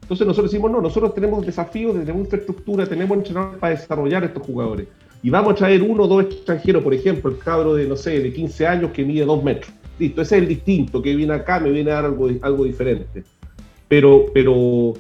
Entonces 0.04 0.26
nosotros 0.26 0.52
decimos, 0.52 0.72
no, 0.72 0.80
nosotros 0.80 1.14
tenemos 1.14 1.46
desafíos, 1.46 1.94
tenemos 1.94 2.22
infraestructura, 2.22 2.86
tenemos 2.86 3.18
entrenadores 3.18 3.60
para 3.60 3.76
desarrollar 3.76 4.24
estos 4.24 4.44
jugadores. 4.44 4.88
Y 5.22 5.30
vamos 5.30 5.54
a 5.54 5.56
traer 5.56 5.84
uno 5.84 6.04
o 6.04 6.08
dos 6.08 6.24
extranjeros, 6.24 6.82
por 6.84 6.94
ejemplo, 6.94 7.30
el 7.30 7.38
cabro 7.40 7.74
de, 7.74 7.88
no 7.88 7.96
sé, 7.96 8.20
de 8.20 8.32
15 8.32 8.68
años 8.68 8.92
que 8.92 9.04
mide 9.04 9.26
dos 9.26 9.44
metros. 9.44 9.72
Listo, 9.98 10.22
ese 10.22 10.38
es 10.38 10.44
el 10.44 10.48
distinto, 10.48 11.02
que 11.02 11.16
viene 11.16 11.34
acá, 11.34 11.60
me 11.60 11.72
viene 11.72 11.92
a 11.92 11.96
dar 11.96 12.06
algo, 12.06 12.30
algo 12.42 12.64
diferente 12.64 13.24
pero, 13.90 14.28
pero, 14.34 14.94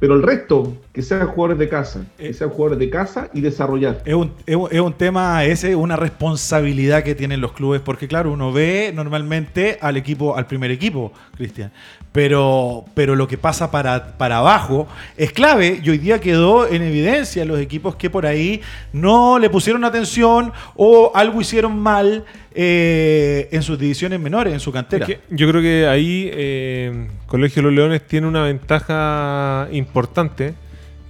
pero 0.00 0.14
el 0.14 0.22
resto, 0.22 0.72
que 0.94 1.02
sean 1.02 1.26
jugadores 1.26 1.58
de 1.58 1.68
casa, 1.68 2.04
que 2.16 2.32
sean 2.32 2.50
jugadores 2.50 2.78
de 2.78 2.88
casa 2.88 3.28
y 3.34 3.40
desarrollar. 3.40 4.00
Es 4.04 4.14
un, 4.14 4.32
es 4.46 4.80
un 4.80 4.92
tema 4.92 5.44
ese, 5.44 5.74
una 5.74 5.96
responsabilidad 5.96 7.02
que 7.02 7.16
tienen 7.16 7.40
los 7.40 7.52
clubes, 7.52 7.80
porque 7.80 8.06
claro, 8.06 8.30
uno 8.30 8.52
ve 8.52 8.92
normalmente 8.94 9.76
al 9.80 9.96
equipo, 9.96 10.36
al 10.36 10.46
primer 10.46 10.70
equipo, 10.70 11.12
Cristian, 11.36 11.72
pero, 12.12 12.84
pero 12.94 13.16
lo 13.16 13.26
que 13.26 13.36
pasa 13.36 13.72
para, 13.72 14.16
para 14.16 14.38
abajo 14.38 14.86
es 15.16 15.32
clave 15.32 15.80
y 15.82 15.90
hoy 15.90 15.98
día 15.98 16.20
quedó 16.20 16.68
en 16.68 16.80
evidencia 16.82 17.44
los 17.44 17.58
equipos 17.58 17.96
que 17.96 18.08
por 18.08 18.24
ahí 18.24 18.60
no 18.92 19.40
le 19.40 19.50
pusieron 19.50 19.82
atención 19.84 20.52
o 20.76 21.10
algo 21.12 21.40
hicieron 21.40 21.76
mal 21.76 22.24
eh, 22.54 23.48
en 23.50 23.62
sus 23.62 23.76
divisiones 23.76 24.20
menores, 24.20 24.54
en 24.54 24.60
su 24.60 24.70
cantera. 24.70 25.08
yo 25.28 25.48
creo 25.48 25.60
que 25.60 25.88
ahí 25.88 26.30
eh, 26.32 27.08
Colegio 27.26 27.62
de 27.62 27.68
los 27.68 27.74
Leones 27.74 28.06
tiene 28.06 28.28
una 28.28 28.44
ventaja 28.44 29.66
importante, 29.72 30.54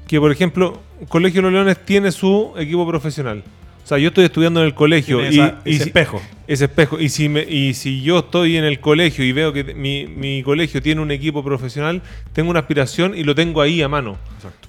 que 0.06 0.20
por 0.20 0.30
ejemplo, 0.30 0.80
Colegio 1.08 1.38
de 1.38 1.42
los 1.42 1.52
Leones 1.52 1.84
tiene 1.84 2.12
su 2.12 2.52
equipo 2.56 2.86
profesional. 2.86 3.42
O 3.84 3.86
sea, 3.86 3.98
yo 3.98 4.08
estoy 4.08 4.24
estudiando 4.24 4.60
en 4.60 4.66
el 4.66 4.74
colegio 4.74 5.20
y, 5.30 5.38
ese 5.66 5.84
espejo. 5.84 6.22
Ese 6.46 6.64
espejo. 6.64 6.98
Y 6.98 7.10
si, 7.10 7.28
me, 7.28 7.42
y 7.42 7.74
si 7.74 8.00
yo 8.00 8.20
estoy 8.20 8.56
en 8.56 8.64
el 8.64 8.80
colegio 8.80 9.24
y 9.26 9.32
veo 9.32 9.52
que 9.52 9.74
mi, 9.74 10.42
colegio 10.42 10.80
tiene 10.80 11.02
un 11.02 11.10
equipo 11.10 11.44
profesional, 11.44 12.00
tengo 12.32 12.48
una 12.48 12.60
aspiración 12.60 13.14
y 13.14 13.24
lo 13.24 13.34
tengo 13.34 13.60
ahí 13.60 13.82
a 13.82 13.88
mano. 13.88 14.16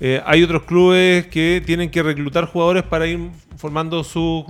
Eh, 0.01 0.21
hay 0.25 0.43
otros 0.43 0.63
clubes 0.63 1.27
que 1.27 1.63
tienen 1.65 1.89
que 1.89 2.03
reclutar 2.03 2.45
jugadores 2.45 2.83
para 2.83 3.07
ir 3.07 3.19
formando 3.57 4.03
su 4.03 4.45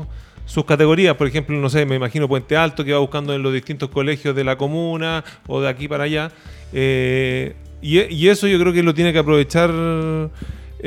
sus 0.45 0.63
categorías, 0.65 1.15
por 1.15 1.27
ejemplo, 1.27 1.57
no 1.57 1.69
sé, 1.69 1.85
me 1.85 1.95
imagino 1.95 2.27
Puente 2.27 2.55
Alto 2.55 2.85
que 2.85 2.93
va 2.93 2.99
buscando 2.99 3.33
en 3.33 3.41
los 3.41 3.51
distintos 3.51 3.89
colegios 3.89 4.35
de 4.35 4.43
la 4.43 4.57
comuna 4.57 5.23
o 5.47 5.59
de 5.59 5.69
aquí 5.69 5.87
para 5.87 6.03
allá. 6.03 6.31
Eh, 6.71 7.55
y, 7.81 8.27
eso 8.27 8.47
yo 8.47 8.59
creo 8.59 8.73
que 8.73 8.83
lo 8.83 8.93
tiene 8.93 9.13
que 9.13 9.19
aprovechar 9.19 9.69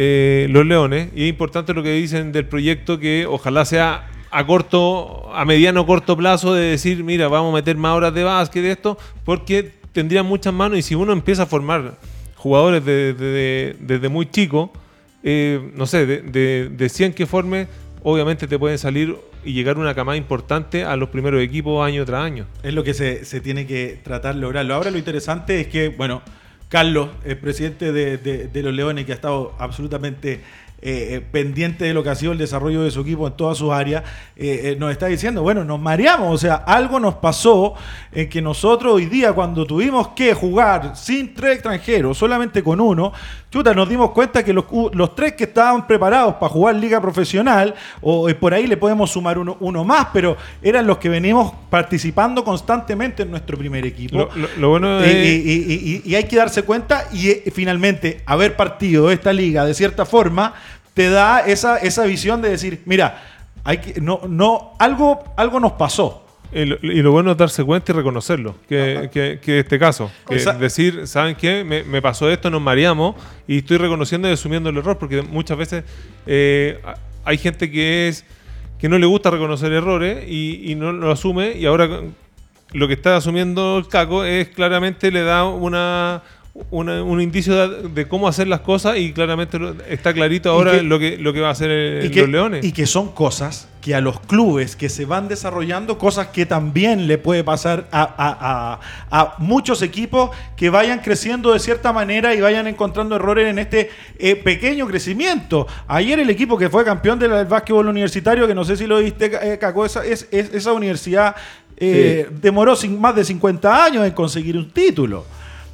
eh, 0.01 0.47
los 0.51 0.65
Leones. 0.65 1.09
Y 1.15 1.25
es 1.25 1.29
importante 1.29 1.75
lo 1.75 1.83
que 1.83 1.93
dicen 1.93 2.31
del 2.31 2.47
proyecto 2.47 3.01
que 3.01 3.27
ojalá 3.27 3.65
sea 3.65 4.09
a 4.31 4.47
corto, 4.47 5.35
a 5.35 5.45
mediano 5.45 5.85
corto 5.87 6.17
plazo 6.17 6.55
de 6.55 6.67
decir, 6.67 7.03
mira, 7.03 7.27
vamos 7.27 7.53
a 7.53 7.57
meter 7.57 7.77
más 7.77 7.97
horas 7.97 8.15
de 8.15 8.23
básquet 8.23 8.63
de 8.63 8.71
esto, 8.71 8.97
porque 9.25 9.73
tendría 9.93 10.23
muchas 10.23 10.55
manos 10.55 10.79
y 10.79 10.83
si 10.83 10.95
uno 10.95 11.13
empieza 11.13 11.43
a 11.43 11.47
formar 11.47 11.97
jugadores 12.37 12.85
desde 12.85 14.09
muy 14.09 14.31
chico, 14.31 14.71
eh, 15.25 15.73
no 15.75 15.87
sé, 15.87 16.07
de, 16.07 16.23
de, 16.23 16.69
de 16.69 16.89
100 16.89 17.15
que 17.15 17.27
forme, 17.27 17.67
obviamente 18.03 18.47
te 18.47 18.57
pueden 18.59 18.79
salir 18.79 19.17
y 19.45 19.53
llegar 19.53 19.79
una 19.79 19.95
camada 19.95 20.17
importante 20.17 20.85
a 20.85 20.97
los 20.97 21.09
primeros 21.09 21.43
equipos 21.43 21.85
año 21.85 22.05
tras 22.05 22.25
año. 22.25 22.47
Es 22.63 22.75
lo 22.75 22.85
que 22.85 22.95
se, 22.95 23.41
tiene 23.41 23.67
que 23.67 23.99
tratar 24.03 24.35
de 24.35 24.41
lograrlo. 24.41 24.75
Ahora 24.75 24.91
lo 24.91 24.99
interesante 24.99 25.61
es 25.61 25.69
que, 25.69 25.89
bueno, 25.89 26.23
Carlos, 26.69 27.09
el 27.25 27.39
presidente 27.39 27.93
de, 27.93 28.63
los 28.63 28.75
Leones, 28.75 29.07
que 29.07 29.13
ha 29.13 29.15
estado 29.15 29.55
absolutamente 29.59 30.43
eh, 30.81 31.17
eh, 31.17 31.21
pendiente 31.21 31.87
de 31.87 31.93
lo 31.93 32.05
que 32.05 32.11
ha 32.11 32.15
sido 32.15 32.31
el 32.31 32.39
desarrollo 32.39 32.85
de 32.85 32.93
su 32.93 33.01
equipo 33.01 33.27
en 33.27 33.33
todas 33.33 33.59
sus 33.59 33.73
áreas, 33.73 34.05
eh, 34.37 34.77
nos 34.79 34.93
está 34.93 35.07
diciendo, 35.07 35.43
bueno, 35.43 35.65
nos 35.65 35.81
mareamos, 35.81 36.33
o 36.33 36.39
sea, 36.39 36.55
algo 36.55 37.01
nos 37.01 37.17
pasó 37.17 37.75
en 38.13 38.29
que 38.29 38.41
nosotros 38.41 38.95
hoy 38.95 39.07
día 39.07 39.33
cuando 39.33 39.67
tuvimos 39.67 40.11
que 40.11 40.35
jugar 40.35 40.97
sin 40.97 41.35
tres 41.35 41.55
extranjeros, 41.55 42.17
solamente 42.17 42.63
con 42.63 42.81
uno, 42.81 43.13
chuta, 43.51 43.75
nos 43.75 43.89
dimos 43.89 44.13
cuenta 44.13 44.45
que 44.45 44.53
los, 44.53 44.67
tres 45.17 45.33
que 45.33 45.45
estaban 45.45 45.85
preparados 45.85 46.35
para 46.35 46.49
jugar 46.49 46.77
liga 46.77 47.01
profesional, 47.01 47.75
o 48.01 48.29
por 48.39 48.55
ahí 48.55 48.69
le 48.69 48.77
podemos 48.77 49.11
sumar 49.11 49.37
uno, 49.37 49.57
uno 49.59 49.83
más, 49.83 50.09
pero 50.13 50.37
eran 50.63 50.87
los 50.87 50.99
que 50.99 51.09
venimos 51.09 51.55
participando 51.71 52.45
constantemente 52.45 53.25
en 53.25 53.33
nuestro 53.33 53.59
primer 53.59 53.85
equipo. 53.85 54.29
Lo, 54.59 54.69
bueno 54.69 55.05
y, 55.05 56.03
y 56.05 56.15
hay 56.15 56.25
que 56.25 56.37
darse 56.37 56.63
cuenta 56.63 57.09
y 57.13 57.51
finalmente 57.51 58.23
haber 58.27 58.55
partido 58.55 59.11
esta 59.11 59.33
liga 59.33 59.65
de 59.65 59.75
cierta 59.75 60.07
forma 60.07 60.55
te 60.99 61.11
da 61.11 61.47
esa, 61.47 61.77
esa 61.77 62.03
visión 62.07 62.43
de 62.43 62.49
decir, 62.49 62.83
mira, 62.85 63.23
hay 63.63 63.79
que, 63.79 64.01
no, 64.01 64.23
no, 64.29 64.73
algo, 64.81 65.23
algo 65.37 65.61
nos 65.61 65.75
pasó. 65.75 66.27
Y 66.51 66.65
lo, 66.65 67.13
bueno 67.13 67.31
es 67.31 67.37
darse 67.37 67.63
cuenta 67.63 67.93
y 67.93 67.95
reconocerlo, 67.95 68.57
que, 68.69 69.39
que, 69.41 69.59
este 69.61 69.79
caso. 69.79 70.11
decir, 70.59 71.07
¿saben 71.07 71.37
qué? 71.37 71.63
Me, 71.63 72.03
pasó 72.03 72.29
esto, 72.29 72.51
nos 72.51 72.61
mareamos 72.61 73.15
y 73.47 73.59
estoy 73.59 73.77
reconociendo 73.77 74.29
y 74.29 74.33
asumiendo 74.33 74.71
el 74.71 74.77
error, 74.77 74.99
porque 74.99 75.23
muchas 75.23 75.57
veces 75.57 75.85
eh, 76.27 76.81
hay 77.25 77.39
gente 77.39 77.71
que 77.71 78.09
es 78.09 78.25
que 78.81 78.89
no 78.89 78.99
le 78.99 79.07
gusta 79.07 79.31
reconocer 79.31 79.73
errores 79.73 80.25
y, 80.27 80.69
y 80.69 80.75
no 80.75 80.91
lo 80.91 81.13
asume 81.13 81.53
y 81.53 81.65
ahora 81.67 82.01
lo 82.73 82.89
que 82.89 82.95
está 82.95 83.17
asumiendo 83.17 83.79
el 83.79 83.87
caco 83.87 84.25
es 84.25 84.49
claramente 84.49 85.13
le 85.13 85.23
da 85.23 85.45
una 85.45 86.23
un 86.71 87.21
indicio 87.21 87.69
de, 87.69 88.09
cómo 88.09 88.29
hacer 88.29 88.49
las 88.49 88.61
cosas 88.61 88.99
y 88.99 89.13
claramente 89.13 89.59
está 89.89 90.13
clarito 90.13 90.51
ahora 90.51 90.83
lo, 90.83 90.99
que, 90.99 91.17
lo 91.17 91.33
que 91.33 91.41
va 91.41 91.49
a 91.49 91.53
hacer 91.53 92.11
los 92.15 92.29
Leones. 92.29 92.65
Y 92.65 92.73
que 92.73 92.87
son 92.87 93.13
cosas 93.13 93.69
que 93.81 93.95
a 93.95 94.01
los 94.01 94.21
clubes 94.21 94.77
que 94.77 94.89
se 94.89 95.05
van 95.05 95.29
desarrollando, 95.29 95.99
cosas 95.99 96.29
que 96.29 96.47
también 96.47 97.07
le 97.07 97.17
puede 97.17 97.45
pasar 97.45 97.89
a, 97.93 98.81
muchos 99.39 99.83
equipos 99.83 100.31
que 100.57 100.69
vayan 100.71 101.01
creciendo 101.01 101.53
de 101.53 101.59
cierta 101.59 101.93
manera 101.93 102.35
y 102.35 102.41
vayan 102.41 102.67
encontrando 102.67 103.17
errores 103.17 103.49
en 103.49 103.59
este 103.59 103.91
eh, 104.19 104.37
pequeño 104.37 104.87
crecimiento. 104.87 105.67
Ayer 105.87 106.19
el 106.21 106.31
equipo 106.31 106.59
que 106.59 106.69
fue 106.69 106.85
campeón 106.85 107.19
del 107.19 107.45
básquetbol 107.47 107.89
universitario, 107.89 108.47
que 108.47 108.55
no 108.55 108.65
sé 108.65 108.77
si 108.77 108.87
lo 108.87 108.99
viste, 108.99 109.31
eh, 109.41 109.59
Caco, 109.59 109.85
esa, 109.85 110.05
es, 110.05 110.29
esa 110.31 110.73
universidad 110.73 111.35
eh, 111.77 112.29
demoró 112.43 112.75
más 112.99 113.15
de 113.15 113.25
50 113.25 113.85
años 113.85 114.05
en 114.05 114.13
conseguir 114.13 114.57
un 114.57 114.71
título. 114.71 115.25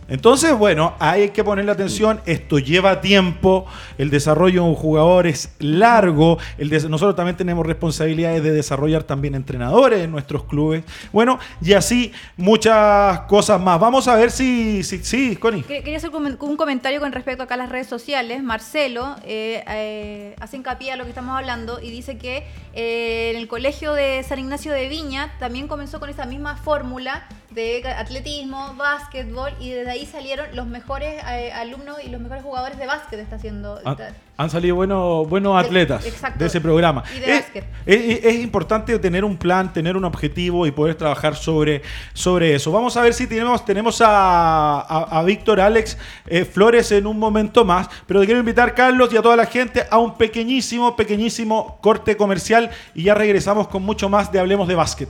Entonces, 0.09 0.57
bueno, 0.57 0.95
hay 0.99 1.31
que 1.31 1.43
ponerle 1.43 1.73
atención. 1.73 2.21
Esto 2.27 2.59
lleva 2.59 3.01
tiempo. 3.01 3.67
El 3.99 4.11
desarrollo 4.11 4.63
de 4.63 4.69
un 4.69 4.75
jugador 4.75 5.27
es 5.27 5.55
largo. 5.59 6.39
Nosotros 6.59 7.17
también 7.17 7.37
tenemos 7.37 7.67
responsabilidades 7.67 8.43
de 8.43 8.53
desarrollar 8.53 9.05
también 9.05 9.35
entrenadores 9.35 10.01
en 10.01 10.11
nuestros 10.11 10.45
clubes. 10.45 10.85
Bueno, 11.13 11.39
y 11.63 11.73
así 11.73 12.13
muchas 12.37 13.21
cosas 13.21 13.61
más. 13.61 13.81
Vamos 13.81 14.09
a 14.09 14.17
ver 14.17 14.31
si. 14.31 14.83
Sí, 14.83 15.01
sí, 15.03 15.37
Connie. 15.37 15.63
Quería 15.63 15.97
hacer 15.97 16.11
un 16.11 16.57
comentario 16.57 17.01
con 17.01 17.13
respecto 17.13 17.43
acá 17.43 17.55
a 17.55 17.59
las 17.59 17.69
redes 17.69 17.87
sociales. 17.87 18.43
Marcelo 18.43 19.17
eh, 19.25 19.65
eh, 19.69 20.37
hace 20.41 20.57
hincapié 20.57 20.93
a 20.93 20.97
lo 20.97 21.05
que 21.05 21.11
estamos 21.11 21.37
hablando 21.37 21.81
y 21.81 21.91
dice 21.91 22.19
que 22.19 22.47
eh, 22.75 23.31
en 23.31 23.37
el 23.37 23.49
colegio 23.49 23.93
de 23.95 24.23
San 24.23 24.39
Ignacio 24.39 24.73
de 24.73 24.89
Viña 24.89 25.35
también 25.39 25.69
comenzó 25.69 26.01
con 26.01 26.11
esa 26.11 26.27
misma 26.27 26.57
fórmula 26.57 27.27
de 27.51 27.87
atletismo, 27.97 28.75
básquetbol 28.77 29.53
y 29.61 29.71
desde 29.71 29.91
ahí 29.95 30.07
salieron 30.07 30.47
los 30.55 30.67
mejores 30.67 31.23
eh, 31.31 31.53
alumnos 31.53 31.97
y 32.05 32.09
los 32.09 32.21
mejores 32.21 32.43
jugadores 32.43 32.79
de 32.79 32.87
básquet 32.87 33.19
está 33.21 33.37
haciendo. 33.37 33.81
Han, 33.85 33.97
han 34.37 34.51
salido 34.51 34.77
buenos, 34.77 35.29
buenos 35.29 35.57
atletas 35.65 36.05
de 36.37 36.47
ese 36.47 36.61
programa. 36.61 37.05
Y 37.17 37.21
de 37.21 37.33
es, 37.37 37.41
básquet. 37.43 37.65
es- 37.87 38.25
es 38.25 38.35
importante 38.43 38.99
tener 38.99 39.25
un 39.25 39.37
plan, 39.37 39.73
tener 39.73 39.97
un 39.97 40.05
objetivo 40.05 40.67
y 40.67 40.71
poder 40.73 40.95
trabajar 40.97 41.37
sobre, 41.37 41.83
sobre 42.13 42.55
eso. 42.55 42.71
Vamos 42.73 42.97
a 42.97 43.03
ver 43.03 43.15
si 43.15 43.27
tenemos, 43.27 43.65
tenemos 43.65 44.01
a, 44.01 44.81
a- 44.81 45.19
a 45.21 45.23
Víctor 45.23 45.61
Alex 45.61 45.97
eh, 46.27 46.45
Flores 46.45 46.91
en 46.93 47.07
un 47.07 47.19
momento 47.19 47.65
más, 47.65 47.89
pero 48.07 48.21
te 48.21 48.27
quiero 48.27 48.41
invitar, 48.41 48.75
Carlos, 48.75 49.13
y 49.13 49.17
a 49.17 49.23
toda 49.23 49.37
la 49.37 49.47
gente 49.47 49.85
a 49.91 49.99
un 49.99 50.15
pequeñísimo, 50.17 50.97
pequeñísimo 50.97 51.79
corte 51.81 52.17
comercial 52.17 52.71
y 52.95 53.05
ya 53.05 53.15
regresamos 53.15 53.69
con 53.69 53.83
mucho 53.83 54.09
más 54.09 54.31
de 54.33 54.41
Hablemos 54.41 54.69
de 54.69 54.75
Básquet. 54.75 55.09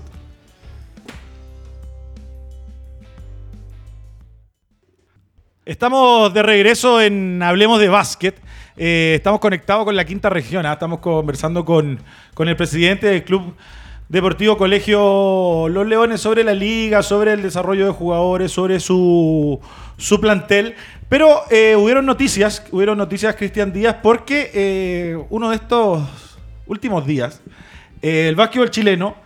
Estamos 5.67 6.35
de 6.35 6.43
regreso 6.43 7.01
en 7.01 7.43
Hablemos 7.43 7.81
de 7.81 7.89
Básquet. 7.89 8.39
Eh, 8.77 9.15
estamos 9.17 9.41
conectados 9.41 9.87
con 9.87 9.97
la 9.97 10.05
quinta 10.05 10.29
región. 10.29 10.67
¿ah? 10.67 10.75
Estamos 10.75 10.99
conversando 10.99 11.65
con, 11.65 12.01
con 12.35 12.51
el 12.51 12.57
presidente 12.57 13.07
del 13.07 13.25
Club 13.25 13.55
Deportivo 14.11 14.59
Colegio 14.59 15.67
Los 15.71 15.87
Leones 15.87 16.21
sobre 16.21 16.45
la 16.45 16.53
liga, 16.53 17.03
sobre 17.03 17.33
el 17.33 17.41
desarrollo 17.41 17.87
de 17.87 17.93
jugadores, 17.93 18.53
sobre 18.53 18.79
su, 18.79 19.59
su 19.97 20.21
plantel. 20.21 20.75
Pero 21.09 21.45
eh, 21.51 21.77
hubieron 21.77 22.05
noticias, 22.05 22.63
hubieron 22.71 22.99
noticias, 22.99 23.35
Cristian 23.35 23.73
Díaz, 23.73 23.97
porque 24.03 24.51
eh, 24.53 25.19
uno 25.31 25.49
de 25.49 25.57
estos 25.57 26.07
últimos 26.67 27.07
días, 27.07 27.41
eh, 28.03 28.27
el 28.29 28.37
básquetbol 28.37 28.71
chileno 28.71 29.17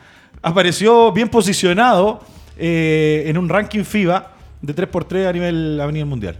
apareció 0.40 1.10
bien 1.10 1.30
posicionado 1.30 2.20
en 2.60 3.36
un 3.38 3.48
ranking 3.48 3.82
FIBA 3.82 4.37
de 4.62 4.74
3x3 4.74 5.26
a 5.26 5.32
nivel, 5.32 5.80
a 5.80 5.86
nivel 5.90 6.06
mundial. 6.06 6.36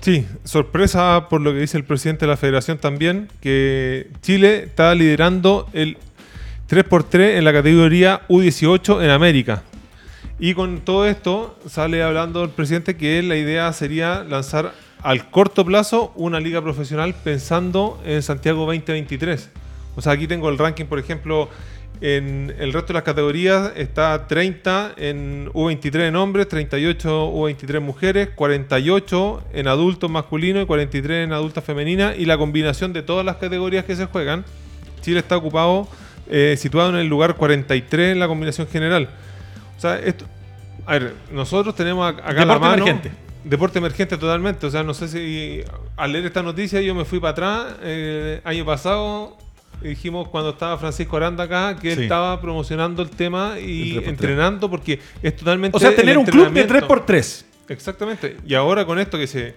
Sí, 0.00 0.26
sorpresa 0.44 1.28
por 1.30 1.40
lo 1.40 1.52
que 1.52 1.60
dice 1.60 1.78
el 1.78 1.84
presidente 1.84 2.26
de 2.26 2.30
la 2.30 2.36
federación 2.36 2.78
también, 2.78 3.28
que 3.40 4.10
Chile 4.20 4.64
está 4.64 4.94
liderando 4.94 5.66
el 5.72 5.96
3x3 6.68 7.38
en 7.38 7.44
la 7.44 7.52
categoría 7.52 8.20
U18 8.28 9.02
en 9.02 9.10
América. 9.10 9.62
Y 10.38 10.54
con 10.54 10.80
todo 10.80 11.06
esto 11.06 11.58
sale 11.66 12.02
hablando 12.02 12.42
el 12.42 12.50
presidente 12.50 12.96
que 12.96 13.22
la 13.22 13.36
idea 13.36 13.72
sería 13.72 14.24
lanzar 14.24 14.72
al 15.00 15.30
corto 15.30 15.64
plazo 15.64 16.12
una 16.16 16.40
liga 16.40 16.60
profesional 16.60 17.14
pensando 17.14 18.02
en 18.04 18.22
Santiago 18.22 18.66
2023. 18.66 19.50
O 19.96 20.02
sea, 20.02 20.12
aquí 20.12 20.26
tengo 20.26 20.48
el 20.48 20.58
ranking, 20.58 20.86
por 20.86 20.98
ejemplo, 20.98 21.48
en 22.06 22.54
el 22.58 22.72
resto 22.74 22.88
de 22.88 22.94
las 22.94 23.02
categorías 23.02 23.72
está 23.76 24.26
30 24.26 24.92
en 24.98 25.48
U23 25.54 26.08
en 26.08 26.16
hombres, 26.16 26.48
38 26.48 27.32
U23 27.32 27.80
mujeres, 27.80 28.28
48 28.34 29.42
en 29.54 29.68
adultos 29.68 30.10
masculinos 30.10 30.64
y 30.64 30.66
43 30.66 31.24
en 31.24 31.32
adultas 31.32 31.64
femeninas. 31.64 32.14
Y 32.18 32.26
la 32.26 32.36
combinación 32.36 32.92
de 32.92 33.00
todas 33.02 33.24
las 33.24 33.36
categorías 33.36 33.86
que 33.86 33.96
se 33.96 34.04
juegan, 34.04 34.44
Chile 35.00 35.20
está 35.20 35.38
ocupado, 35.38 35.88
eh, 36.28 36.56
situado 36.58 36.90
en 36.90 36.96
el 36.96 37.06
lugar 37.06 37.36
43 37.36 38.12
en 38.12 38.18
la 38.18 38.28
combinación 38.28 38.66
general. 38.68 39.08
O 39.78 39.80
sea, 39.80 39.98
esto. 39.98 40.26
A 40.84 40.92
ver, 40.98 41.14
nosotros 41.32 41.74
tenemos 41.74 42.04
ac- 42.06 42.18
acá 42.18 42.28
a 42.28 42.32
la 42.32 42.54
Deporte 42.54 42.60
mano. 42.60 42.82
emergente. 42.86 43.10
Deporte 43.44 43.78
emergente 43.78 44.18
totalmente. 44.18 44.66
O 44.66 44.70
sea, 44.70 44.82
no 44.82 44.92
sé 44.92 45.08
si 45.08 45.62
al 45.96 46.12
leer 46.12 46.26
esta 46.26 46.42
noticia 46.42 46.82
yo 46.82 46.94
me 46.94 47.06
fui 47.06 47.18
para 47.18 47.30
atrás. 47.30 47.74
eh, 47.82 48.40
año 48.44 48.64
pasado 48.66 49.38
dijimos 49.88 50.28
cuando 50.28 50.50
estaba 50.50 50.76
Francisco 50.78 51.16
Aranda 51.16 51.44
acá 51.44 51.76
que 51.80 51.92
él 51.92 51.96
Sí. 51.98 52.02
estaba 52.04 52.40
promocionando 52.40 53.02
el 53.02 53.10
tema 53.10 53.54
y 53.60 53.92
El 53.92 54.04
3x3. 54.04 54.08
entrenando 54.08 54.70
porque 54.70 54.98
es 55.22 55.36
totalmente. 55.36 55.76
O 55.76 55.80
sea, 55.80 55.94
tener 55.94 56.18
un 56.18 56.24
club 56.24 56.50
de 56.52 56.60
entrenamiento. 56.62 57.04
3x3. 57.06 57.44
Exactamente. 57.68 58.36
Y 58.46 58.54
ahora 58.54 58.84
con 58.84 58.98
esto 58.98 59.16
que 59.18 59.26
se 59.26 59.54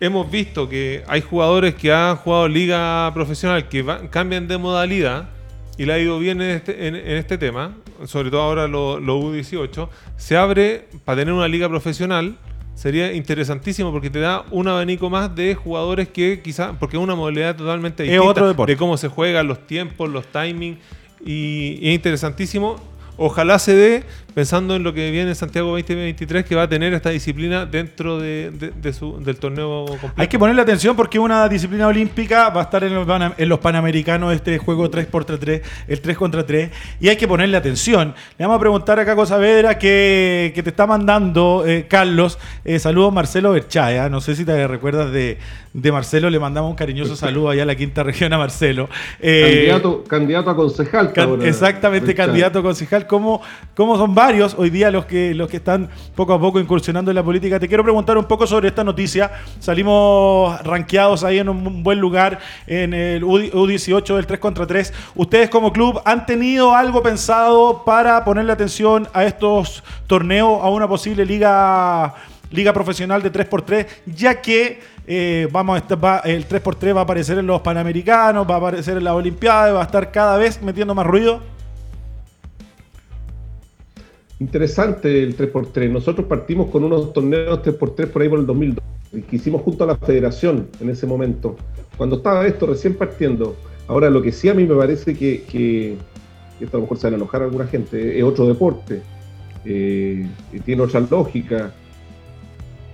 hemos 0.00 0.30
visto 0.30 0.68
que 0.68 1.02
hay 1.08 1.20
jugadores 1.22 1.74
que 1.74 1.92
han 1.92 2.16
jugado 2.16 2.48
liga 2.48 3.10
profesional 3.14 3.68
que 3.68 3.84
cambian 4.10 4.46
de 4.48 4.58
modalidad 4.58 5.30
y 5.78 5.84
le 5.86 5.92
ha 5.92 5.98
ido 5.98 6.18
bien 6.18 6.40
en 6.42 6.50
este, 6.50 6.86
en, 6.88 6.94
en 6.96 7.16
este 7.16 7.38
tema, 7.38 7.74
sobre 8.06 8.30
todo 8.30 8.40
ahora 8.42 8.66
los 8.68 9.00
lo 9.02 9.18
U18, 9.20 9.88
se 10.16 10.36
abre 10.36 10.88
para 11.04 11.20
tener 11.20 11.32
una 11.34 11.48
liga 11.48 11.68
profesional. 11.68 12.36
Sería 12.76 13.12
interesantísimo 13.14 13.90
porque 13.90 14.10
te 14.10 14.20
da 14.20 14.44
un 14.50 14.68
abanico 14.68 15.08
más 15.08 15.34
de 15.34 15.54
jugadores 15.54 16.08
que 16.10 16.42
quizá, 16.44 16.74
porque 16.78 16.98
es 16.98 17.02
una 17.02 17.14
modalidad 17.14 17.56
totalmente 17.56 18.02
Es 18.02 18.10
distinta 18.10 18.30
otro 18.30 18.46
deporte. 18.48 18.72
de 18.72 18.76
cómo 18.76 18.98
se 18.98 19.08
juegan, 19.08 19.48
los 19.48 19.66
tiempos, 19.66 20.10
los 20.10 20.26
timings, 20.26 20.78
y, 21.24 21.78
y 21.80 21.88
es 21.88 21.94
interesantísimo. 21.94 22.76
Ojalá 23.16 23.58
se 23.58 23.74
dé 23.74 24.04
pensando 24.34 24.76
en 24.76 24.82
lo 24.82 24.92
que 24.92 25.10
viene 25.10 25.30
en 25.30 25.34
Santiago 25.34 25.70
2023, 25.70 26.44
que 26.44 26.54
va 26.54 26.64
a 26.64 26.68
tener 26.68 26.92
esta 26.92 27.08
disciplina 27.08 27.64
dentro 27.64 28.18
de, 28.20 28.50
de- 28.50 28.70
de 28.70 28.92
su- 28.92 29.18
del 29.24 29.36
torneo 29.36 29.86
completo. 29.86 30.12
Hay 30.16 30.28
que 30.28 30.38
ponerle 30.38 30.60
atención 30.60 30.94
porque 30.94 31.18
una 31.18 31.48
disciplina 31.48 31.86
olímpica 31.86 32.50
va 32.50 32.60
a 32.60 32.64
estar 32.64 32.84
en 32.84 32.94
los, 32.94 33.08
en 33.38 33.48
los 33.48 33.58
Panamericanos 33.60 34.34
este 34.34 34.58
juego 34.58 34.90
3x3, 34.90 35.62
el 35.88 36.00
3 36.02 36.16
contra 36.18 36.44
3, 36.44 36.70
y 37.00 37.08
hay 37.08 37.16
que 37.16 37.26
ponerle 37.26 37.56
atención. 37.56 38.14
Le 38.36 38.44
vamos 38.44 38.58
a 38.58 38.60
preguntar 38.60 38.98
a 39.00 39.06
Caco 39.06 39.24
Saavedra 39.24 39.78
que, 39.78 40.52
que 40.54 40.62
te 40.62 40.68
está 40.68 40.86
mandando, 40.86 41.64
eh, 41.66 41.86
Carlos, 41.88 42.38
eh, 42.66 42.78
saludos 42.78 43.14
Marcelo 43.14 43.52
Berchaya, 43.52 44.10
no 44.10 44.20
sé 44.20 44.36
si 44.36 44.44
te 44.44 44.66
recuerdas 44.68 45.10
de, 45.12 45.38
de 45.72 45.92
Marcelo, 45.92 46.28
le 46.28 46.38
mandamos 46.38 46.68
un 46.70 46.76
cariñoso 46.76 47.16
saludo 47.16 47.48
allá 47.48 47.62
a 47.62 47.66
la 47.66 47.74
quinta 47.74 48.02
región 48.02 48.30
a 48.34 48.38
Marcelo. 48.38 48.90
Eh, 49.18 49.68
candidato, 49.70 50.04
candidato 50.04 50.50
a 50.50 50.56
concejal. 50.56 51.12
Can- 51.14 51.28
ahora, 51.30 51.48
exactamente, 51.48 52.14
candidato 52.14 52.58
a 52.58 52.62
concejal. 52.62 53.05
¿Cómo, 53.06 53.40
cómo 53.74 53.96
son 53.96 54.14
varios 54.14 54.54
hoy 54.58 54.70
día 54.70 54.90
los 54.90 55.04
que, 55.06 55.34
los 55.34 55.48
que 55.48 55.58
están 55.58 55.88
poco 56.14 56.32
a 56.34 56.40
poco 56.40 56.58
incursionando 56.60 57.10
en 57.10 57.14
la 57.14 57.22
política? 57.22 57.58
Te 57.60 57.68
quiero 57.68 57.82
preguntar 57.82 58.16
un 58.18 58.24
poco 58.24 58.46
sobre 58.46 58.68
esta 58.68 58.82
noticia. 58.84 59.30
Salimos 59.60 60.60
rankeados 60.64 61.24
ahí 61.24 61.38
en 61.38 61.48
un 61.48 61.82
buen 61.82 61.98
lugar 62.00 62.38
en 62.66 62.94
el 62.94 63.24
U- 63.24 63.38
U18 63.38 64.14
del 64.16 64.26
3 64.26 64.40
contra 64.40 64.66
3. 64.66 64.92
¿Ustedes 65.14 65.50
como 65.50 65.72
club 65.72 66.00
han 66.04 66.26
tenido 66.26 66.74
algo 66.74 67.02
pensado 67.02 67.82
para 67.84 68.24
ponerle 68.24 68.52
atención 68.52 69.08
a 69.12 69.24
estos 69.24 69.82
torneos, 70.06 70.60
a 70.62 70.68
una 70.70 70.88
posible 70.88 71.24
liga, 71.26 72.14
liga 72.50 72.72
profesional 72.72 73.22
de 73.22 73.32
3x3, 73.32 73.86
ya 74.06 74.40
que 74.40 74.80
eh, 75.08 75.48
vamos 75.52 75.80
va- 76.02 76.20
el 76.24 76.48
3x3 76.48 76.96
va 76.96 77.00
a 77.00 77.04
aparecer 77.04 77.38
en 77.38 77.46
los 77.46 77.60
Panamericanos, 77.60 78.48
va 78.48 78.54
a 78.54 78.58
aparecer 78.58 78.96
en 78.96 79.04
las 79.04 79.14
Olimpiadas, 79.14 79.74
va 79.74 79.80
a 79.80 79.84
estar 79.84 80.10
cada 80.10 80.36
vez 80.36 80.60
metiendo 80.62 80.94
más 80.94 81.06
ruido? 81.06 81.40
Interesante 84.38 85.22
el 85.22 85.36
3x3. 85.36 85.90
Nosotros 85.90 86.26
partimos 86.26 86.70
con 86.70 86.84
unos 86.84 87.12
torneos 87.12 87.60
3x3 87.62 88.06
por 88.08 88.22
ahí 88.22 88.28
por 88.28 88.38
el 88.38 88.46
2002, 88.46 88.84
y 89.12 89.22
que 89.22 89.36
hicimos 89.36 89.62
junto 89.62 89.84
a 89.84 89.86
la 89.86 89.96
federación 89.96 90.68
en 90.80 90.90
ese 90.90 91.06
momento, 91.06 91.56
cuando 91.96 92.16
estaba 92.16 92.46
esto 92.46 92.66
recién 92.66 92.94
partiendo. 92.94 93.56
Ahora, 93.88 94.10
lo 94.10 94.20
que 94.20 94.32
sí 94.32 94.48
a 94.48 94.54
mí 94.54 94.64
me 94.64 94.74
parece 94.74 95.14
que, 95.14 95.42
que 95.44 95.96
esto 96.60 96.76
a 96.76 96.80
lo 96.80 96.82
mejor 96.82 96.98
se 96.98 97.06
van 97.06 97.14
a 97.14 97.16
enojar 97.16 97.42
alguna 97.42 97.66
gente, 97.66 98.18
es 98.18 98.24
otro 98.24 98.46
deporte, 98.46 99.00
eh, 99.64 100.26
tiene 100.64 100.82
otra 100.82 101.00
lógica, 101.00 101.72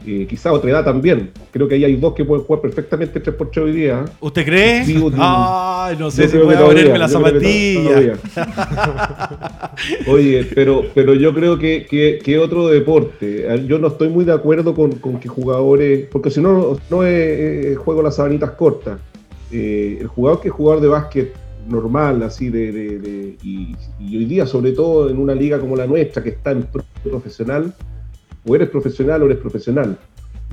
eh, 0.07 0.27
quizá 0.29 0.53
otra 0.53 0.71
edad 0.71 0.85
también. 0.85 1.31
Creo 1.51 1.67
que 1.69 1.75
ahí 1.77 1.85
hay 1.85 1.97
dos 1.97 2.15
que 2.15 2.25
pueden 2.25 2.45
jugar 2.45 2.61
perfectamente 2.63 3.23
3x3 3.23 3.63
hoy 3.63 3.73
día. 3.73 4.05
¿Usted 4.21 4.45
cree? 4.45 4.85
Digo, 4.85 5.11
digo. 5.11 5.23
Ay, 5.25 5.97
no 5.99 6.11
sé 6.11 6.29
si 6.29 6.37
voy 6.39 6.55
a 6.55 6.61
ponerme 6.65 6.99
la 6.99 7.09
zapatilla. 7.09 8.15
Oye, 10.07 10.47
pero, 10.55 10.83
pero 10.95 11.15
yo 11.15 11.35
creo 11.35 11.59
que, 11.59 11.87
que, 11.89 12.19
que 12.23 12.39
otro 12.39 12.69
deporte. 12.69 13.47
Eh, 13.55 13.65
Yo 13.67 13.79
no 13.79 13.89
estoy 13.89 14.09
muy 14.09 14.25
de 14.25 14.33
acuerdo 14.33 14.75
con, 14.75 14.93
con 14.93 15.19
que 15.19 15.29
jugadores. 15.29 16.07
Porque 16.11 16.31
si 16.31 16.41
no, 16.41 16.77
no 16.91 17.05
es, 17.05 17.65
es 17.67 17.79
juego 17.79 18.03
las 18.03 18.17
sabanitas 18.17 18.51
cortas. 18.53 18.99
Eh, 19.51 19.99
el 20.01 20.07
jugador 20.07 20.41
que 20.41 20.49
es 20.49 20.55
jugador 20.55 20.83
de 20.83 20.89
básquet 20.89 21.33
normal, 21.69 22.23
así 22.23 22.49
de. 22.49 22.73
de- 22.73 22.99
de- 22.99 23.37
y, 23.43 23.75
y 24.01 24.17
hoy 24.17 24.25
día, 24.25 24.47
sobre 24.47 24.73
todo 24.73 25.11
en 25.11 25.19
una 25.19 25.35
liga 25.35 25.59
como 25.61 25.77
la 25.77 25.87
nuestra, 25.87 26.23
que 26.23 26.31
está 26.31 26.53
en 26.53 26.63
pro- 26.65 26.85
profesional, 27.05 27.73
o 28.47 28.55
eres 28.57 28.69
profesional 28.69 29.23
o 29.23 29.27
eres 29.27 29.39
profesional. 29.39 29.97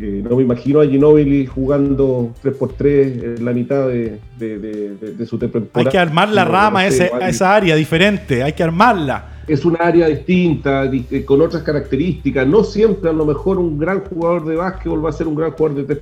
Eh, 0.01 0.23
no 0.27 0.37
me 0.37 0.43
imagino 0.43 0.79
a 0.79 0.85
Ginobili 0.87 1.45
jugando 1.45 2.31
3x3 2.41 3.37
en 3.37 3.45
la 3.45 3.51
mitad 3.51 3.87
de, 3.87 4.17
de, 4.37 4.57
de- 4.59 4.95
de- 4.95 5.13
de 5.13 5.25
su 5.25 5.37
temporada. 5.37 5.69
Hay 5.73 5.85
que 5.87 5.97
armar 5.97 6.29
la 6.29 6.45
No, 6.45 6.51
rama, 6.51 6.83
no 6.85 6.89
sé, 6.89 6.95
ese- 6.95 7.05
igual- 7.07 7.23
a 7.23 7.29
esa 7.29 7.53
área 7.55 7.75
diferente, 7.75 8.41
hay 8.43 8.53
que 8.53 8.63
armarla. 8.63 9.25
es 9.47 9.65
un 9.65 9.75
área 9.79 10.07
distinta, 10.07 10.85
di- 10.85 11.05
eh, 11.11 11.25
con 11.25 11.41
otras 11.41 11.63
características. 11.63 12.47
No 12.47 12.63
siempre 12.63 13.09
a 13.09 13.13
lo 13.13 13.25
mejor 13.25 13.57
un 13.57 13.77
gran 13.79 14.01
jugador 14.01 14.45
de 14.45 14.55
básquetbol 14.55 15.03
va 15.03 15.09
a 15.09 15.13
ser 15.13 15.27
un 15.27 15.35
gran 15.35 15.51
jugador 15.51 15.85
de 15.85 16.01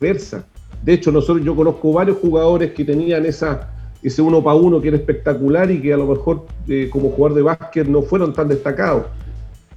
versa. 0.00 0.44
De 0.82 0.92
hecho, 0.94 1.10
nosotros 1.10 1.44
yo 1.44 1.54
conozco 1.56 1.92
varios 1.92 2.18
jugadores 2.18 2.72
que 2.72 2.84
tenían 2.84 3.26
esa, 3.26 3.68
ese 4.02 4.22
uno 4.22 4.42
para 4.42 4.56
uno 4.56 4.80
que 4.80 4.88
era 4.88 4.96
espectacular 4.96 5.70
y 5.70 5.82
que 5.82 5.92
a 5.92 5.96
lo 5.96 6.06
mejor 6.06 6.46
eh, 6.68 6.88
como 6.90 7.10
jugador 7.10 7.36
de 7.36 7.42
básquet 7.42 7.86
no 7.88 8.00
fueron 8.02 8.32
tan 8.32 8.46
destacados. 8.48 9.02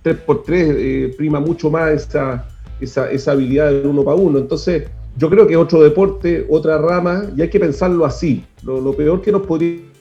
3x3 0.04 0.48
eh, 0.50 1.14
prima 1.18 1.40
mucho 1.40 1.70
más 1.70 1.92
esa, 1.92 2.48
esa, 2.80 3.12
esa 3.12 3.32
habilidad 3.32 3.72
del 3.72 3.88
uno 3.88 4.04
para 4.04 4.18
uno. 4.18 4.40
Entonces, 4.40 4.84
yo 5.18 5.30
creo 5.30 5.46
que 5.48 5.54
es 5.54 5.60
otro 5.60 5.82
deporte, 5.82 6.46
otra 6.50 6.78
rama, 6.78 7.26
y 7.36 7.42
hay 7.42 7.50
que 7.50 7.60
pensarlo 7.60 8.06
así. 8.06 8.44
Lo, 8.64 8.80
lo 8.80 8.94
peor 8.94 9.22
que 9.22 9.32
nos 9.32 9.42
podría 9.42 9.92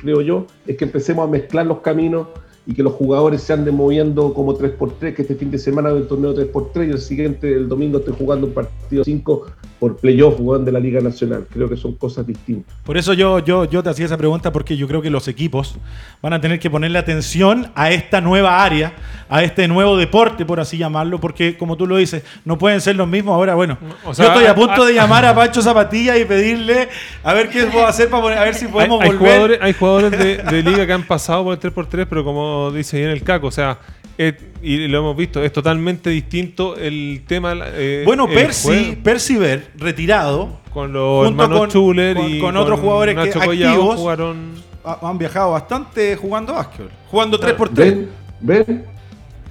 creo 0.00 0.20
yo, 0.20 0.46
es 0.66 0.76
que 0.76 0.84
empecemos 0.84 1.28
a 1.28 1.30
mezclar 1.30 1.66
los 1.66 1.80
caminos 1.80 2.28
y 2.66 2.74
que 2.74 2.82
los 2.82 2.92
jugadores 2.92 3.42
se 3.42 3.52
anden 3.52 3.74
moviendo 3.74 4.32
como 4.34 4.56
3x3, 4.56 5.14
que 5.14 5.22
este 5.22 5.34
fin 5.34 5.50
de 5.50 5.58
semana 5.58 5.88
hay 5.88 5.96
un 5.96 6.08
torneo 6.08 6.34
3x3 6.34 6.88
y 6.88 6.90
el 6.90 6.98
siguiente, 7.00 7.52
el 7.52 7.68
domingo, 7.68 7.98
estén 7.98 8.14
jugando 8.14 8.46
un 8.46 8.52
partido 8.52 9.02
5 9.02 9.46
por 9.80 9.96
playoff 9.96 10.36
jugando 10.36 10.66
de 10.66 10.72
la 10.72 10.78
Liga 10.78 11.00
Nacional. 11.00 11.46
Creo 11.50 11.66
que 11.70 11.76
son 11.76 11.94
cosas 11.94 12.26
distintas. 12.26 12.74
Por 12.84 12.98
eso 12.98 13.14
yo, 13.14 13.38
yo, 13.38 13.64
yo 13.64 13.82
te 13.82 13.88
hacía 13.88 14.04
esa 14.04 14.18
pregunta, 14.18 14.52
porque 14.52 14.76
yo 14.76 14.86
creo 14.86 15.00
que 15.00 15.08
los 15.08 15.26
equipos 15.26 15.76
van 16.20 16.34
a 16.34 16.40
tener 16.42 16.60
que 16.60 16.68
ponerle 16.68 16.98
atención 16.98 17.68
a 17.74 17.90
esta 17.90 18.20
nueva 18.20 18.62
área, 18.62 18.92
a 19.30 19.42
este 19.42 19.66
nuevo 19.66 19.96
deporte, 19.96 20.44
por 20.44 20.60
así 20.60 20.76
llamarlo, 20.76 21.18
porque 21.18 21.56
como 21.56 21.78
tú 21.78 21.86
lo 21.86 21.96
dices, 21.96 22.22
no 22.44 22.58
pueden 22.58 22.82
ser 22.82 22.94
los 22.96 23.08
mismos. 23.08 23.32
Ahora, 23.34 23.54
bueno, 23.54 23.78
O 24.04 24.12
sea, 24.12 24.26
yo 24.26 24.32
estoy 24.32 24.46
a 24.46 24.54
punto 24.54 24.84
de 24.84 24.92
llamar 24.92 25.24
a 25.24 25.34
Pancho 25.34 25.62
Zapatilla 25.62 26.18
y 26.18 26.26
pedirle 26.26 26.88
a 27.24 27.32
ver 27.32 27.48
qué 27.48 27.64
puedo 27.64 27.86
hacer 27.86 28.10
para 28.10 28.22
poner- 28.22 28.38
a 28.38 28.44
ver 28.44 28.54
si 28.54 28.66
Hay, 28.66 28.72
podemos 28.72 29.00
hay 29.00 29.06
volver. 29.08 29.18
jugadores, 29.18 29.58
hay 29.62 29.72
jugadores 29.72 30.10
de, 30.10 30.36
de 30.38 30.62
liga 30.62 30.86
que 30.86 30.92
han 30.92 31.04
pasado 31.04 31.42
por 31.44 31.54
el 31.54 31.58
3x3, 31.60 32.06
pero 32.06 32.22
como 32.22 32.49
dice 32.72 32.98
bien 32.98 33.10
el 33.10 33.22
Caco, 33.22 33.46
o 33.48 33.50
sea, 33.50 33.78
es- 34.18 34.34
y 34.62 34.86
lo 34.88 34.98
hemos 34.98 35.16
visto, 35.16 35.42
es 35.42 35.52
totalmente 35.52 36.10
distinto 36.10 36.76
el 36.76 37.22
tema. 37.26 37.54
eh, 37.74 38.02
Bueno, 38.04 38.26
el 38.28 38.34
Percy, 38.34 38.98
Percy 39.02 39.36
Ver, 39.36 39.68
retirado, 39.78 40.60
con 40.72 40.92
los 40.92 41.26
hermanos 41.28 41.58
con- 41.60 41.70
Schuller 41.70 42.16
con- 42.16 42.30
y 42.30 42.38
con 42.38 42.56
otros 42.56 42.78
jugadores 42.80 43.14
que- 43.16 43.30
Collado 43.38 43.50
activos. 43.72 43.96
jugaron. 43.96 44.50
ha- 44.84 44.98
han 45.08 45.18
viajado 45.18 45.52
bastante 45.52 46.16
jugando 46.16 46.54
básquetbol, 46.54 46.90
jugando 47.10 47.38
3x3. 47.38 47.74
¿Ven? 47.86 48.08
¿Ven? 48.40 48.84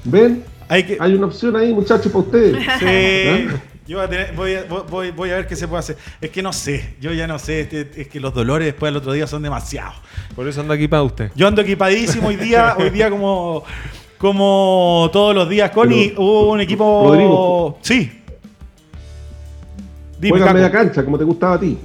¿Ven? 0.03 0.43
Hay 0.67 0.83
que, 0.83 0.97
Hay 0.99 1.13
una 1.15 1.25
opción 1.27 1.55
ahí, 1.55 1.73
muchachos, 1.73 2.11
para 2.11 2.19
ustedes. 2.25 2.57
Sí. 2.79 3.55
Yo 3.89 3.97
voy 3.97 4.05
a, 4.05 4.09
tener- 4.09 4.35
voy, 4.35 4.53
a, 4.53 4.65
voy- 4.65 5.09
voy 5.09 5.31
a 5.31 5.37
ver 5.37 5.47
qué 5.47 5.55
se 5.55 5.67
puede 5.67 5.79
hacer. 5.79 5.97
Es 6.21 6.29
que 6.29 6.43
no 6.43 6.53
sé, 6.53 6.93
yo 7.01 7.11
ya 7.11 7.25
no 7.25 7.39
sé. 7.39 7.67
Es 7.97 8.07
que 8.07 8.19
los 8.19 8.35
dolores 8.35 8.67
después 8.67 8.91
del 8.93 8.97
otro 8.97 9.11
día 9.13 9.25
son 9.25 9.41
demasiados. 9.41 9.95
Por 10.35 10.47
eso 10.47 10.61
anda 10.61 10.75
aquí 10.75 10.87
para 10.87 11.01
usted. 11.01 11.31
Yo 11.33 11.47
ando 11.47 11.63
equipadísimo 11.63 12.27
hoy 12.27 12.35
día, 12.35 12.75
hoy 12.79 12.91
día 12.91 13.09
como, 13.09 13.63
como 14.19 15.09
todos 15.11 15.33
los 15.33 15.49
días, 15.49 15.71
Connie. 15.71 16.13
Hubo 16.15 16.51
un 16.51 16.61
equipo. 16.61 17.03
Rodrigo. 17.03 17.79
Sí. 17.81 18.21
Dime, 20.19 20.37
Juega 20.37 20.53
media 20.53 20.69
cancha, 20.71 21.03
como 21.03 21.17
te 21.17 21.23
gustaba 21.23 21.55
a 21.55 21.59
ti. 21.59 21.75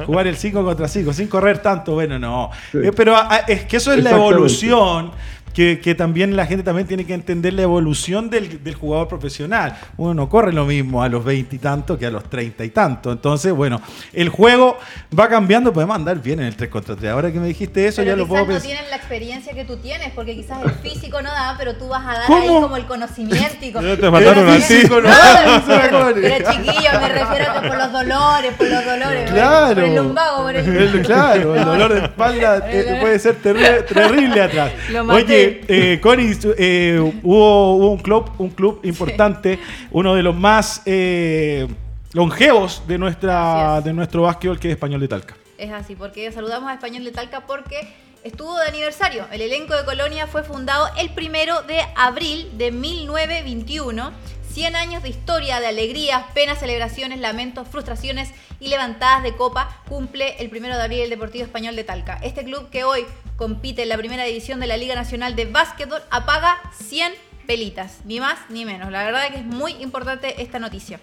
Jugar 0.06 0.26
el 0.26 0.36
5 0.36 0.64
contra 0.64 0.88
5, 0.88 1.12
sin 1.12 1.28
correr 1.28 1.58
tanto, 1.58 1.92
bueno, 1.92 2.18
no. 2.18 2.48
Sí. 2.72 2.78
Eh, 2.82 2.92
pero 2.96 3.14
ah, 3.14 3.42
es 3.46 3.66
que 3.66 3.76
eso 3.76 3.92
es 3.92 4.02
la 4.02 4.12
evolución, 4.12 5.10
que, 5.54 5.80
que 5.80 5.94
también 5.94 6.36
la 6.36 6.46
gente 6.46 6.64
también 6.64 6.86
tiene 6.86 7.06
que 7.06 7.14
entender 7.14 7.52
la 7.54 7.62
evolución 7.62 8.28
del, 8.28 8.62
del 8.64 8.74
jugador 8.74 9.08
profesional. 9.08 9.76
Uno 9.96 10.12
no 10.12 10.28
corre 10.28 10.52
lo 10.52 10.64
mismo 10.66 11.02
a 11.02 11.08
los 11.08 11.24
20 11.24 11.56
y 11.56 11.58
tanto 11.60 11.96
que 11.96 12.06
a 12.06 12.10
los 12.10 12.24
30 12.28 12.64
y 12.64 12.70
tanto. 12.70 13.12
Entonces, 13.12 13.52
bueno, 13.52 13.80
el 14.12 14.28
juego 14.28 14.76
va 15.18 15.28
cambiando, 15.28 15.72
podemos 15.72 15.94
andar 15.96 16.20
bien 16.20 16.40
en 16.40 16.46
el 16.46 16.56
3 16.56 16.68
contra 16.70 16.96
3. 16.96 17.12
Ahora 17.12 17.30
que 17.32 17.38
me 17.38 17.46
dijiste 17.46 17.86
eso, 17.86 18.02
Pero 18.02 18.10
ya 18.10 18.16
lo 18.16 18.24
quizás 18.24 18.28
puedo 18.30 18.42
no 18.42 18.48
pensar. 18.48 18.66
tienen 18.66 18.90
la 18.90 18.96
experiencia 18.96 19.52
que 19.54 19.64
tú 19.64 19.76
tienes, 19.76 20.10
porque 20.12 20.34
quizás 20.34 20.58
el 20.64 20.70
físico 20.72 21.22
no 21.22 21.30
da, 21.30 21.54
pero 21.56 21.76
tú 21.76 21.88
vas 21.88 22.02
a 22.04 22.12
dar 22.18 22.26
¿Cómo? 22.26 22.40
ahí 22.42 22.48
como 22.62 22.76
el 22.76 22.86
conocimiento. 22.86 23.64
Y 23.64 23.70
con- 23.72 23.84
te 24.00 24.10
mataron 24.10 24.48
El 24.48 24.54
a 24.54 24.56
ti. 24.56 24.62
físico 24.62 25.00
no 25.00 25.08
No, 25.08 25.14
da, 25.14 26.12
pero, 26.14 26.50
chiquillo, 26.52 27.00
me 27.00 27.08
refiero 27.10 27.50
a 27.52 27.60
que 27.62 27.68
por 27.68 27.76
los 27.78 27.92
dolores, 27.92 28.52
por 28.54 28.66
los 28.68 28.84
dolores. 28.84 29.30
Claro. 29.30 29.74
Por 29.74 29.84
el 29.84 29.94
lumbago, 29.94 30.42
por 30.42 30.56
el... 30.56 30.76
El- 30.76 31.02
claro, 31.02 31.54
el 31.54 31.64
dolor 31.64 31.94
de 31.94 32.00
espalda 32.00 32.62
eh, 32.70 32.98
puede 33.00 33.18
ser 33.20 33.40
terri- 33.40 33.84
terrible 33.86 34.42
atrás. 34.42 34.72
Lo 34.90 35.04
maté. 35.04 35.43
Oye, 35.44 35.60
eh, 35.68 36.00
Connie, 36.00 36.36
eh, 36.58 36.98
hubo, 37.22 37.76
hubo 37.76 37.90
un 37.90 37.98
club, 37.98 38.30
un 38.38 38.50
club 38.50 38.80
importante, 38.84 39.58
uno 39.90 40.14
de 40.14 40.22
los 40.22 40.34
más 40.34 40.82
eh, 40.86 41.66
longevos 42.12 42.82
de 42.86 42.98
nuestra 42.98 43.80
de 43.82 43.92
nuestro 43.92 44.22
básquetbol, 44.22 44.58
que 44.58 44.68
es 44.68 44.74
Español 44.74 45.00
de 45.00 45.08
Talca. 45.08 45.36
Es 45.58 45.70
así, 45.72 45.94
porque 45.94 46.30
saludamos 46.32 46.70
a 46.70 46.74
Español 46.74 47.04
de 47.04 47.12
Talca 47.12 47.46
porque 47.46 47.88
estuvo 48.22 48.56
de 48.58 48.66
aniversario. 48.66 49.26
El 49.30 49.42
elenco 49.42 49.74
de 49.74 49.84
Colonia 49.84 50.26
fue 50.26 50.42
fundado 50.42 50.88
el 50.98 51.10
primero 51.10 51.62
de 51.62 51.80
abril 51.96 52.48
de 52.56 52.72
1921. 52.72 54.12
100 54.54 54.76
años 54.76 55.02
de 55.02 55.08
historia, 55.08 55.58
de 55.58 55.66
alegrías, 55.66 56.26
penas, 56.32 56.60
celebraciones, 56.60 57.18
lamentos, 57.18 57.66
frustraciones 57.66 58.30
y 58.60 58.68
levantadas 58.68 59.24
de 59.24 59.34
copa 59.34 59.82
cumple 59.88 60.36
el 60.38 60.48
primero 60.48 60.76
de 60.76 60.82
abril 60.84 61.00
el 61.00 61.10
Deportivo 61.10 61.44
Español 61.44 61.74
de 61.74 61.82
Talca. 61.82 62.20
Este 62.22 62.44
club 62.44 62.70
que 62.70 62.84
hoy 62.84 63.04
compite 63.36 63.82
en 63.82 63.88
la 63.88 63.96
primera 63.96 64.24
división 64.24 64.60
de 64.60 64.66
la 64.66 64.76
Liga 64.76 64.94
Nacional 64.94 65.34
de 65.36 65.46
Básquetbol 65.46 66.00
apaga 66.10 66.56
100 66.78 67.12
pelitas, 67.46 67.98
ni 68.04 68.20
más 68.20 68.38
ni 68.48 68.64
menos. 68.64 68.90
La 68.90 69.04
verdad 69.04 69.26
es 69.26 69.32
que 69.32 69.38
es 69.38 69.44
muy 69.44 69.72
importante 69.82 70.40
esta 70.42 70.58
noticia. 70.58 71.00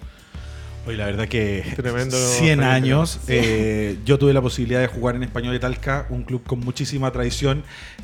Hoy 0.87 0.95
la 0.95 1.05
verdad 1.05 1.27
que 1.27 1.63
Tremendo 1.75 2.17
100 2.17 2.57
tremendo. 2.57 2.65
años. 2.71 3.19
eh, 3.27 3.99
yo 4.03 4.17
tuve 4.17 4.33
la 4.33 4.41
posibilidad 4.41 4.79
de 4.79 4.87
jugar 4.87 5.15
en 5.15 5.21
Español 5.21 5.53
de 5.53 5.59
Talca, 5.59 6.07
un 6.09 6.23
club 6.23 6.41
con 6.43 6.59
muchísima 6.59 7.11
tradición, 7.11 7.63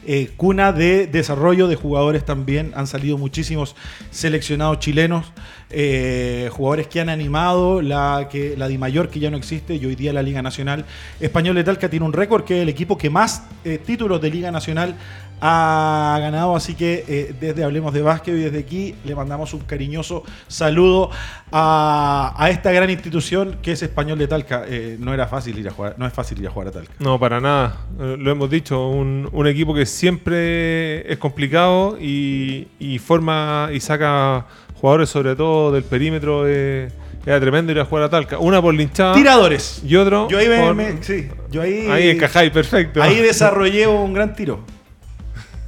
eh, 0.09 0.31
cuna 0.37 0.71
de 0.71 1.05
desarrollo 1.05 1.67
de 1.67 1.75
jugadores 1.75 2.23
también. 2.23 2.71
Han 2.75 2.87
salido 2.87 3.17
muchísimos 3.17 3.75
seleccionados 4.09 4.79
chilenos, 4.79 5.33
eh, 5.69 6.49
jugadores 6.53 6.87
que 6.87 7.01
han 7.01 7.09
animado 7.09 7.81
la, 7.81 8.29
que, 8.31 8.55
la 8.55 8.69
Dimayor, 8.69 9.09
que 9.09 9.19
ya 9.19 9.29
no 9.29 9.35
existe, 9.35 9.75
y 9.75 9.85
hoy 9.85 9.95
día 9.95 10.13
la 10.13 10.21
Liga 10.21 10.41
Nacional. 10.41 10.85
Español 11.19 11.55
de 11.55 11.65
Talca 11.65 11.89
tiene 11.89 12.05
un 12.05 12.13
récord 12.13 12.45
que 12.45 12.59
es 12.59 12.63
el 12.63 12.69
equipo 12.69 12.97
que 12.97 13.09
más 13.09 13.43
eh, 13.65 13.79
títulos 13.85 14.21
de 14.21 14.29
Liga 14.29 14.49
Nacional 14.49 14.95
ha 15.39 16.17
ganado, 16.19 16.55
así 16.55 16.73
que 16.75 17.05
eh, 17.07 17.33
desde 17.39 17.63
Hablemos 17.63 17.93
de 17.93 18.01
Básquet 18.01 18.35
y 18.35 18.39
desde 18.39 18.59
aquí 18.59 18.95
le 19.05 19.13
mandamos 19.15 19.53
un 19.53 19.61
cariñoso 19.61 20.23
saludo 20.47 21.09
a, 21.51 22.33
a 22.37 22.49
esta 22.49 22.71
gran 22.71 22.89
institución 22.89 23.57
que 23.61 23.71
es 23.73 23.81
Español 23.83 24.17
de 24.17 24.27
Talca. 24.27 24.63
Eh, 24.67 24.97
no 24.99 25.13
era 25.13 25.27
fácil 25.27 25.57
ir 25.59 25.67
a 25.67 25.71
jugar, 25.71 25.95
no 25.97 26.07
es 26.07 26.13
fácil 26.13 26.39
ir 26.39 26.47
a 26.47 26.51
jugar 26.51 26.69
a 26.69 26.71
Talca. 26.71 26.91
No, 26.99 27.19
para 27.19 27.39
nada. 27.39 27.77
Eh, 27.99 28.15
Lo 28.19 28.31
hemos 28.31 28.49
dicho, 28.49 28.87
un, 28.89 29.29
un 29.31 29.47
equipo 29.47 29.73
que 29.73 29.85
siempre 29.85 31.11
es 31.11 31.17
complicado 31.19 31.97
y, 31.99 32.67
y 32.79 32.97
forma 32.99 33.69
y 33.73 33.79
saca 33.79 34.45
jugadores 34.75 35.09
sobre 35.09 35.35
todo 35.35 35.71
del 35.71 35.83
perímetro. 35.83 36.47
era 36.47 37.39
tremendo 37.39 37.71
ir 37.71 37.79
a 37.79 37.85
jugar 37.85 38.05
a 38.05 38.09
Talca. 38.09 38.39
Una 38.39 38.61
por 38.61 38.73
linchada 38.73 39.13
Tiradores. 39.13 39.81
y 39.85 39.95
otro 39.95 40.27
Yo 40.29 40.39
ahí 40.39 40.47
me, 40.49 40.59
por- 40.61 40.75
me- 40.75 41.03
sí, 41.03 41.27
yo 41.51 41.61
ahí, 41.61 41.87
ahí 41.91 42.09
encajáis, 42.09 42.51
perfecto. 42.51 43.01
ahí 43.03 43.17
desarrollé 43.21 43.85
un 43.87 44.13
gran 44.13 44.33
tiro. 44.33 44.61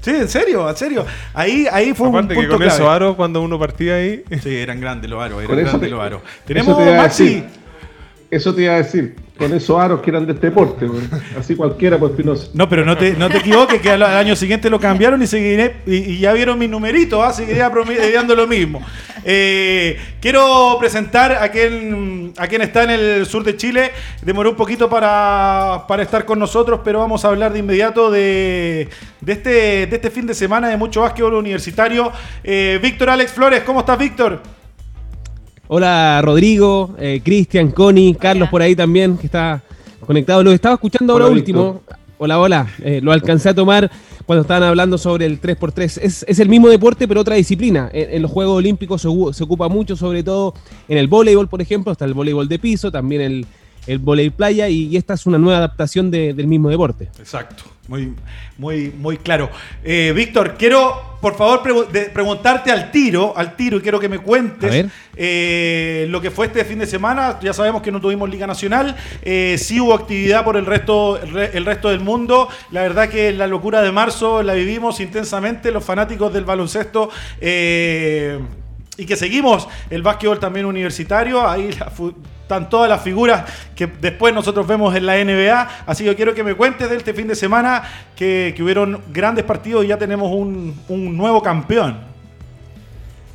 Sí, 0.01 0.11
en 0.11 0.27
serio, 0.29 0.69
en 0.69 0.77
serio. 0.77 1.05
Ahí, 1.33 1.67
ahí 1.71 1.93
fue 1.93 2.07
Aparte 2.09 2.33
un 2.35 2.41
que 2.41 2.47
punto 2.47 2.57
con 2.57 2.63
esos 2.67 2.77
clave. 2.79 2.95
aros, 2.95 3.15
cuando 3.15 3.41
uno 3.41 3.59
partía 3.59 3.95
ahí... 3.95 4.23
Sí, 4.41 4.55
eran 4.55 4.79
grandes 4.79 5.09
los 5.09 5.21
aros, 5.21 5.39
eran 5.43 5.47
Con 5.47 5.57
grandes 5.57 5.81
te- 5.81 5.89
los 5.89 6.01
aros. 6.01 6.21
eso 6.23 6.41
Tenemos 6.45 6.77
te 6.77 6.95
Maxi. 6.97 7.23
decir. 7.25 7.43
Eso 8.31 8.55
te 8.55 8.61
iba 8.63 8.73
a 8.73 8.77
decir. 8.77 9.15
Con 9.39 9.53
esos 9.53 9.79
aros 9.79 10.01
que 10.01 10.09
eran 10.09 10.25
de 10.25 10.33
este 10.33 10.47
deporte. 10.47 10.85
Así 11.39 11.55
cualquiera, 11.55 11.97
pues 11.97 12.11
Espinosa. 12.11 12.49
No, 12.53 12.67
pero 12.67 12.83
no 12.83 12.97
te, 12.97 13.13
no 13.13 13.29
te 13.29 13.37
equivoques, 13.37 13.81
que 13.81 13.89
al, 13.89 14.03
año 14.03 14.35
siguiente 14.35 14.69
lo 14.69 14.81
cambiaron 14.81 15.21
y 15.23 15.27
seguiré, 15.27 15.77
y, 15.85 16.19
ya 16.19 16.33
vieron 16.33 16.59
mis 16.59 16.69
numeritos, 16.69 17.19
¿ah? 17.23 17.31
seguiré 17.31 17.67
promediando 17.69 18.35
lo 18.35 18.45
mismo. 18.45 18.85
Eh, 19.23 19.97
quiero 20.19 20.75
presentar 20.77 21.31
a 21.31 21.49
quien, 21.49 22.33
a 22.37 22.47
quien 22.47 22.61
está 22.63 22.83
en 22.83 22.89
el 22.89 23.25
sur 23.25 23.45
de 23.45 23.55
Chile. 23.55 23.91
Demoró 24.21 24.49
un 24.49 24.57
poquito 24.57 24.89
para, 24.89 25.85
para 25.87 26.03
estar 26.03 26.25
con 26.25 26.37
nosotros, 26.37 26.81
pero 26.83 26.99
vamos 26.99 27.23
a 27.23 27.29
hablar 27.29 27.53
de 27.53 27.59
inmediato 27.59 28.11
de, 28.11 28.89
de, 29.21 29.31
este, 29.31 29.49
de 29.87 29.95
este 29.95 30.11
fin 30.11 30.27
de 30.27 30.33
semana 30.33 30.67
de 30.67 30.75
mucho 30.75 31.01
básquetbol 31.01 31.35
universitario. 31.35 32.11
Eh, 32.43 32.77
Víctor 32.81 33.09
Alex 33.09 33.31
Flores, 33.31 33.63
¿cómo 33.63 33.79
estás, 33.79 33.97
Víctor? 33.97 34.58
Hola 35.79 36.19
Rodrigo, 36.23 36.95
eh, 36.97 37.21
Cristian, 37.23 37.69
Connie, 37.69 38.15
Carlos 38.15 38.49
por 38.49 38.59
ahí 38.63 38.75
también, 38.75 39.17
que 39.19 39.27
está 39.27 39.61
conectado. 40.03 40.41
Lo 40.41 40.51
estaba 40.51 40.73
escuchando 40.73 41.13
ahora 41.13 41.25
Hola, 41.25 41.33
último. 41.35 41.81
Hola, 42.17 42.39
hola. 42.39 42.67
Eh, 42.83 43.01
lo 43.03 43.11
alcancé 43.11 43.49
a 43.49 43.53
tomar 43.53 43.89
cuando 44.25 44.41
estaban 44.41 44.63
hablando 44.63 44.97
sobre 44.97 45.27
el 45.27 45.39
3x3. 45.39 45.99
Es, 46.01 46.25
es 46.27 46.39
el 46.39 46.49
mismo 46.49 46.69
deporte, 46.69 47.07
pero 47.07 47.21
otra 47.21 47.35
disciplina. 47.35 47.87
En, 47.93 48.15
en 48.15 48.21
los 48.23 48.31
Juegos 48.31 48.57
Olímpicos 48.57 49.03
se, 49.03 49.07
ocupa 49.43 49.69
mucho, 49.69 49.95
sobre 49.95 50.23
todo 50.23 50.55
en 50.87 50.97
el 50.97 51.07
voleibol, 51.07 51.47
por 51.47 51.61
ejemplo. 51.61 51.91
Está 51.91 52.05
el 52.05 52.15
voleibol 52.15 52.47
de 52.49 52.57
piso, 52.57 52.91
también 52.91 53.21
el, 53.21 53.45
el 53.85 53.99
voleibol 53.99 54.35
playa, 54.37 54.67
y, 54.69 54.87
y 54.87 54.97
esta 54.97 55.13
es 55.13 55.27
una 55.27 55.37
nueva 55.37 55.59
adaptación 55.59 56.09
de- 56.09 56.33
del 56.33 56.47
mismo 56.47 56.69
deporte. 56.69 57.09
Exacto, 57.19 57.63
muy, 57.89 58.13
muy, 58.57 58.93
muy 58.97 59.17
claro. 59.17 59.49
Eh, 59.83 60.13
Víctor, 60.15 60.55
quiero 60.57 61.17
por 61.19 61.35
favor 61.35 61.91
de- 61.91 62.05
preguntarte 62.05 62.71
al 62.71 62.91
tiro, 62.91 63.33
al 63.35 63.57
tiro, 63.57 63.77
y 63.77 63.81
quiero 63.81 63.99
que 63.99 64.07
me 64.07 64.19
cuentes 64.19 64.71
eh, 65.17 66.05
lo 66.09 66.21
que 66.21 66.31
fue 66.31 66.45
este 66.45 66.63
fin 66.63 66.79
de 66.79 66.85
semana. 66.87 67.37
Ya 67.41 67.51
sabemos 67.51 67.81
que 67.81 67.91
no 67.91 67.99
tuvimos 67.99 68.29
Liga 68.29 68.47
Nacional, 68.47 68.95
eh, 69.23 69.57
sí 69.59 69.81
hubo 69.81 69.93
actividad 69.93 70.45
por 70.45 70.55
el 70.55 70.65
resto, 70.65 71.21
el, 71.21 71.31
re- 71.33 71.51
el 71.57 71.65
resto 71.65 71.89
del 71.89 71.99
mundo. 71.99 72.47
La 72.71 72.83
verdad 72.83 73.09
que 73.09 73.33
la 73.33 73.47
locura 73.47 73.81
de 73.81 73.91
marzo 73.91 74.43
la 74.43 74.53
vivimos 74.53 74.99
intensamente, 75.01 75.71
los 75.71 75.83
fanáticos 75.83 76.31
del 76.31 76.45
baloncesto. 76.45 77.09
eh, 77.41 78.39
y 78.97 79.05
que 79.05 79.15
seguimos 79.15 79.65
el 79.89 80.01
básquetbol 80.01 80.39
también 80.39 80.65
universitario. 80.65 81.47
Ahí 81.47 81.71
la 81.79 81.89
están 82.49 82.67
todas 82.67 82.89
las 82.89 83.03
figuras 83.03 83.43
que 83.75 83.85
después 83.85 84.33
nosotros 84.33 84.65
vemos 84.65 84.95
en 84.95 85.05
la 85.05 85.23
NBA. 85.23 85.69
Así 85.85 86.03
que 86.03 86.15
quiero 86.15 86.33
que 86.33 86.43
me 86.43 86.55
cuentes 86.55 86.89
de 86.89 86.95
este 86.95 87.13
fin 87.13 87.27
de 87.27 87.35
semana 87.35 87.83
que, 88.15 88.55
hubieron 88.59 89.01
grandes 89.13 89.45
partidos 89.45 89.85
y 89.85 89.89
ya 89.89 89.99
tenemos 89.99 90.31
un, 90.31 90.75
un 90.89 91.15
nuevo 91.15 91.43
campeón. 91.43 91.99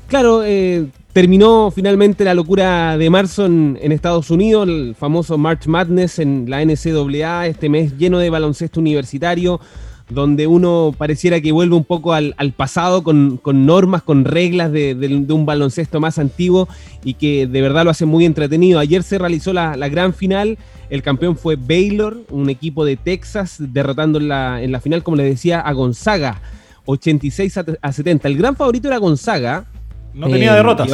Claro, 0.09 0.43
eh, 0.45 0.87
terminó 1.12 1.71
finalmente 1.71 2.25
la 2.25 2.35
locura 2.35 2.99
de 2.99 3.09
marzo 3.09 3.47
en, 3.47 3.79
en 3.81 3.93
Estados 3.93 4.31
Unidos, 4.31 4.69
el 4.69 4.97
famoso 4.99 5.39
March 5.39 5.69
Madness 5.69 6.19
en 6.19 6.47
la 6.49 6.65
NCAA, 6.65 7.47
este 7.47 7.69
mes 7.69 7.97
lleno 7.97 8.19
de 8.19 8.31
baloncesto 8.31 8.81
universitario, 8.81 9.61
donde 10.11 10.47
uno 10.47 10.95
pareciera 10.97 11.41
que 11.41 11.53
vuelve 11.53 11.75
un 11.75 11.85
poco 11.85 12.13
al, 12.13 12.35
pasado 12.57 13.03
con, 13.03 13.41
normas, 13.45 14.03
con 14.03 14.25
reglas 14.25 14.71
de, 14.71 14.95
un 15.31 15.47
baloncesto 15.47 16.01
más 16.01 16.19
antiguo 16.19 16.69
y 17.05 17.15
que 17.15 17.47
de 17.47 17.63
verdad 17.63 17.85
lo 17.85 17.91
hace 17.91 18.05
muy 18.05 18.25
entretenido. 18.25 18.79
Ayer 18.79 19.03
se 19.03 19.19
realizó 19.19 19.53
la, 19.53 19.77
gran 19.89 20.13
final, 20.13 20.59
el 20.91 21.03
campeón 21.03 21.37
fue 21.37 21.57
Baylor, 21.57 22.23
un 22.31 22.51
equipo 22.51 22.85
de 22.85 22.97
Texas, 22.97 23.57
derrotando 23.59 24.19
en 24.19 24.29
la, 24.29 24.63
en 24.63 24.73
la 24.73 24.81
final, 24.81 25.03
como 25.03 25.17
les 25.17 25.27
decía, 25.27 25.61
a 25.61 25.73
Gonzaga, 25.73 26.43
86 26.85 27.59
a, 27.81 27.93
70. 27.93 28.29
El 28.29 28.37
gran 28.37 28.57
favorito 28.57 28.89
era 28.89 28.99
Gonzaga. 28.99 29.65
No 30.13 30.29
tenía 30.29 30.53
eh, 30.53 30.57
derrotas. 30.57 30.89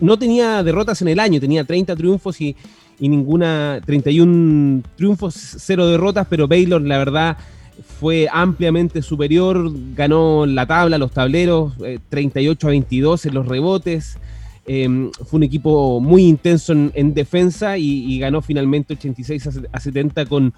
no 0.00 0.18
tenía 0.18 0.62
derrotas 0.64 1.00
en 1.02 1.08
el 1.08 1.20
año, 1.20 1.40
tenía 1.40 1.62
30 1.64 1.94
triunfos 1.94 2.40
y, 2.40 2.56
y 2.98 3.08
ninguna, 3.08 3.80
31 3.86 4.82
triunfos, 4.96 5.34
cero 5.34 5.86
derrotas, 5.86 6.26
pero 6.28 6.48
Baylor, 6.48 6.82
la 6.82 6.98
verdad 6.98 7.38
fue 7.82 8.28
ampliamente 8.32 9.02
superior, 9.02 9.70
ganó 9.94 10.46
la 10.46 10.66
tabla, 10.66 10.98
los 10.98 11.12
tableros, 11.12 11.72
38 12.08 12.66
eh, 12.66 12.68
a 12.68 12.70
22 12.70 13.26
en 13.26 13.34
los 13.34 13.46
rebotes. 13.46 14.18
Em, 14.64 15.10
fue 15.12 15.38
un 15.38 15.42
equipo 15.42 16.00
muy 16.00 16.24
intenso 16.24 16.72
en, 16.72 17.14
defensa 17.14 17.76
y, 17.78 18.18
ganó 18.18 18.40
finalmente 18.42 18.94
86 18.94 19.48
a, 19.72 19.80
70 19.80 20.26
con, 20.26 20.54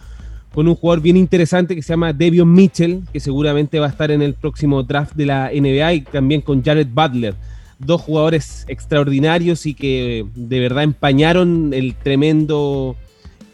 con 0.53 0.69
un 0.69 0.75
jugador 0.75 1.03
bien 1.03 1.17
interesante 1.17 1.75
que 1.75 1.83
se 1.83 1.95
llama 1.95 2.13
Devion 2.13 2.53
Mitchell, 2.53 3.03
que 3.13 3.21
seguramente 3.21 3.81
va 3.81 3.87
a 3.87 3.91
estar 3.91 4.11
en 4.11 4.21
el 4.21 4.35
próximo 4.35 4.83
draft 4.83 5.15
de 5.15 5.27
la 5.27 5.51
NBA 5.55 5.95
y 5.95 6.01
también 6.03 6.43
con 6.43 6.63
Jared 6.63 6.89
Butler. 6.93 7.35
Dos 7.79 8.03
jugadores 8.03 8.65
extraordinarios 8.69 9.67
y 9.67 9.75
que 9.75 10.27
de 10.35 10.61
verdad 10.61 10.85
empañaron 10.85 11.73
el 11.73 11.95
tremendo 11.95 12.97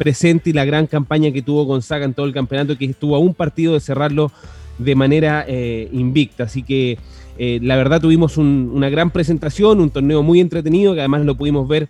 presente 0.01 0.49
y 0.49 0.55
la 0.55 0.65
gran 0.65 0.87
campaña 0.87 1.31
que 1.31 1.43
tuvo 1.43 1.65
Gonzaga 1.65 2.07
en 2.07 2.15
todo 2.15 2.25
el 2.25 2.33
campeonato, 2.33 2.79
que 2.79 2.87
estuvo 2.87 3.15
a 3.15 3.19
un 3.19 3.35
partido 3.35 3.75
de 3.75 3.81
cerrarlo 3.81 4.33
de 4.79 4.95
manera 4.95 5.45
eh, 5.47 5.91
invicta. 5.93 6.45
Así 6.45 6.63
que 6.63 6.97
eh, 7.37 7.61
la 7.63 7.77
verdad 7.77 8.01
tuvimos 8.01 8.39
una 8.39 8.89
gran 8.89 9.11
presentación, 9.11 9.79
un 9.79 9.91
torneo 9.91 10.23
muy 10.23 10.41
entretenido, 10.41 10.95
que 10.95 11.01
además 11.01 11.27
lo 11.27 11.35
pudimos 11.37 11.69
ver 11.69 11.87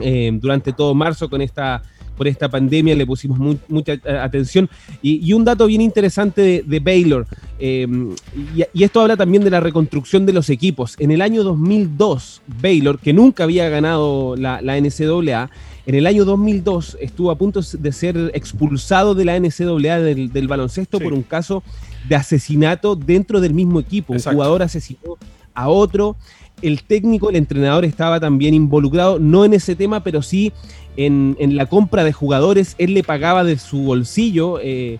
eh, 0.00 0.32
durante 0.32 0.72
todo 0.72 0.96
marzo 0.96 1.30
con 1.30 1.40
esta 1.40 1.80
por 2.16 2.26
esta 2.26 2.48
pandemia 2.48 2.96
le 2.96 3.06
pusimos 3.06 3.38
mucha 3.68 3.92
atención. 4.20 4.68
Y, 5.00 5.32
un 5.32 5.44
dato 5.44 5.68
bien 5.68 5.80
interesante 5.80 6.64
de, 6.66 6.80
Baylor, 6.80 7.28
y, 7.60 8.82
esto 8.82 9.00
habla 9.00 9.16
también 9.16 9.44
de 9.44 9.50
la 9.50 9.60
reconstrucción 9.60 10.26
de 10.26 10.32
los 10.32 10.50
equipos. 10.50 10.96
En 10.98 11.12
el 11.12 11.22
año 11.22 11.44
2002, 11.44 12.42
Baylor, 12.60 12.98
que 12.98 13.12
nunca 13.12 13.44
había 13.44 13.68
ganado 13.68 14.34
la, 14.34 14.60
la 14.60 14.76
NCAA, 14.80 15.48
en 15.88 15.94
el 15.94 16.06
año 16.06 16.26
2002 16.26 16.98
estuvo 17.00 17.30
a 17.30 17.38
punto 17.38 17.62
de 17.62 17.92
ser 17.92 18.30
expulsado 18.34 19.14
de 19.14 19.24
la 19.24 19.40
NCAA 19.40 20.00
del, 20.00 20.46
baloncesto 20.46 21.00
por 21.00 21.14
un 21.14 21.22
caso 21.22 21.62
de 22.06 22.14
asesinato 22.14 22.94
dentro 22.94 23.40
del 23.40 23.54
mismo 23.54 23.80
equipo. 23.80 24.12
Un 24.12 24.20
jugador 24.20 24.62
asesinó 24.62 25.16
a 25.54 25.70
otro. 25.70 26.16
El 26.60 26.82
técnico, 26.82 27.30
el 27.30 27.36
entrenador 27.36 27.86
estaba 27.86 28.20
también 28.20 28.52
involucrado, 28.52 29.18
no 29.18 29.46
en 29.46 29.54
ese 29.54 29.76
tema, 29.76 30.04
pero 30.04 30.20
sí 30.20 30.52
en, 30.98 31.36
la 31.56 31.64
compra 31.64 32.04
de 32.04 32.12
jugadores. 32.12 32.74
Él 32.76 32.92
le 32.92 33.02
pagaba 33.02 33.42
de 33.42 33.56
su 33.56 33.84
bolsillo 33.84 34.60
eh, 34.62 34.98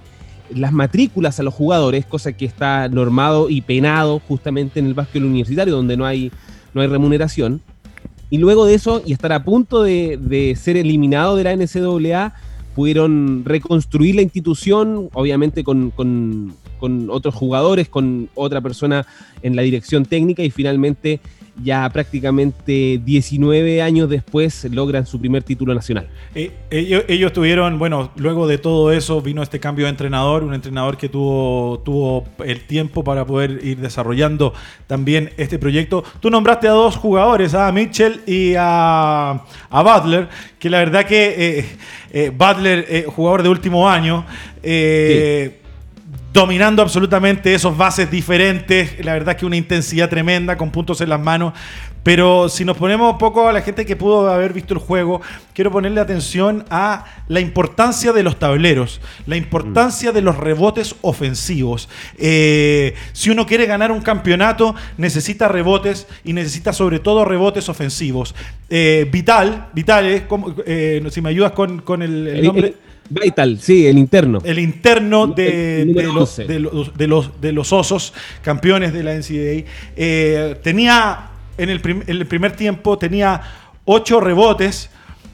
las 0.49 0.73
matrículas 0.73 1.39
a 1.39 1.43
los 1.43 1.53
jugadores, 1.53 2.07
cosa 2.07 2.33
que 2.33 2.47
está 2.47 2.89
normado 2.89 3.51
y 3.51 3.61
penado 3.61 4.23
justamente 4.27 4.81
en 4.81 4.87
el 4.87 4.95
básquet 4.95 5.23
universitario, 5.23 5.77
donde 5.77 5.99
no 5.99 6.07
hay, 6.07 6.33
no 6.73 6.81
hay 6.81 6.87
remuneración. 6.87 7.61
Y 8.31 8.39
luego 8.39 8.67
de 8.67 8.75
eso, 8.75 9.03
y 9.05 9.13
estar 9.13 9.33
a 9.33 9.43
punto 9.45 9.83
de, 9.83 10.57
ser 10.61 10.77
eliminado 10.77 11.37
de 11.37 11.45
la 11.45 11.57
NCAA, 11.57 12.35
pudieron 12.75 13.45
reconstruir 13.45 14.17
la 14.17 14.23
institución, 14.23 15.09
obviamente 15.13 15.65
con, 15.65 15.91
con, 15.91 16.55
otros 17.11 17.35
jugadores, 17.35 17.89
con 17.89 18.29
otra 18.35 18.61
persona 18.61 19.07
en 19.43 19.57
la 19.57 19.63
dirección 19.63 20.05
técnica 20.05 20.43
y 20.43 20.51
finalmente 20.51 21.21
ya 21.63 21.89
prácticamente 21.91 23.01
19 23.05 23.83
años 23.83 24.09
después 24.09 24.65
logran 24.71 25.07
su 25.07 25.19
primer 25.19 25.43
título 25.43 25.75
nacional. 25.75 26.09
Eh, 26.35 26.53
ellos, 26.71 27.33
tuvieron, 27.33 27.79
bueno, 27.79 28.11
luego 28.17 28.47
de 28.47 28.59
todo 28.59 28.93
eso 28.93 29.21
vino 29.21 29.43
este 29.43 29.61
cambio 29.61 29.87
de 29.87 29.91
entrenador, 29.91 30.45
un 30.45 30.55
entrenador 30.55 30.97
que 30.97 31.09
tuvo, 31.09 31.81
tuvo 31.85 32.25
el 32.45 32.61
tiempo 32.67 33.03
para 33.05 33.25
poder 33.25 33.61
ir 33.65 33.79
desarrollando 33.79 34.53
también 34.87 35.31
este 35.37 35.59
proyecto. 35.59 36.05
Tú 36.21 36.31
nombraste 36.31 36.69
a 36.69 36.73
dos 36.73 36.97
jugadores, 36.97 37.55
a 37.55 37.71
Mitchell 37.73 38.21
y 38.27 38.55
a, 38.57 39.45
Butler, 39.71 40.29
que 40.59 40.71
la 40.71 40.79
verdad 40.79 41.05
que 41.05 41.59
eh, 41.59 41.65
eh, 42.13 42.33
Butler, 42.35 43.05
jugador 43.07 43.43
de 43.43 43.49
último 43.49 43.89
año, 43.89 44.25
dominando 46.33 46.83
absolutamente 46.83 47.55
esos 47.55 47.77
bases 47.77 48.11
diferentes. 48.11 49.05
La 49.05 49.13
verdad 49.15 49.37
que 49.37 49.47
una 49.47 49.57
intensidad 49.57 50.09
tremenda, 50.09 50.57
con 50.57 50.71
puntos 50.71 51.01
en 51.01 51.09
las 51.09 51.21
manos. 51.21 51.55
Pero 52.03 52.49
si 52.49 52.65
nos 52.65 52.77
ponemos 52.77 53.13
un 53.13 53.19
poco 53.19 53.49
a 53.49 53.53
la 53.53 53.61
gente 53.61 53.85
que 53.85 53.97
pudo 53.97 54.31
haber 54.31 54.53
visto 54.53 54.73
el 54.73 54.81
juego, 54.81 55.21
quiero 55.53 55.71
ponerle 55.71 56.01
atención 56.01 56.65
a 56.71 57.05
la 57.27 57.41
importancia 57.41 58.13
de 58.13 58.23
los 58.23 58.39
tableros, 58.39 59.01
la 59.27 59.37
importancia 59.37 60.11
de 60.13 60.23
los 60.23 60.39
rebotes 60.39 60.95
ofensivos. 61.03 61.89
Eh, 62.17 62.95
si 63.13 63.29
uno 63.29 63.45
quiere 63.45 63.67
ganar 63.67 63.93
un 63.93 64.01
campeonato, 64.01 64.75
necesita 64.97 65.49
rebotes 65.49 66.07
y 66.25 66.33
necesita 66.33 66.73
sobre 66.73 66.99
todo 66.99 67.27
rebotes 67.27 67.69
ofensivos. 67.69 68.35
Eh, 68.71 69.07
Vital, 69.13 69.69
Vital, 69.75 70.27
eh, 70.65 71.03
si 71.11 71.21
me 71.21 71.29
ayudas 71.29 71.53
con, 71.53 72.03
el, 72.03 72.43
nombre. 72.43 72.75
Vital, 73.11 73.59
sí, 73.61 73.87
el 73.87 73.99
interno. 73.99 74.41
El 74.45 74.59
interno 74.59 75.29
de, 75.29 75.85
los, 75.87 76.37
de, 76.37 76.59
los, 76.59 77.41
de, 77.41 77.53
los, 77.53 77.73
osos, 77.73 78.13
campeones 78.43 78.93
de 78.93 79.03
la 79.03 79.15
NCAA. 79.15 79.65
Eh, 79.97 80.57
tenía, 80.63 81.31
en 81.57 81.71
el, 81.71 82.05
el, 82.07 82.27
primer 82.27 82.53
tiempo, 82.53 82.99
tenía 82.99 83.41
ocho 83.85 84.21
rebotes, 84.21 84.91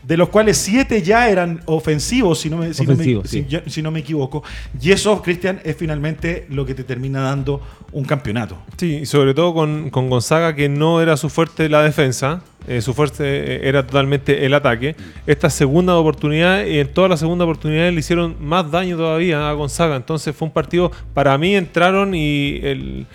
de 0.07 0.17
los 0.17 0.29
cuales 0.29 0.57
siete 0.59 1.03
ya 1.03 1.29
eran 1.29 1.63
ofensivos, 1.67 2.41
si 2.41 2.51
no 2.51 2.59
me, 2.59 2.75
si 2.75 2.85
no 2.85 3.91
me, 3.91 4.01
equivoco. 4.01 4.43
Y 4.81 4.93
eso, 4.93 5.21
Cristian, 5.23 5.61
es 5.65 5.77
finalmente 5.77 6.47
lo 6.51 6.67
que 6.67 6.75
te 6.75 6.85
termina 6.85 7.21
dando 7.21 7.61
un 7.93 8.05
campeonato. 8.05 8.59
Sí, 8.77 8.99
y 9.03 9.07
sobre 9.07 9.35
todo 9.35 9.55
con, 9.55 9.91
con 9.91 10.11
Gonzaga, 10.11 10.55
que 10.55 10.69
no 10.69 11.01
era 11.01 11.17
su 11.17 11.31
fuerte 11.31 11.69
la 11.69 11.83
defensa, 11.83 12.43
eh, 12.67 12.81
su 12.81 12.95
fuerte 12.95 13.25
eh, 13.25 13.69
era 13.69 13.87
totalmente 13.87 14.45
el 14.45 14.55
ataque. 14.55 14.97
Esta 15.27 15.51
segunda 15.51 15.97
oportunidad, 15.97 16.65
y 16.67 16.79
en 16.79 16.89
todas 16.89 17.11
las 17.11 17.21
segundas 17.21 17.45
oportunidades 17.45 17.93
le 17.93 18.01
hicieron 18.01 18.37
más 18.41 18.71
daño 18.71 18.97
todavía 18.97 19.49
a 19.49 19.53
Gonzaga. 19.53 19.97
Entonces 19.97 20.35
fue 20.35 20.49
un 20.49 20.53
partido, 20.53 20.91
para 21.13 21.37
mí 21.39 21.55
entraron 21.57 22.15
y 22.15 22.61
el 22.63 23.07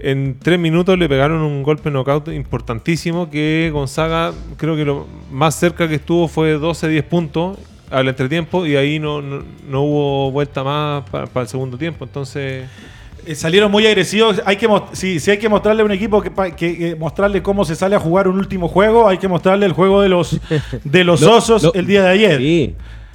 en 0.00 0.38
tres 0.38 0.58
minutos 0.58 0.98
le 0.98 1.08
pegaron 1.08 1.40
un 1.42 1.62
golpe 1.62 1.90
knockout 1.90 2.28
importantísimo 2.28 3.30
que 3.30 3.70
Gonzaga 3.72 4.32
creo 4.56 4.76
que 4.76 4.84
lo 4.84 5.06
más 5.30 5.54
cerca 5.54 5.88
que 5.88 5.96
estuvo 5.96 6.28
fue 6.28 6.58
12-10 6.58 7.02
puntos 7.04 7.58
al 7.90 8.08
entretiempo 8.08 8.66
y 8.66 8.76
ahí 8.76 8.98
no, 8.98 9.22
no, 9.22 9.82
hubo 9.82 10.30
vuelta 10.30 10.64
más 10.64 11.08
para, 11.08 11.28
el 11.42 11.48
segundo 11.48 11.78
tiempo. 11.78 12.04
Entonces... 12.04 12.68
Eh, 13.26 13.34
salieron 13.34 13.70
muy 13.70 13.86
agresivos. 13.86 14.42
Hay 14.44 14.56
que 14.56 14.68
si, 14.92 15.18
si, 15.18 15.30
hay 15.30 15.38
que 15.38 15.48
mostrarle 15.48 15.80
a 15.80 15.84
un 15.86 15.92
equipo 15.92 16.20
que, 16.20 16.30
que, 16.54 16.94
mostrarle 16.94 17.42
cómo 17.42 17.64
se 17.64 17.74
sale 17.74 17.96
a 17.96 17.98
jugar 17.98 18.28
un 18.28 18.36
último 18.36 18.68
juego, 18.68 19.08
hay 19.08 19.16
que 19.16 19.28
mostrarle 19.28 19.64
el 19.64 19.72
juego 19.72 20.02
de 20.02 20.10
los 20.10 20.38
de 20.84 21.04
los 21.04 21.22
osos 21.22 21.70
el 21.74 21.86
día 21.86 22.02
de 22.02 22.08
ayer. 22.10 22.38
Sí. 22.38 22.74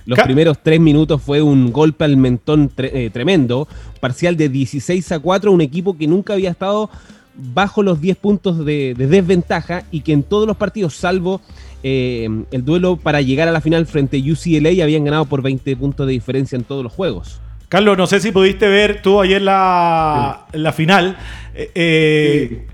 Los 0.10 0.20
primeros 0.22 0.58
tres 0.64 0.80
minutos 0.80 1.22
fue 1.22 1.40
un 1.40 1.72
golpe 1.72 2.04
al 2.04 2.18
mentón 2.18 2.72
eh, 2.78 3.12
tremendo, 3.14 3.68
parcial 4.00 4.36
de 4.36 4.50
16 4.50 5.12
a 5.12 5.20
4, 5.20 5.52
un 5.52 5.62
equipo 5.62 5.96
que 5.96 6.08
nunca 6.08 6.34
había 6.34 6.50
estado 6.50 6.90
bajo 7.36 7.84
los 7.84 8.02
10 8.02 8.18
puntos 8.18 8.66
de, 8.66 8.96
desventaja 8.98 9.84
y 9.92 10.02
que 10.02 10.14
en 10.14 10.24
todos 10.24 10.48
los 10.48 10.58
partidos, 10.58 10.96
salvo 10.96 11.42
eh, 11.84 12.28
el 12.50 12.66
duelo 12.66 12.98
para 12.98 13.22
llegar 13.22 13.48
a 13.48 13.52
la 13.52 13.62
final 13.62 13.86
frente 13.86 14.18
a 14.18 14.20
UCLA, 14.20 14.84
habían 14.84 15.04
ganado 15.04 15.26
por 15.26 15.44
20 15.44 15.76
puntos 15.78 16.08
de 16.08 16.14
diferencia 16.14 16.56
en 16.56 16.64
todos 16.64 16.84
los 16.84 16.92
juegos. 16.92 17.40
Carlos, 17.68 17.96
no 17.96 18.08
sé 18.08 18.20
si 18.20 18.32
pudiste 18.32 18.68
ver 18.68 19.04
tú 19.04 19.22
ayer 19.22 19.44
la, 19.44 20.48
la 20.54 20.74
final. 20.74 21.18
Eh, 21.54 22.66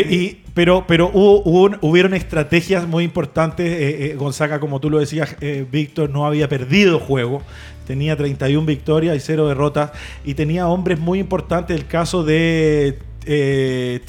y 0.00 0.44
pero, 0.54 0.86
pero 0.86 1.10
hubo, 1.12 1.76
hubieron 1.80 2.14
estrategias 2.14 2.86
muy 2.86 3.02
importantes. 3.02 3.66
Eh, 3.66 4.06
eh, 4.06 4.14
Gonzaga, 4.14 4.60
como 4.60 4.80
tú 4.80 4.88
lo 4.88 5.00
decías, 5.00 5.36
eh, 5.40 5.66
Víctor 5.70 6.10
no 6.10 6.26
había 6.26 6.48
perdido 6.48 7.00
juego. 7.00 7.42
Tenía 7.88 8.16
31 8.16 8.64
victorias 8.64 9.16
y 9.16 9.20
0 9.20 9.48
derrotas. 9.48 9.90
Y 10.24 10.34
tenía 10.34 10.68
hombres 10.68 11.00
muy 11.00 11.18
importantes. 11.18 11.76
El 11.76 11.86
caso 11.86 12.22
de 12.22 13.00
eh, 13.26 14.00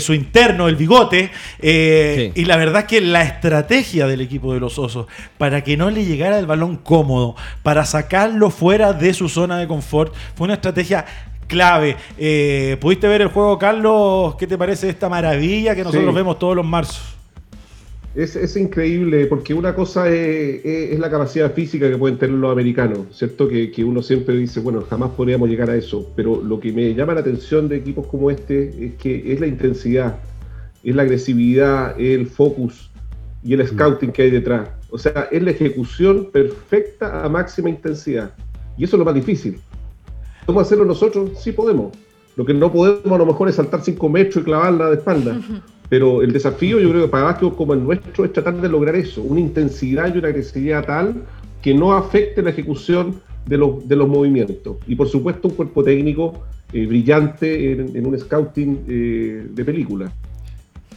su 0.00 0.14
interno, 0.14 0.68
el 0.68 0.76
bigote. 0.76 1.32
Y 1.60 2.44
la 2.44 2.56
verdad 2.56 2.86
que 2.86 3.00
la 3.00 3.22
estrategia 3.22 4.06
del 4.06 4.20
equipo 4.20 4.54
de 4.54 4.60
los 4.60 4.78
Osos, 4.78 5.06
para 5.38 5.64
que 5.64 5.76
no 5.76 5.90
le 5.90 6.04
llegara 6.04 6.38
el 6.38 6.46
balón 6.46 6.76
cómodo, 6.76 7.34
para 7.64 7.84
sacarlo 7.84 8.50
fuera 8.50 8.92
de 8.92 9.12
su 9.12 9.28
zona 9.28 9.58
de 9.58 9.66
confort, 9.66 10.14
fue 10.36 10.44
una 10.44 10.54
estrategia 10.54 11.04
clave. 11.46 11.96
Eh, 12.18 12.76
¿Pudiste 12.80 13.08
ver 13.08 13.22
el 13.22 13.28
juego, 13.28 13.58
Carlos? 13.58 14.34
¿Qué 14.36 14.46
te 14.46 14.58
parece 14.58 14.88
esta 14.88 15.08
maravilla 15.08 15.74
que 15.74 15.84
nosotros 15.84 16.14
vemos 16.14 16.38
todos 16.38 16.56
los 16.56 16.66
marzos? 16.66 17.16
Es, 18.16 18.56
increíble 18.56 19.26
porque 19.26 19.52
una 19.52 19.74
cosa 19.74 20.08
es, 20.08 20.98
la 20.98 21.10
capacidad 21.10 21.52
física 21.52 21.90
que 21.90 21.98
pueden 21.98 22.16
tener 22.16 22.36
los 22.36 22.50
americanos, 22.50 23.08
¿cierto? 23.12 23.46
Que, 23.46 23.84
uno 23.84 24.00
siempre 24.02 24.34
dice, 24.38 24.60
bueno, 24.60 24.82
jamás 24.88 25.10
podríamos 25.10 25.50
llegar 25.50 25.68
a 25.68 25.76
eso, 25.76 26.10
pero 26.16 26.42
lo 26.42 26.58
que 26.58 26.72
me 26.72 26.94
llama 26.94 27.12
la 27.12 27.20
atención 27.20 27.68
de 27.68 27.76
equipos 27.76 28.06
como 28.06 28.30
este 28.30 28.86
es 28.86 28.94
que 28.94 29.34
es 29.34 29.38
la 29.38 29.46
intensidad, 29.46 30.16
es 30.82 30.94
la 30.94 31.02
agresividad, 31.02 32.00
es 32.00 32.18
el 32.18 32.26
focus 32.26 32.90
y 33.44 33.52
el 33.52 33.62
mm. 33.62 33.66
scouting 33.66 34.12
que 34.12 34.22
hay 34.22 34.30
detrás. 34.30 34.70
O 34.88 34.96
sea, 34.96 35.28
es 35.30 35.42
la 35.42 35.50
ejecución 35.50 36.30
perfecta 36.32 37.22
a 37.22 37.28
máxima 37.28 37.68
intensidad. 37.68 38.32
Y 38.78 38.84
eso 38.84 38.96
es 38.96 38.98
lo 38.98 39.04
más 39.04 39.14
difícil. 39.14 39.60
¿Podemos 40.46 40.66
hacerlo 40.66 40.84
nosotros? 40.84 41.30
Sí 41.40 41.50
podemos. 41.50 41.92
Lo 42.36 42.44
que 42.44 42.54
no 42.54 42.72
podemos 42.72 43.12
a 43.12 43.18
lo 43.18 43.26
mejor 43.26 43.48
es 43.48 43.56
saltar 43.56 43.82
cinco 43.82 44.08
metros 44.08 44.42
y 44.42 44.44
clavarla 44.44 44.90
de 44.90 44.96
espalda. 44.96 45.40
Pero 45.88 46.22
el 46.22 46.32
desafío, 46.32 46.78
yo 46.80 46.90
creo 46.90 47.02
que 47.02 47.08
para 47.08 47.24
básquetbol 47.24 47.56
como 47.56 47.74
el 47.74 47.82
nuestro, 47.82 48.24
es 48.24 48.32
tratar 48.32 48.60
de 48.60 48.68
lograr 48.68 48.94
eso, 48.94 49.22
una 49.22 49.40
intensidad 49.40 50.14
y 50.14 50.18
una 50.18 50.28
agresividad 50.28 50.84
tal 50.84 51.24
que 51.62 51.74
no 51.74 51.94
afecte 51.94 52.42
la 52.42 52.50
ejecución 52.50 53.20
de 53.46 53.58
los, 53.58 53.88
de 53.88 53.96
los 53.96 54.08
movimientos. 54.08 54.76
Y 54.86 54.94
por 54.94 55.08
supuesto, 55.08 55.48
un 55.48 55.54
cuerpo 55.54 55.82
técnico 55.82 56.44
eh, 56.72 56.86
brillante 56.86 57.72
en, 57.72 58.06
un 58.06 58.18
scouting 58.18 58.84
eh, 58.88 59.46
de 59.50 59.64
película. 59.64 60.12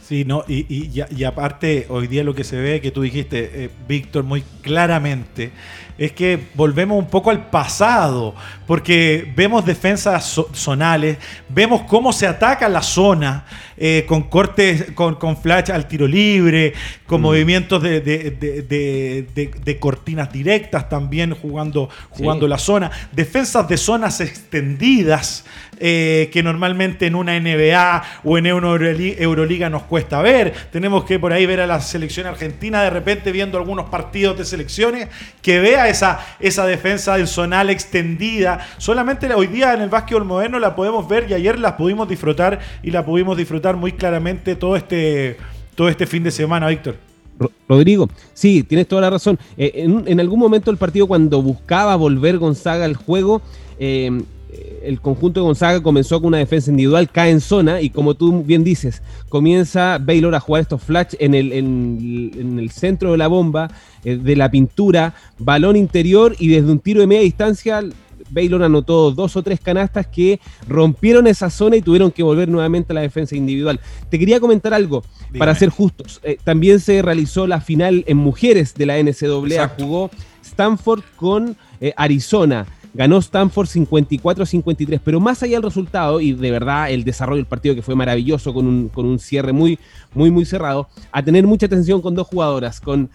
Sí, 0.02 0.24
no, 0.24 0.44
y, 0.48 0.66
y, 0.68 1.24
aparte, 1.24 1.86
hoy 1.88 2.08
día 2.08 2.24
lo 2.24 2.34
que 2.34 2.42
se 2.42 2.60
ve, 2.60 2.80
que 2.80 2.90
tú 2.90 3.02
dijiste, 3.02 3.64
eh, 3.64 3.70
Víctor, 3.88 4.24
muy 4.24 4.42
claramente, 4.60 5.52
es 6.00 6.12
que 6.12 6.48
volvemos 6.54 6.98
un 6.98 7.08
poco 7.08 7.30
al 7.30 7.50
pasado, 7.50 8.34
porque 8.66 9.30
vemos 9.36 9.66
defensas 9.66 10.40
zonales, 10.54 11.18
vemos 11.48 11.82
cómo 11.82 12.10
se 12.12 12.26
ataca 12.26 12.70
la 12.70 12.80
zona 12.80 13.44
eh, 13.76 14.06
con 14.08 14.24
cortes, 14.24 14.92
con, 14.92 15.16
con, 15.16 15.36
flash 15.36 15.70
al 15.70 15.88
tiro 15.88 16.06
libre, 16.06 16.72
con 17.06 17.20
mm. 17.20 17.24
movimientos 17.24 17.82
de, 17.82 18.00
de, 18.00 19.78
cortinas 19.78 20.32
directas 20.32 20.88
también 20.88 21.34
jugando, 21.34 21.90
jugando 22.10 22.48
la 22.48 22.58
zona, 22.58 22.90
defensas 23.12 23.68
de 23.68 23.76
zonas 23.76 24.20
extendidas 24.20 25.44
eh, 25.82 26.28
que 26.30 26.42
normalmente 26.42 27.06
en 27.06 27.14
una 27.14 27.40
NBA 27.40 28.02
o 28.24 28.36
en 28.36 28.44
Euroliga 28.44 29.70
nos 29.70 29.84
cuesta 29.84 30.20
ver. 30.20 30.52
Tenemos 30.70 31.04
que 31.04 31.18
por 31.18 31.32
ahí 31.32 31.46
ver 31.46 31.62
a 31.62 31.66
la 31.66 31.80
selección 31.80 32.26
argentina 32.26 32.82
de 32.82 32.90
repente 32.90 33.32
viendo 33.32 33.56
algunos 33.56 33.88
partidos 33.88 34.36
de 34.36 34.44
selecciones 34.50 35.08
que 35.42 35.58
vea 35.60 35.88
esa, 35.88 36.20
esa 36.40 36.66
defensa 36.66 37.16
del 37.16 37.28
zonal 37.28 37.70
extendida. 37.70 38.66
Solamente 38.78 39.32
hoy 39.34 39.46
día 39.46 39.74
en 39.74 39.80
el 39.80 39.88
básquetbol 39.88 40.24
moderno 40.24 40.58
la 40.58 40.76
podemos 40.76 41.08
ver 41.08 41.26
y 41.30 41.34
ayer 41.34 41.58
la 41.58 41.76
pudimos 41.76 42.08
disfrutar 42.08 42.60
y 42.82 42.90
la 42.90 43.04
pudimos 43.04 43.36
disfrutar 43.36 43.76
muy 43.76 43.92
claramente 43.92 44.56
todo 44.56 44.76
este, 44.76 45.36
todo 45.74 45.88
este 45.88 46.06
fin 46.06 46.22
de 46.22 46.30
semana, 46.30 46.68
Víctor. 46.68 46.96
Rodrigo, 47.68 48.08
sí, 48.34 48.62
tienes 48.64 48.86
toda 48.86 49.02
la 49.02 49.10
razón. 49.10 49.38
Eh, 49.56 49.72
en, 50.06 50.20
algún 50.20 50.38
momento 50.38 50.70
el 50.70 50.76
partido 50.76 51.06
cuando 51.06 51.40
buscaba 51.40 51.96
volver 51.96 52.38
Gonzaga 52.38 52.84
al 52.84 52.96
juego, 52.96 53.40
eh, 53.78 54.10
el 54.82 55.00
conjunto 55.00 55.40
de 55.40 55.44
Gonzaga 55.46 55.82
comenzó 55.82 56.20
con 56.20 56.28
una 56.28 56.38
defensa 56.38 56.70
individual, 56.70 57.10
cae 57.10 57.30
en 57.30 57.40
zona 57.40 57.80
y 57.80 57.90
como 57.90 58.14
tú 58.14 58.42
bien 58.42 58.64
dices, 58.64 59.02
comienza 59.28 59.98
Baylor 59.98 60.34
a 60.34 60.40
jugar 60.40 60.62
estos 60.62 60.82
flash 60.82 61.14
en 61.18 61.34
el, 61.34 61.52
en, 61.52 62.58
el 62.58 62.70
centro 62.70 63.12
de 63.12 63.18
la 63.18 63.28
bomba, 63.28 63.70
eh, 64.04 64.16
de 64.16 64.36
la 64.36 64.50
pintura, 64.50 65.14
balón 65.38 65.76
interior 65.76 66.34
y 66.38 66.48
desde 66.48 66.70
un 66.70 66.78
tiro 66.78 67.00
de 67.00 67.06
media 67.06 67.22
distancia 67.22 67.82
Baylor 68.30 68.62
anotó 68.62 69.10
dos 69.10 69.36
o 69.36 69.42
tres 69.42 69.60
canastas 69.60 70.06
que 70.06 70.40
rompieron 70.68 71.26
esa 71.26 71.50
zona 71.50 71.76
y 71.76 71.82
tuvieron 71.82 72.10
que 72.10 72.22
volver 72.22 72.48
nuevamente 72.48 72.92
a 72.92 72.94
la 72.94 73.00
defensa 73.00 73.36
individual. 73.36 73.80
Te 74.08 74.18
quería 74.18 74.40
comentar 74.40 74.72
algo, 74.72 75.02
para 75.36 75.54
ser 75.54 75.68
justos. 75.70 76.20
Eh, 76.22 76.38
también 76.42 76.80
se 76.80 77.02
realizó 77.02 77.46
la 77.46 77.60
final 77.60 78.04
en 78.06 78.16
mujeres 78.16 78.74
de 78.74 78.86
la 78.86 78.98
NCAA. 79.02 79.68
Jugó 79.78 80.10
Stanford 80.42 81.02
con 81.16 81.56
eh, 81.80 81.92
Arizona. 81.96 82.66
Ganó 82.92 83.18
Stanford 83.18 83.68
54-53, 83.68 85.00
pero 85.04 85.20
más 85.20 85.42
allá 85.42 85.56
del 85.56 85.62
resultado 85.62 86.20
y 86.20 86.32
de 86.32 86.50
verdad 86.50 86.90
el 86.90 87.04
desarrollo 87.04 87.36
del 87.36 87.46
partido 87.46 87.74
que 87.74 87.82
fue 87.82 87.94
maravilloso 87.94 88.52
con 88.52 88.66
un, 88.66 88.88
con 88.88 89.06
un 89.06 89.18
cierre 89.18 89.52
muy, 89.52 89.78
muy, 90.12 90.30
muy 90.30 90.44
cerrado, 90.44 90.88
a 91.12 91.22
tener 91.22 91.46
mucha 91.46 91.66
atención 91.66 92.02
con 92.02 92.14
dos 92.14 92.26
jugadoras, 92.26 92.80
con 92.80 93.08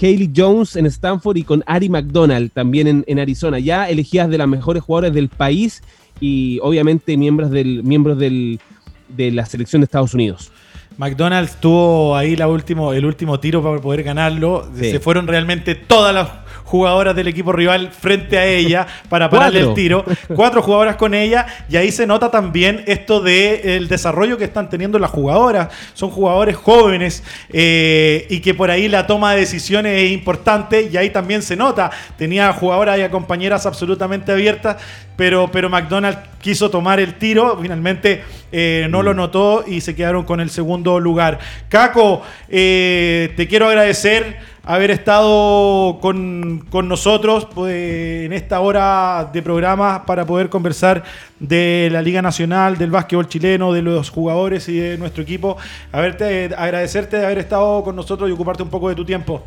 Haley 0.00 0.32
Jones 0.34 0.76
en 0.76 0.86
Stanford 0.86 1.36
y 1.36 1.42
con 1.42 1.62
Ari 1.66 1.88
McDonald 1.88 2.52
también 2.52 3.04
en, 3.06 3.18
Arizona, 3.18 3.58
ya 3.58 3.88
elegidas 3.88 4.30
de 4.30 4.38
las 4.38 4.48
mejores 4.48 4.82
jugadoras 4.82 5.14
del 5.14 5.28
país 5.28 5.82
y 6.20 6.58
obviamente 6.62 7.16
miembros, 7.16 7.50
del, 7.50 7.82
miembros 7.84 8.18
del, 8.18 8.60
de 9.08 9.30
la 9.30 9.46
selección 9.46 9.80
de 9.80 9.84
Estados 9.84 10.14
Unidos. 10.14 10.50
McDonald's 10.96 11.60
tuvo 11.60 12.16
ahí 12.16 12.34
la 12.34 12.48
último, 12.48 12.92
el 12.92 13.04
último 13.04 13.38
tiro 13.38 13.62
para 13.62 13.80
poder 13.80 14.02
ganarlo. 14.02 14.68
Se 14.74 14.98
fueron 14.98 15.26
realmente 15.26 15.74
todas 15.74 16.12
las 16.12 16.28
jugadoras 16.68 17.16
del 17.16 17.28
equipo 17.28 17.50
rival 17.50 17.90
frente 17.92 18.36
a 18.36 18.44
ella 18.44 18.86
para 19.08 19.30
pararle 19.30 19.60
el 19.60 19.72
tiro. 19.72 20.04
Cuatro 20.34 20.60
jugadoras 20.60 20.96
con 20.96 21.14
ella. 21.14 21.46
Y 21.70 21.76
ahí 21.76 21.90
se 21.90 22.06
nota 22.06 22.30
también 22.30 22.84
esto 22.86 23.20
del 23.22 23.88
desarrollo 23.88 24.36
que 24.36 24.44
están 24.44 24.68
teniendo 24.68 24.98
las 24.98 25.10
jugadoras. 25.10 25.68
Son 25.94 26.10
jugadores 26.10 26.56
jóvenes 26.56 27.24
eh, 27.50 28.26
y 28.28 28.40
que 28.40 28.52
por 28.52 28.70
ahí 28.70 28.86
la 28.88 29.06
toma 29.06 29.32
de 29.32 29.40
decisiones 29.40 30.02
es 30.02 30.10
importante. 30.10 30.90
Y 30.92 30.96
ahí 30.98 31.08
también 31.08 31.40
se 31.40 31.56
nota. 31.56 31.90
Tenía 32.18 32.52
jugadoras 32.52 32.98
y 32.98 33.08
compañeras 33.08 33.64
absolutamente 33.64 34.30
abiertas. 34.30 34.76
Pero, 35.16 35.50
pero 35.50 35.70
McDonald's 35.70 36.20
quiso 36.40 36.70
tomar 36.70 37.00
el 37.00 37.14
tiro. 37.14 37.58
Finalmente 37.60 38.22
eh, 38.52 38.86
no 38.90 39.02
lo 39.02 39.14
mm. 39.14 39.16
notó 39.16 39.64
y 39.66 39.80
se 39.80 39.96
quedaron 39.96 40.24
con 40.24 40.40
el 40.40 40.50
segundo 40.50 41.00
lugar. 41.00 41.38
Caco, 41.70 42.22
eh, 42.50 43.32
te 43.36 43.48
quiero 43.48 43.68
agradecer 43.68 44.36
haber 44.68 44.90
estado 44.90 45.98
con, 45.98 46.62
nosotros 46.86 47.48
pues, 47.54 48.26
en 48.26 48.34
esta 48.34 48.60
hora 48.60 49.30
de 49.32 49.40
programa 49.40 50.04
para 50.04 50.26
poder 50.26 50.50
conversar 50.50 51.04
de 51.40 51.88
la 51.90 52.02
Liga 52.02 52.20
Nacional, 52.20 52.76
del 52.76 52.90
básquetbol 52.90 53.26
chileno, 53.28 53.72
de 53.72 53.80
los 53.80 54.10
jugadores 54.10 54.68
y 54.68 54.78
de 54.78 54.98
nuestro 54.98 55.22
equipo. 55.22 55.56
Haberte, 55.90 56.54
agradecerte 56.54 57.16
de 57.16 57.24
haber 57.24 57.38
estado 57.38 57.82
con 57.82 57.96
nosotros 57.96 58.28
y 58.28 58.32
ocuparte 58.32 58.62
un 58.62 58.68
poco 58.68 58.90
de 58.90 58.94
tu 58.94 59.06
tiempo. 59.06 59.42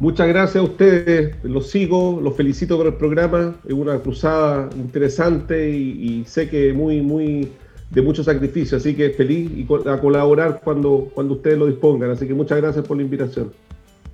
Muchas 0.00 0.26
gracias 0.26 0.56
a 0.56 0.62
ustedes, 0.62 1.36
los 1.44 1.70
sigo, 1.70 2.18
los 2.20 2.34
felicito 2.36 2.76
por 2.76 2.88
el 2.88 2.94
programa, 2.94 3.54
es 3.68 3.72
una 3.72 4.00
cruzada 4.00 4.68
interesante 4.74 5.70
y, 5.70 6.22
y 6.22 6.24
sé 6.24 6.48
que 6.48 6.72
muy, 6.72 7.02
muy 7.02 7.52
de 7.90 8.02
mucho 8.02 8.22
sacrificio, 8.22 8.78
así 8.78 8.94
que 8.94 9.10
feliz 9.10 9.50
y 9.50 9.66
a 9.88 9.98
colaborar 9.98 10.60
cuando, 10.62 11.10
cuando 11.12 11.34
ustedes 11.34 11.58
lo 11.58 11.66
dispongan. 11.66 12.10
Así 12.10 12.26
que 12.26 12.34
muchas 12.34 12.58
gracias 12.58 12.86
por 12.86 12.96
la 12.96 13.02
invitación. 13.02 13.52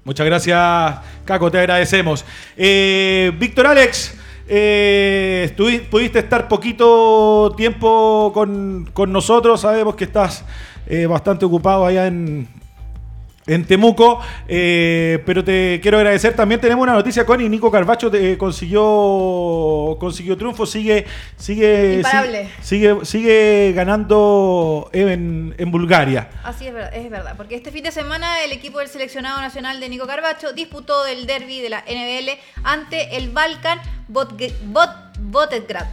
Muchas 0.04 0.24
gracias, 0.24 0.98
Caco, 1.24 1.50
te 1.50 1.58
agradecemos. 1.58 2.24
Eh, 2.56 3.32
Víctor 3.38 3.66
Alex, 3.66 4.16
eh, 4.48 5.52
pudiste 5.90 6.20
estar 6.20 6.48
poquito 6.48 7.52
tiempo 7.56 8.30
con, 8.32 8.88
con 8.92 9.12
nosotros, 9.12 9.60
sabemos 9.60 9.96
que 9.96 10.04
estás 10.04 10.44
eh, 10.86 11.06
bastante 11.06 11.44
ocupado 11.44 11.84
allá 11.84 12.06
en, 12.06 12.46
en 13.46 13.64
Temuco. 13.64 14.20
Eh, 14.48 15.22
pero 15.24 15.44
te 15.44 15.78
quiero 15.82 15.98
agradecer. 15.98 16.34
También 16.34 16.60
tenemos 16.60 16.82
una 16.82 16.94
noticia 16.94 17.24
con 17.24 17.40
y 17.40 17.48
Nico 17.48 17.70
Carbacho 17.70 18.10
te, 18.10 18.36
consiguió 18.38 19.96
consiguió 19.98 20.36
triunfo. 20.36 20.66
Sigue 20.66 21.06
sigue 21.36 22.02
sigue, 22.62 23.04
sigue, 23.04 23.72
ganando 23.74 24.90
en, 24.92 25.54
en, 25.58 25.70
Bulgaria. 25.70 26.28
Así 26.42 26.66
es 26.66 26.74
verdad, 26.74 26.94
es 26.94 27.10
verdad. 27.10 27.34
Porque 27.36 27.54
este 27.54 27.70
fin 27.70 27.84
de 27.84 27.92
semana 27.92 28.42
el 28.42 28.52
equipo 28.52 28.78
del 28.78 28.88
seleccionado 28.88 29.40
nacional 29.40 29.80
de 29.80 29.88
Nico 29.88 30.06
Carbacho 30.06 30.52
disputó 30.52 31.06
el 31.06 31.26
derby 31.26 31.60
de 31.60 31.70
la 31.70 31.80
NBL 31.82 32.30
ante 32.64 33.16
el 33.16 33.30
Balkan 33.30 33.80
Botgrad 34.08 35.86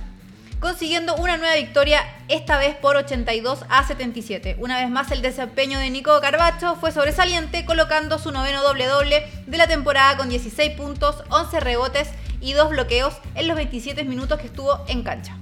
consiguiendo 0.63 1.13
una 1.17 1.35
nueva 1.35 1.55
victoria, 1.55 2.01
esta 2.29 2.57
vez 2.57 2.73
por 2.77 2.95
82 2.95 3.65
a 3.67 3.85
77. 3.85 4.55
Una 4.59 4.79
vez 4.79 4.89
más, 4.89 5.11
el 5.11 5.21
desempeño 5.21 5.77
de 5.77 5.89
Nico 5.89 6.17
Carbacho 6.21 6.77
fue 6.77 6.93
sobresaliente, 6.93 7.65
colocando 7.65 8.17
su 8.17 8.31
noveno 8.31 8.63
doble-doble 8.63 9.27
de 9.45 9.57
la 9.57 9.67
temporada 9.67 10.15
con 10.15 10.29
16 10.29 10.71
puntos, 10.77 11.21
11 11.29 11.59
rebotes 11.59 12.07
y 12.39 12.53
2 12.53 12.69
bloqueos 12.69 13.13
en 13.35 13.49
los 13.49 13.57
27 13.57 14.05
minutos 14.05 14.39
que 14.39 14.47
estuvo 14.47 14.85
en 14.87 15.03
cancha. 15.03 15.37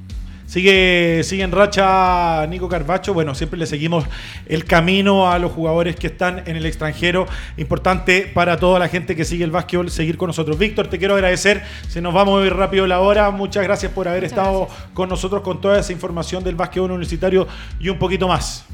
Sigue, 0.51 1.21
sigue 1.23 1.43
en 1.43 1.53
racha 1.53 2.45
Nico 2.47 2.67
Carbacho. 2.67 3.13
Bueno, 3.13 3.33
siempre 3.35 3.57
le 3.57 3.65
seguimos 3.65 4.03
el 4.47 4.65
camino 4.65 5.31
a 5.31 5.39
los 5.39 5.53
jugadores 5.53 5.95
que 5.95 6.07
están 6.07 6.43
en 6.45 6.57
el 6.57 6.65
extranjero. 6.65 7.25
Importante 7.55 8.29
para 8.33 8.59
toda 8.59 8.77
la 8.77 8.89
gente 8.89 9.15
que 9.15 9.23
sigue 9.23 9.45
el 9.45 9.51
básquetbol 9.51 9.89
seguir 9.89 10.17
con 10.17 10.27
nosotros. 10.27 10.59
Víctor, 10.59 10.87
te 10.87 10.99
quiero 10.99 11.13
agradecer. 11.13 11.63
Se 11.87 12.01
nos 12.01 12.13
va 12.13 12.25
muy 12.25 12.49
rápido 12.49 12.85
la 12.85 12.99
hora. 12.99 13.31
Muchas 13.31 13.63
gracias 13.63 13.93
por 13.93 14.09
haber 14.09 14.25
estado 14.25 14.67
con 14.93 15.07
nosotros 15.07 15.41
con 15.41 15.61
toda 15.61 15.79
esa 15.79 15.93
información 15.93 16.43
del 16.43 16.55
básquetbol 16.55 16.91
universitario 16.91 17.47
y 17.79 17.87
un 17.87 17.97
poquito 17.97 18.27
más. 18.27 18.65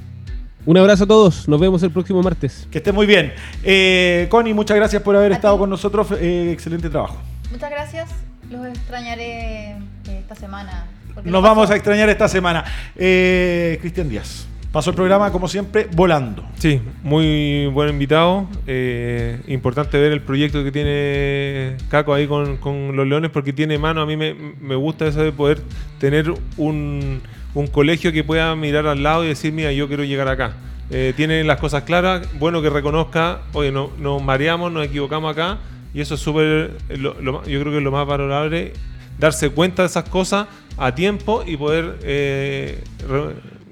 Un 0.66 0.78
abrazo 0.80 1.04
a 1.04 1.08
todos, 1.08 1.48
nos 1.48 1.60
vemos 1.60 1.84
el 1.84 1.92
próximo 1.92 2.24
martes. 2.24 2.68
Que 2.72 2.80
esté 2.80 2.92
muy 2.92 3.06
bien. 3.06 3.34
Eh, 3.64 4.26
Connie, 4.32 4.56
muchas 4.56 4.78
gracias 4.78 5.04
por 5.04 5.16
haber 5.16 5.32
estado 5.32 5.60
con 5.60 5.70
nosotros. 5.70 6.08
Eh, 6.20 6.50
excelente 6.52 6.90
trabajo. 6.90 7.22
Muchas 7.52 7.70
gracias, 7.70 8.10
los 8.50 8.66
extrañaré 8.66 9.74
eh, 9.74 9.78
esta 10.08 10.34
semana. 10.34 10.88
Nos 11.24 11.42
vamos 11.42 11.70
a 11.70 11.76
extrañar 11.76 12.10
esta 12.10 12.28
semana. 12.28 12.64
Eh, 12.96 13.78
Cristian 13.82 14.10
Díaz. 14.10 14.48
Pasó 14.72 14.92
el 14.92 14.96
programa, 14.96 15.32
como 15.32 15.48
siempre, 15.48 15.88
volando. 15.96 16.46
Sí, 16.60 16.82
muy 17.02 17.68
buen 17.68 17.90
invitado. 17.90 18.48
Eh, 18.68 19.40
importante 19.48 19.98
ver 19.98 20.12
el 20.12 20.22
proyecto 20.22 20.64
que 20.64 20.72
tiene 20.72 21.78
Caco 21.90 22.14
ahí 22.14 22.28
con, 22.28 22.58
con 22.58 22.96
los 22.96 23.08
Leones 23.08 23.32
porque 23.32 23.54
tiene 23.54 23.78
mano. 23.78 24.02
A 24.02 24.06
mí 24.06 24.18
me, 24.18 24.34
me 24.34 24.76
gusta 24.76 25.08
eso 25.08 25.24
de 25.24 25.32
poder 25.32 25.62
tener 26.00 26.32
un, 26.58 27.22
un 27.54 27.68
colegio 27.68 28.12
que 28.12 28.24
pueda 28.24 28.56
mirar 28.56 28.86
al 28.86 29.02
lado 29.02 29.24
y 29.24 29.30
decir, 29.30 29.54
mira, 29.54 29.72
yo 29.72 29.88
quiero 29.88 30.04
llegar 30.04 30.28
acá. 30.28 30.54
Eh, 30.90 31.14
tiene 31.18 31.44
las 31.44 31.60
cosas 31.60 31.84
claras, 31.84 32.28
bueno 32.40 32.62
que 32.62 32.70
reconozca, 32.70 33.42
oye, 33.52 33.72
no, 33.72 33.90
nos 34.00 34.24
mareamos, 34.24 34.72
nos 34.72 34.86
equivocamos 34.86 35.34
acá, 35.34 35.58
y 35.94 36.00
eso 36.00 36.16
es 36.16 36.22
súper, 36.22 36.78
yo 36.90 37.14
creo 37.20 37.44
que 37.72 37.78
es 37.78 37.84
lo 37.84 37.92
más 37.92 38.08
valorable, 38.08 38.72
darse 39.20 39.50
cuenta 39.50 39.82
de 39.82 39.88
esas 39.88 40.08
cosas 40.08 40.48
a 40.78 40.94
tiempo 40.96 41.44
y 41.46 41.58
poder 41.58 41.98
eh, 42.04 42.84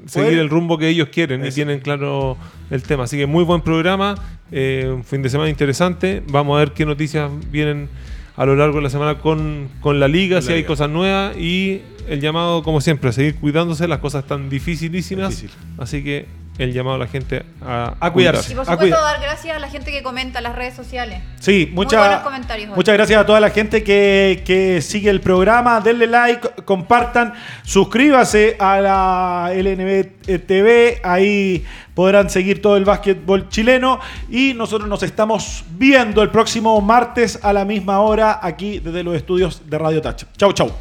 seguir 0.05 0.39
el 0.39 0.49
rumbo 0.49 0.77
que 0.77 0.87
ellos 0.89 1.09
quieren 1.11 1.45
y 1.45 1.51
tienen 1.51 1.79
claro 1.79 2.37
el 2.69 2.83
tema. 2.83 3.03
Así 3.03 3.17
que 3.17 3.25
muy 3.25 3.43
buen 3.43 3.61
programa, 3.61 4.15
eh, 4.51 4.91
un 4.93 5.03
fin 5.03 5.21
de 5.21 5.29
semana 5.29 5.49
interesante, 5.49 6.21
vamos 6.27 6.55
a 6.55 6.59
ver 6.59 6.71
qué 6.71 6.85
noticias 6.85 7.29
vienen 7.51 7.89
a 8.37 8.45
lo 8.45 8.55
largo 8.55 8.77
de 8.77 8.83
la 8.83 8.89
semana 8.89 9.19
con, 9.19 9.69
con 9.81 9.99
la 9.99 10.07
liga, 10.07 10.37
Con 10.37 10.43
si 10.43 10.49
la 10.49 10.53
hay 10.55 10.59
liga. 10.61 10.67
cosas 10.67 10.89
nuevas 10.89 11.37
y 11.37 11.81
el 12.07 12.19
llamado, 12.21 12.61
como 12.63 12.81
siempre, 12.81 13.09
a 13.09 13.13
seguir 13.13 13.35
cuidándose, 13.35 13.87
las 13.87 13.99
cosas 13.99 14.23
están 14.23 14.49
dificilísimas, 14.49 15.29
Difícil. 15.41 15.49
así 15.77 16.03
que 16.03 16.25
el 16.57 16.71
llamado 16.73 16.95
a 16.95 16.99
la 16.99 17.07
gente 17.07 17.43
a, 17.61 17.95
A 17.99 18.11
cuidarse. 18.13 18.53
Y 18.53 18.55
por 18.55 18.65
supuesto, 18.65 19.01
dar 19.01 19.19
gracias 19.21 19.55
a 19.55 19.59
la 19.59 19.69
gente 19.69 19.91
que 19.91 20.01
comenta 20.01 20.39
en 20.39 20.43
las 20.43 20.55
redes 20.55 20.73
sociales. 20.73 21.21
Sí, 21.39 21.65
Muy 21.67 21.85
mucha- 21.85 21.99
buenos 21.99 22.21
comentarios 22.21 22.69
hoy. 22.69 22.75
muchas 22.75 22.93
gracias 22.95 23.19
a 23.21 23.25
toda 23.25 23.39
la 23.39 23.49
gente 23.49 23.83
que, 23.83 24.41
que 24.45 24.81
sigue 24.81 25.09
el 25.09 25.19
programa. 25.21 25.81
Denle 25.81 26.07
like, 26.07 26.47
compartan, 26.63 27.33
suscríbase 27.63 28.55
a 28.59 28.79
la 28.79 29.51
LNB 29.53 30.39
TV. 30.47 31.01
Ahí 31.03 31.65
podrán 31.93 32.29
seguir 32.29 32.61
todo 32.61 32.77
el 32.77 32.85
básquetbol 32.85 33.49
chileno. 33.49 33.99
Y 34.29 34.53
nosotros 34.53 34.87
nos 34.89 35.03
estamos 35.03 35.65
viendo 35.71 36.21
el 36.21 36.29
próximo 36.29 36.79
martes 36.81 37.39
a 37.43 37.51
la 37.53 37.65
misma 37.65 37.99
hora 37.99 38.39
aquí 38.41 38.79
desde 38.79 39.03
los 39.03 39.15
estudios 39.15 39.61
de 39.69 39.77
Radio 39.77 40.01
Touch. 40.01 40.23
Chau, 40.37 40.53
chau. 40.53 40.71